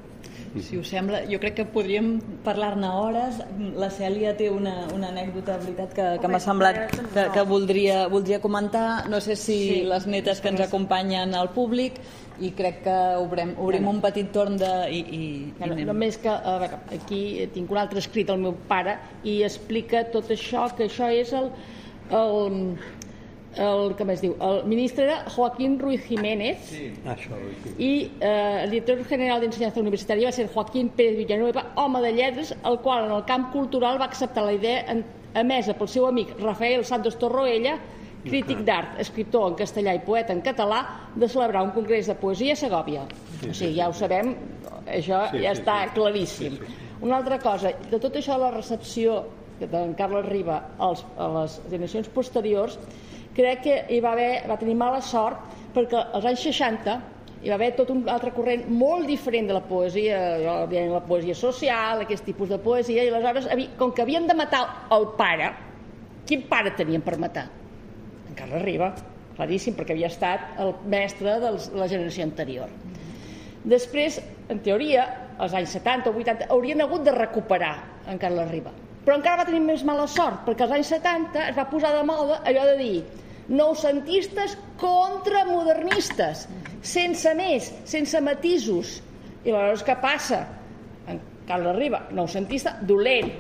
[0.56, 2.14] Si us sembla, jo crec que podríem
[2.46, 3.42] parlar-ne hores.
[3.76, 6.80] La Cèlia té una, una anècdota, de veritat, que, que m'ha semblat
[7.14, 9.10] que, que voldria, voldria comentar.
[9.12, 9.82] No sé si Sí.
[9.84, 12.00] les netes que ens acompanyen al públic
[12.40, 14.72] i crec que obrem, obrim un petit torn de...
[14.92, 15.88] I, i, i Bueno, anem.
[15.92, 17.22] només que a veure, aquí
[17.54, 21.52] tinc un altre escrit del meu pare i explica tot això, que això és el,
[22.12, 22.76] el,
[23.62, 26.92] el com es diu, el ministre era Joaquín Ruiz Jiménez sí.
[26.94, 27.76] Sí.
[27.78, 32.56] i eh, el director general d'ensenyança universitària va ser Joaquín Pérez Villanueva, home de lletres,
[32.64, 35.06] el qual en el camp cultural va acceptar la idea en,
[35.36, 37.78] emesa pel seu amic Rafael Santos Torroella,
[38.26, 40.82] crític d'art, escriptor en castellà i poeta en català,
[41.16, 43.04] de celebrar un congrés de poesia a Segòvia.
[43.42, 44.34] Sí, o sigui, ja ho sabem,
[44.88, 45.94] això Sí, ja sí, està sí.
[45.98, 46.58] claríssim.
[46.58, 49.26] Sí, Una altra cosa, de tot això de la recepció
[49.60, 52.80] d'en Carles Riba als, a les generacions posteriors,
[53.36, 56.96] crec que hi va, haver, va tenir mala sort perquè als anys 60
[57.46, 60.18] hi va haver tot un altre corrent molt diferent de la poesia,
[60.64, 63.46] òbviament la poesia social, aquest tipus de poesia, i aleshores,
[63.78, 64.64] com que havien de matar
[64.96, 65.52] el pare,
[66.26, 67.44] quin pare tenien per matar?
[68.26, 68.88] En Carles Riba,
[69.36, 72.72] claríssim, perquè havia estat el mestre de la generació anterior.
[73.66, 74.18] Després,
[74.50, 75.06] en teoria,
[75.38, 77.76] als anys 70 o 80, haurien hagut de recuperar
[78.10, 78.74] en Carles Riba.
[79.06, 82.02] Però encara va tenir més mala sort, perquè als anys 70 es va posar de
[82.10, 82.96] moda allò de dir
[83.48, 86.46] noucentistes contra modernistes,
[86.86, 89.00] sense més, sense matisos.
[89.46, 90.42] I aleshores què passa?
[91.10, 93.32] En Carles Riba, noucentista, dolent,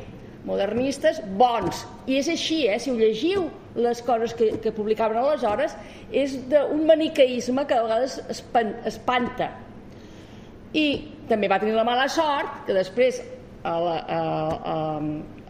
[0.45, 1.85] modernistes, bons.
[2.05, 2.77] I és així, eh?
[2.79, 5.73] si ho llegiu les coses que, que publicaven aleshores,
[6.13, 9.49] és d'un maniqueisme que a vegades espan, espanta.
[10.75, 10.85] I
[11.29, 13.21] també va tenir la mala sort que després,
[13.65, 14.21] a la, a,
[14.75, 14.75] a,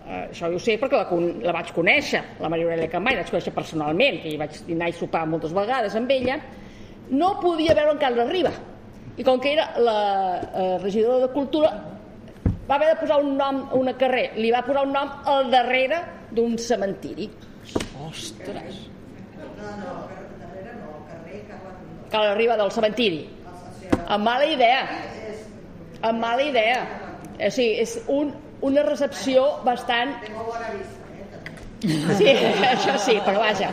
[0.05, 3.17] a, això jo ho sé perquè la, con- la vaig conèixer, la Maria Aurelia Campany,
[3.17, 6.39] la vaig conèixer personalment, que hi vaig dinar i sopar moltes vegades amb ella,
[7.09, 8.51] no podia veure en Carles Riba.
[9.17, 9.99] I com que era la
[10.41, 11.69] eh, regidora de Cultura,
[12.69, 15.49] va haver de posar un nom a una carrer, li va posar un nom al
[15.53, 16.01] darrere
[16.35, 17.29] d'un cementiri.
[18.07, 18.81] Ostres!
[19.37, 19.93] No, no,
[20.41, 22.09] darrere no, carrer Carles.
[22.11, 23.21] Carles Riba del cementiri.
[24.07, 24.81] Amb mala idea.
[26.01, 26.81] Amb mala idea.
[27.35, 30.15] O sigui, és un, una recepció bastant...
[30.23, 31.89] Eh.
[32.17, 32.29] Sí,
[32.73, 33.69] això sí, però vaja.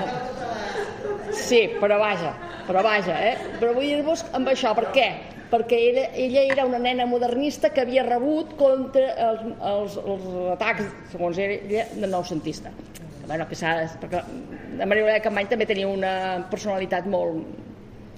[1.33, 2.33] Sí, però vaja,
[2.67, 3.37] però vaja, eh?
[3.61, 5.07] Però vull dir-vos amb això, per què?
[5.53, 10.87] Perquè ella, ella era una nena modernista que havia rebut contra els, els, els atacs,
[11.13, 12.73] segons ella, de noucentista.
[13.29, 13.75] Bueno, que s'ha...
[14.01, 14.23] Perquè
[14.81, 16.15] la Maria Aurelia Campany també tenia una
[16.53, 17.45] personalitat molt...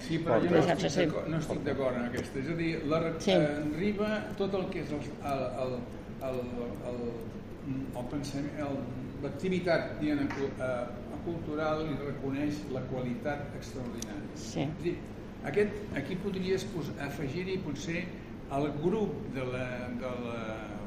[0.04, 2.38] Sí, però jo no estic d'acord- no estic d'acord en aquesta.
[2.42, 3.30] És a dir, la, Sí.
[3.34, 4.08] eh, Riba,
[4.38, 5.76] tot el que és el, el, el,
[6.28, 6.40] el,
[6.90, 7.00] el,
[8.00, 8.82] el pensament, el-
[9.24, 10.84] l'activitat cu- eh,
[11.24, 14.34] cultural li reconeix la qualitat extraordinària.
[14.36, 14.60] Sí.
[14.66, 14.96] És dir,
[15.48, 18.02] aquest, aquí podries pos- afegir-hi potser
[18.52, 19.64] el grup de la,
[20.00, 20.34] de la,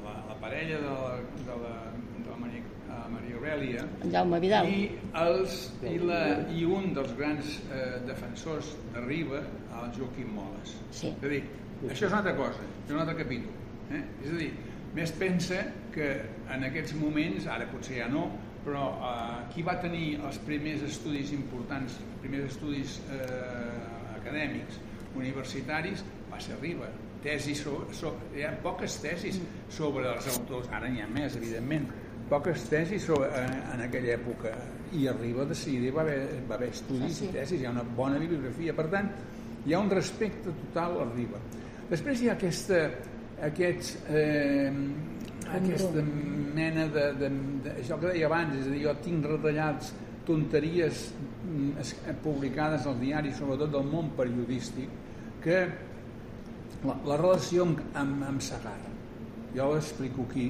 [0.06, 1.16] la, la parella de la,
[1.48, 1.74] de la,
[2.20, 4.70] de la Maria, eh, Maria Aurelia Jaume Vidal.
[4.70, 4.92] i,
[5.24, 6.22] els, i, la,
[6.54, 9.42] i un dels grans eh, defensors de Riba,
[9.82, 10.78] el Joaquim Moles.
[10.92, 11.08] Sí.
[11.18, 11.42] És a dir,
[11.90, 13.54] això és una altra cosa, és un altre capítol.
[13.90, 14.04] Eh?
[14.26, 14.52] És a dir,
[14.96, 16.12] més pensa que
[16.54, 18.28] en aquests moments, ara potser ja no,
[18.66, 23.20] però eh, qui va tenir els primers estudis importants, els primers estudis eh,
[24.18, 24.80] acadèmics,
[25.18, 26.90] universitaris, va ser Riba.
[27.24, 29.40] Tesis sobre, sobre, hi ha poques tesis
[29.74, 31.88] sobre els autors, ara n'hi ha més, evidentment,
[32.30, 34.52] poques tesis sobre, en, en aquella època
[34.96, 37.28] i arriba de seguida va haver, va haver estudis sí.
[37.28, 39.10] i tesis, hi ha una bona bibliografia per tant
[39.68, 41.40] hi ha un respecte total al Riba
[41.90, 42.82] després hi ha aquesta
[43.46, 44.72] aquests eh,
[45.54, 47.30] aquesta mena de, de,
[47.64, 49.94] de, això que deia abans és a dir, jo tinc retallats
[50.28, 51.04] tonteries
[51.46, 54.90] mm, es- publicades als diaris sobretot del món periodístic
[55.44, 55.60] que
[56.84, 58.42] la, la relació amb, amb, amb
[59.56, 60.50] jo l'explico aquí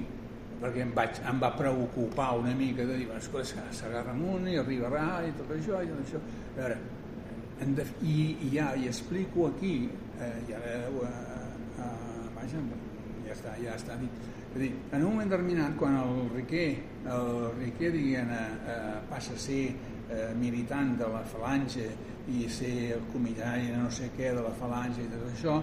[0.57, 5.21] perquè em, vaig, em va preocupar una mica de dir, escolta, Sagarra amunt i arribarà
[5.27, 6.77] i tot això i tot això a veure,
[7.77, 9.75] def, i, i ja hi explico aquí
[10.17, 11.46] eh, i ara eh, eh,
[12.47, 12.81] vaja,
[13.25, 13.97] ja està, ja està.
[13.99, 14.25] Dit
[14.57, 16.69] és dir, en un moment determinat quan el Riquer
[17.11, 19.63] el Riquer diguem, eh, eh, passa a ser
[20.09, 21.89] eh, militant de la falange
[22.31, 25.59] i ser el comissari de no sé què de la falange i tot això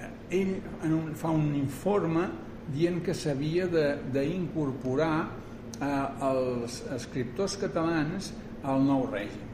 [0.00, 0.10] eh,
[0.40, 2.26] ell en un, fa un informe
[2.74, 8.32] dient que s'havia d'incorporar eh, els escriptors catalans
[8.64, 9.52] al nou règim.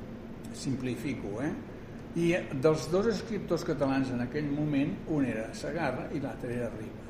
[0.55, 1.51] Simplifico, eh?
[2.19, 7.07] I dels dos escriptors catalans en aquell moment, un era Sagarra i l'altre era Riba.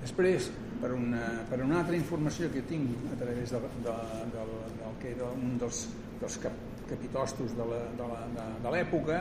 [0.00, 0.48] Després,
[0.80, 3.96] per una, per una altra informació que tinc a través de, de,
[4.32, 4.44] de,
[4.78, 5.82] del que era un dels,
[6.22, 6.56] dels cap,
[6.88, 9.20] capitostos de l'època,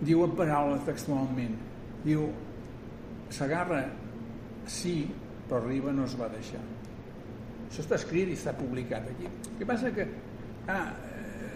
[0.00, 1.58] diu en paraules textualment,
[2.06, 2.30] diu,
[3.34, 3.82] Sagarra
[4.64, 5.02] sí,
[5.48, 6.62] però Riba no es va deixar.
[7.68, 9.28] Això està escrit i està publicat aquí.
[9.28, 10.06] El que passa que
[10.72, 10.86] ah,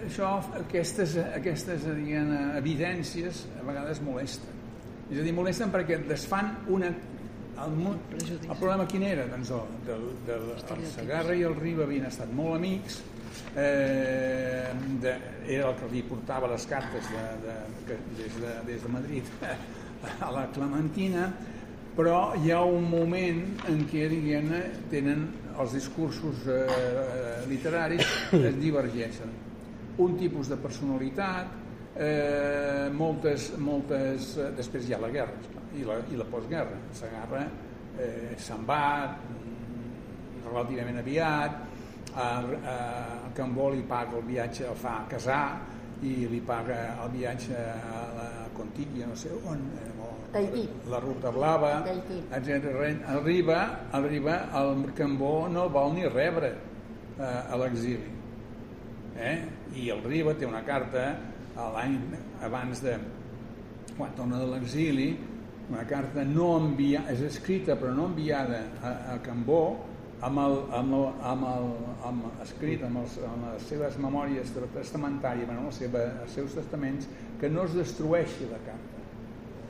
[0.07, 4.61] això, aquestes, aquestes diguem, evidències a vegades molesten.
[5.11, 6.93] És a dir, molesten perquè desfan una...
[7.63, 7.75] El,
[8.17, 9.27] el problema quin era?
[9.31, 13.03] Doncs el, del, del, el Sagarra i el Riba havien estat molt amics,
[13.55, 14.73] eh,
[15.03, 15.13] de,
[15.47, 17.57] era el que li portava les cartes de, de,
[17.87, 19.31] que, des, de, des de Madrid
[20.27, 21.29] a la Clementina,
[21.93, 24.49] però hi ha un moment en què diguem,
[24.91, 25.29] tenen
[25.61, 26.67] els discursos eh,
[27.53, 28.09] literaris
[28.41, 29.52] es divergeixen.
[30.01, 31.53] Un tipus de personalitat,
[31.97, 36.79] eh, moltes, moltes, eh, després hi ha la guerra esclar, i la, i la postguerra.
[36.97, 37.43] Sagarra
[37.99, 41.61] eh, se'n va mm, relativament aviat,
[42.15, 42.77] a, a,
[43.27, 45.45] a Cambó li paga el viatge, el fa casar
[46.03, 49.93] i li paga el viatge a la Contilla, no sé on, eh,
[50.33, 50.69] Tahití.
[50.89, 53.05] la Ruta Blava, etc.
[53.07, 56.55] Arriba, arriba, el Cambó no el vol ni rebre
[57.19, 58.09] eh, a l'exili.
[59.17, 59.62] Eh?
[59.79, 61.07] I el Riba té una carta
[61.57, 61.99] l'any
[62.45, 62.97] abans de
[63.97, 65.13] quan torna de l'exili,
[65.69, 69.63] una carta no enviada, és escrita però no enviada a, a Cambó,
[70.23, 71.69] amb, el, amb, el, amb, el,
[72.09, 77.09] amb escrit amb, els, amb les seves memòries testamentàries, bueno, la seva, els seus testaments,
[77.41, 79.07] que no es destrueixi la carta.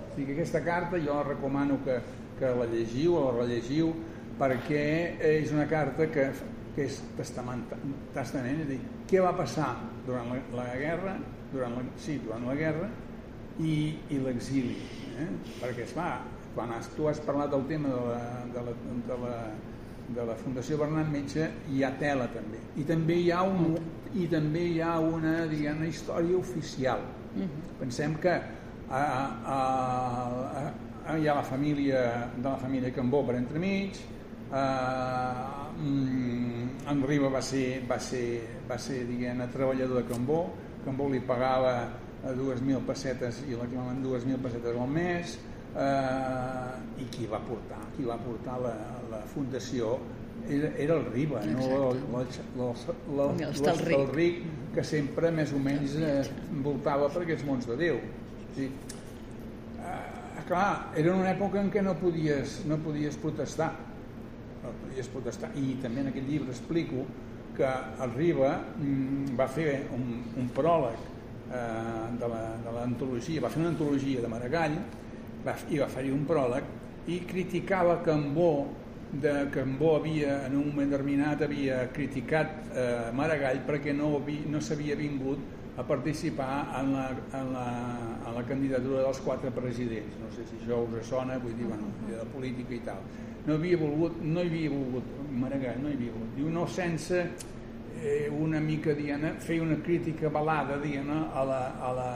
[0.06, 1.98] O sigui que aquesta carta jo recomano que,
[2.38, 3.94] que la llegiu o la rellegiu
[4.38, 4.84] perquè
[5.28, 6.28] és una carta que,
[6.76, 7.64] que és testament,
[8.14, 9.70] testament, és a dir, què va passar
[10.06, 11.16] durant la, la guerra,
[11.52, 12.88] durant la, sí, durant la guerra
[13.60, 13.74] i,
[14.10, 14.78] i l'exili.
[15.20, 15.28] Eh?
[15.60, 16.22] Perquè, esclar,
[16.54, 18.22] quan has, tu has parlat del tema de la,
[18.54, 18.74] de la,
[19.08, 19.36] de la,
[20.12, 23.76] de la Fundació Bernat Metge hi ha tela també i també hi ha, un,
[24.18, 27.04] i també hi ha una diguem, història oficial
[27.80, 28.34] pensem que
[28.92, 30.64] a, a, a,
[31.06, 32.02] a, hi ha la família
[32.36, 34.02] de la família Cambó per entremig
[34.52, 35.62] eh,
[36.92, 38.26] en Riba va ser, va ser,
[38.68, 40.44] va ser diguem, treballador de Cambó.
[40.84, 41.74] Cambó li pagava
[42.22, 45.36] a 2.000 pessetes i la clamaven 2.000 pessetes al mes
[45.74, 48.74] eh, i qui va portar qui va portar la,
[49.10, 49.96] la fundació
[50.48, 51.66] era, era el Riba no
[53.40, 54.42] l'Estalric
[54.74, 57.98] que sempre més o menys eh, envoltava per aquests mons de Déu.
[58.56, 58.68] Sí.
[59.82, 63.70] eh, clar, era una època en què no podies, no podies protestar
[64.62, 67.06] no podies protestar i també en aquest llibre explico
[67.56, 67.68] que
[68.04, 70.06] el Riba mm, va fer un,
[70.40, 71.00] un pròleg
[71.52, 74.78] eh, de l'antologia, va fer una antologia de Maragall
[75.44, 78.52] va, i va fer un pròleg i criticava Cambó
[79.12, 84.96] de Cambó havia en un moment determinat havia criticat eh, Maragall perquè no, no s'havia
[84.96, 87.66] vingut a participar en la, en, la,
[88.26, 91.88] en la candidatura dels quatre presidents no sé si això us sona vull dir, bueno,
[92.08, 93.00] de política i tal
[93.46, 97.22] no havia volgut, no hi havia volgut Maragall no hi havia volgut, diu no sense
[98.02, 102.10] eh, una mica dient, feia una crítica balada dient, a la, a la,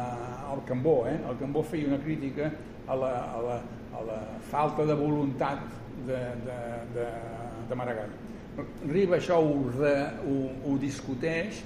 [0.53, 1.17] al Cambó eh?
[1.17, 2.53] el Cambó feia una crítica
[2.87, 3.61] a la, a la,
[3.97, 4.21] a la
[4.51, 5.65] falta de voluntat
[6.07, 6.59] de, de,
[6.95, 7.07] de,
[7.69, 8.13] de Maragall.
[8.89, 11.63] Riba això ho, ho, ho discuteix,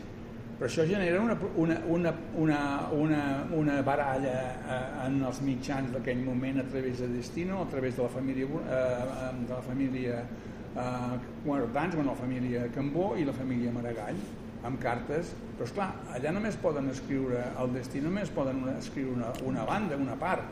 [0.61, 3.21] però això genera una, una, una, una, una,
[3.57, 8.03] una baralla eh, en els mitjans d'aquell moment a través de Destino, a través de
[8.03, 11.17] la família, eh, de la família eh,
[11.47, 14.21] Guardans, bueno, la família Cambó i la família Maragall,
[14.69, 19.65] amb cartes, però esclar, allà només poden escriure el destí, només poden escriure una, una
[19.65, 20.45] banda, una part,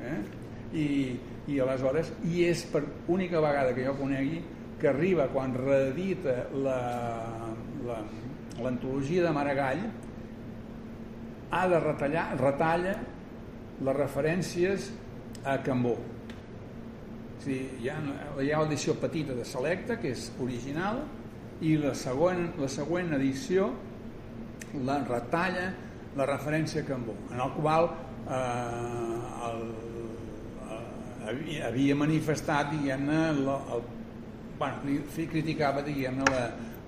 [0.00, 0.16] eh?
[0.72, 0.88] I,
[1.52, 4.40] i aleshores i és per única vegada que jo conegui
[4.80, 7.58] que arriba quan reedita l'antologia
[7.90, 8.00] la,
[8.60, 9.82] de Maragall
[11.50, 12.94] ha de retallar, retalla
[13.80, 14.90] les referències
[15.44, 15.96] a Cambó.
[17.40, 17.96] Sigui, hi ha,
[18.42, 21.00] hi ha l'edició petita de Selecta que és original
[21.64, 23.70] i la següent, la següent edició
[24.86, 25.70] la retalla
[26.16, 27.88] la referència a Cambó en el qual
[28.28, 29.64] eh, el,
[31.30, 33.42] havia, havia manifestat diguem-ne el,
[33.76, 33.84] el,
[34.60, 34.98] bueno,
[35.32, 36.26] criticava diguem-ne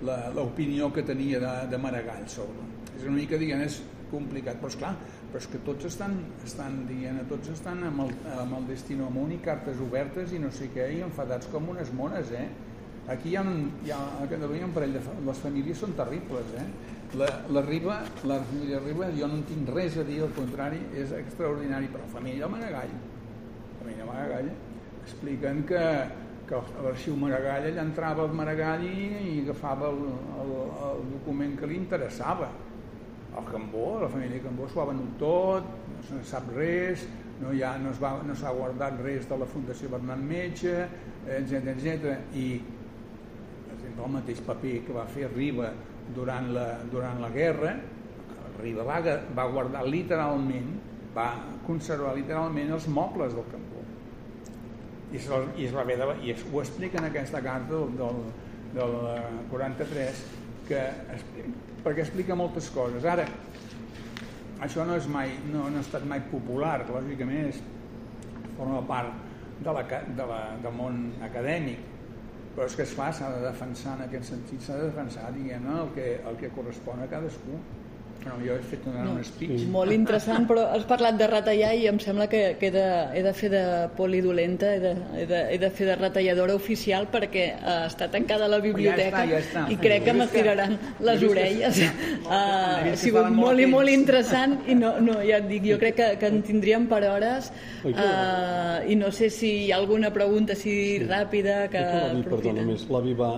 [0.03, 3.81] l'opinió que tenia de, de Maragall sobre és una mica diguem és
[4.11, 4.93] complicat però és clar,
[5.31, 9.33] però és que tots estan, estan diguem tots estan amb el, amb el destino amunt
[9.33, 12.45] i cartes obertes i no sé què i enfadats com unes mones eh?
[13.13, 13.43] aquí hi ha,
[13.83, 16.67] hi ha a Catalunya un parell de les famílies són terribles eh?
[17.19, 17.97] la, la Riba
[18.29, 22.13] la família Riba jo no tinc res a dir al contrari és extraordinari però la
[22.13, 22.93] família Maragall
[23.81, 24.53] família Maragall
[25.03, 25.83] expliquen que,
[26.47, 30.03] que l'arxiu Maragall allà entrava el Maragall i, i agafava el,
[30.43, 30.53] el,
[30.89, 32.51] el document que li interessava.
[33.33, 37.07] El Cambó, la família Cambó s'ho ha venut tot, no se sap res
[37.41, 40.75] no, hi ha, no s'ha no guardat res de la Fundació Bernat Metge
[41.39, 45.71] etc etc i per exemple el mateix paper que va fer Riba
[46.15, 47.75] durant la, durant la guerra
[48.59, 48.99] Riba va,
[49.35, 50.73] va guardar literalment
[51.15, 51.29] va
[51.67, 53.62] conservar literalment els mobles del Cambó
[55.13, 55.27] i, es,
[55.61, 58.21] i, va haver de, i es, ho explica en aquesta carta del, del,
[58.73, 58.95] del
[59.51, 60.23] 43
[60.67, 60.81] que
[61.83, 63.05] perquè explica moltes coses.
[63.05, 63.27] Ara
[64.63, 67.61] això no és mai no, no ha estat mai popular lògicament és,
[68.57, 69.13] forma part
[69.63, 71.89] de la, de la, del món acadèmic.
[72.53, 75.65] Però és que es fa, s'ha de defensar en aquest sentit s'ha de defensar diguem
[75.73, 77.57] el que, el que correspon a cadascú
[78.23, 79.65] Bueno, jo he fet un, un speech.
[79.71, 82.85] Molt interessant, però has parlat de retallar i em sembla que, que he, de,
[83.19, 83.63] he de fer de
[83.97, 88.47] polidolenta, he de, he, de, he de fer de retalladora oficial perquè uh, està tancada
[88.47, 89.65] la biblioteca ja està.
[89.73, 91.81] i crec que m'estiraran les orelles.
[91.83, 95.65] Uh, ha que sigut molt molt i molt interessant i no, no, ja et dic,
[95.67, 97.49] jo crec que, que en tindríem per hores
[97.85, 101.83] uh, i no sé si hi ha alguna pregunta així ràpida que...
[101.83, 102.63] L'avi, perdona, aprofiten.
[102.71, 103.33] més, l'avi va,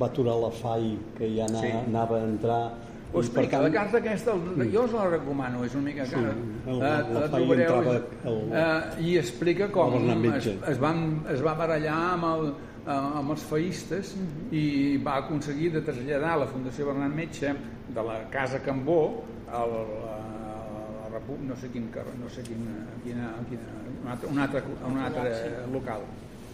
[0.00, 0.88] va aturar la FAI,
[1.18, 1.76] que ja anava, Sí.
[1.92, 2.62] anava a entrar...
[3.12, 6.04] Ho per explica, tant, la carta aquesta, el- jo us la recomano, és una mica
[6.06, 6.30] cara.
[6.32, 10.78] el- Eh, el la FAI trobareu, és- el- eh, I explica com el es, es,
[10.80, 12.46] van, es va barallar amb, el,
[12.86, 14.48] eh, amb els feïstes Mhm.
[14.54, 17.52] i va aconseguir de traslladar la Fundació Bernat Metge
[17.88, 22.86] de la Casa Cambó al, a la Repu no sé quin carrer, no sé quina,
[23.04, 23.68] quina, quina
[24.02, 25.30] un, altre, un, altre, un altre
[25.70, 26.00] local.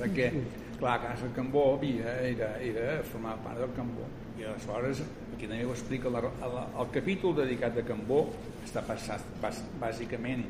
[0.00, 0.32] Perquè
[0.80, 4.02] clar, Casa Cambó havia, era, era formar part del Cambó.
[4.38, 5.02] I aleshores
[5.38, 8.24] aquí també ho explica la, el, el capítol dedicat a Cambó
[8.66, 10.42] està passat bàs, bàsicament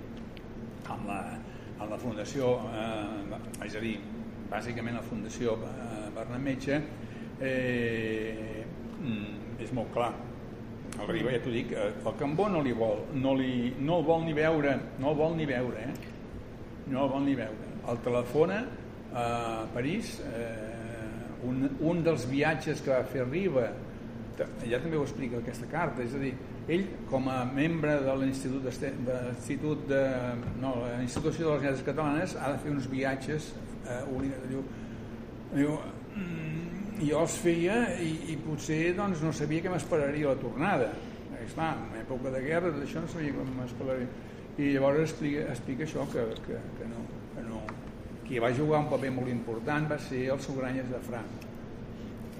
[0.88, 1.18] amb la,
[1.76, 3.98] amb la Fundació eh, és a dir,
[4.48, 8.64] bàsicament la Fundació eh, Bernat eh,
[9.04, 10.08] mm, és molt clar
[10.98, 14.06] el Riba, ja t'ho dic, eh, el Cambó no li vol, no, li, no el
[14.08, 16.14] vol ni veure, no el vol ni veure, eh?
[16.88, 17.68] No el vol ni veure.
[17.92, 18.62] El telefona
[19.12, 19.26] a
[19.74, 23.68] París, eh, un, un dels viatges que va fer Riba,
[24.38, 26.32] ta- ja també ho explica aquesta carta, és a dir,
[26.68, 28.72] ell com a membre de l'Institut de,
[29.88, 30.02] de,
[30.60, 33.50] no, la Institució de les Lletres Catalanes ha de fer uns viatges
[33.88, 34.62] eh, uni- diu,
[35.54, 35.76] diu,
[36.14, 40.90] mm, jo els feia i, i potser doncs, no sabia que m'esperaria la tornada.
[41.44, 44.08] Esclar, en època de guerra, tot això no sabia com m'esperaria.
[44.58, 47.04] I llavors explica, explica això, que, que, que, no,
[47.36, 47.60] que no.
[48.26, 51.46] Qui va jugar un paper molt important va ser el Sugranyes de Franc.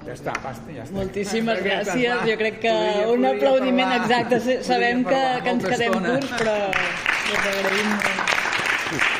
[0.09, 0.94] Ja està, basta, ja està.
[0.97, 2.22] Moltíssimes ja gràcies.
[2.30, 4.62] Jo crec que Podria- un podria aplaudiment parlar- exacte.
[4.64, 6.14] Sabem que, parlar que ens quedem estona.
[6.14, 9.18] curts, però us agraïm molt.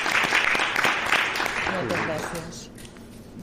[1.75, 2.63] Moltes gràcies.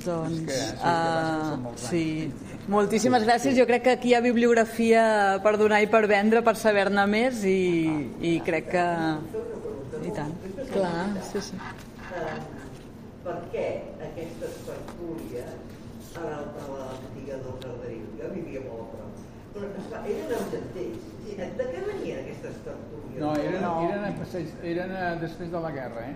[0.06, 2.32] Doncs, És que- és uh, sí,
[2.68, 3.56] moltíssimes gràcies.
[3.58, 7.44] Jo crec que aquí hi ha bibliografia per donar i per vendre, per saber-ne més
[7.46, 8.86] i, i crec que...
[10.06, 10.34] I tant.
[10.74, 11.56] Clar, sí, sí.
[11.56, 12.36] Eh,
[13.24, 13.68] per què
[14.10, 15.54] aquestes tertúlies
[16.16, 18.06] a la- a l'antiga del Carderiu?
[18.20, 19.14] Jo vivia molt a prop.
[19.56, 21.04] Però, esclar, eren argenters.
[21.60, 23.20] De què venien aquestes tertúlies?
[23.24, 23.74] No, eren, No.
[23.90, 26.16] eren, a passeig, eren a, després de la guerra, eh?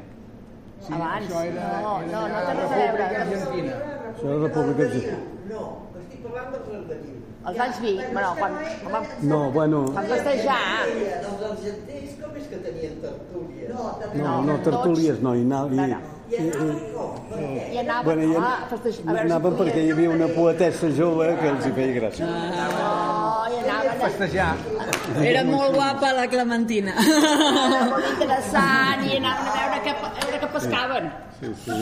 [0.82, 1.26] Sí, Abans.
[1.30, 2.92] Això era, No, era no, no a té la res a veure.
[2.92, 3.74] República Argentina.
[4.10, 5.18] Això la República Argentina.
[5.50, 5.64] No,
[6.02, 7.16] estic parlant del Carderiu.
[7.50, 8.54] Els anys 20, bueno, quan,
[8.84, 13.70] quan vam No, bueno, vam festejar, Els argenters com és que tenien tertúlies?
[13.70, 15.66] No, no, no, tertúlies no, i, na,
[16.30, 16.50] i,
[17.30, 17.62] Bueno.
[17.74, 19.04] I anaven bueno, i, a festejar.
[19.06, 22.26] A veure si anaven perquè hi havia una poetessa jove que els hi feia gràcia.
[22.26, 22.90] No,
[23.54, 23.98] i anaven a...
[24.04, 24.52] Festejar.
[25.30, 26.96] Era molt guapa la Clementina.
[27.06, 31.12] Era molt interessant i anaven a veure que, a veure que pescaven.
[31.40, 31.80] Sí, sí.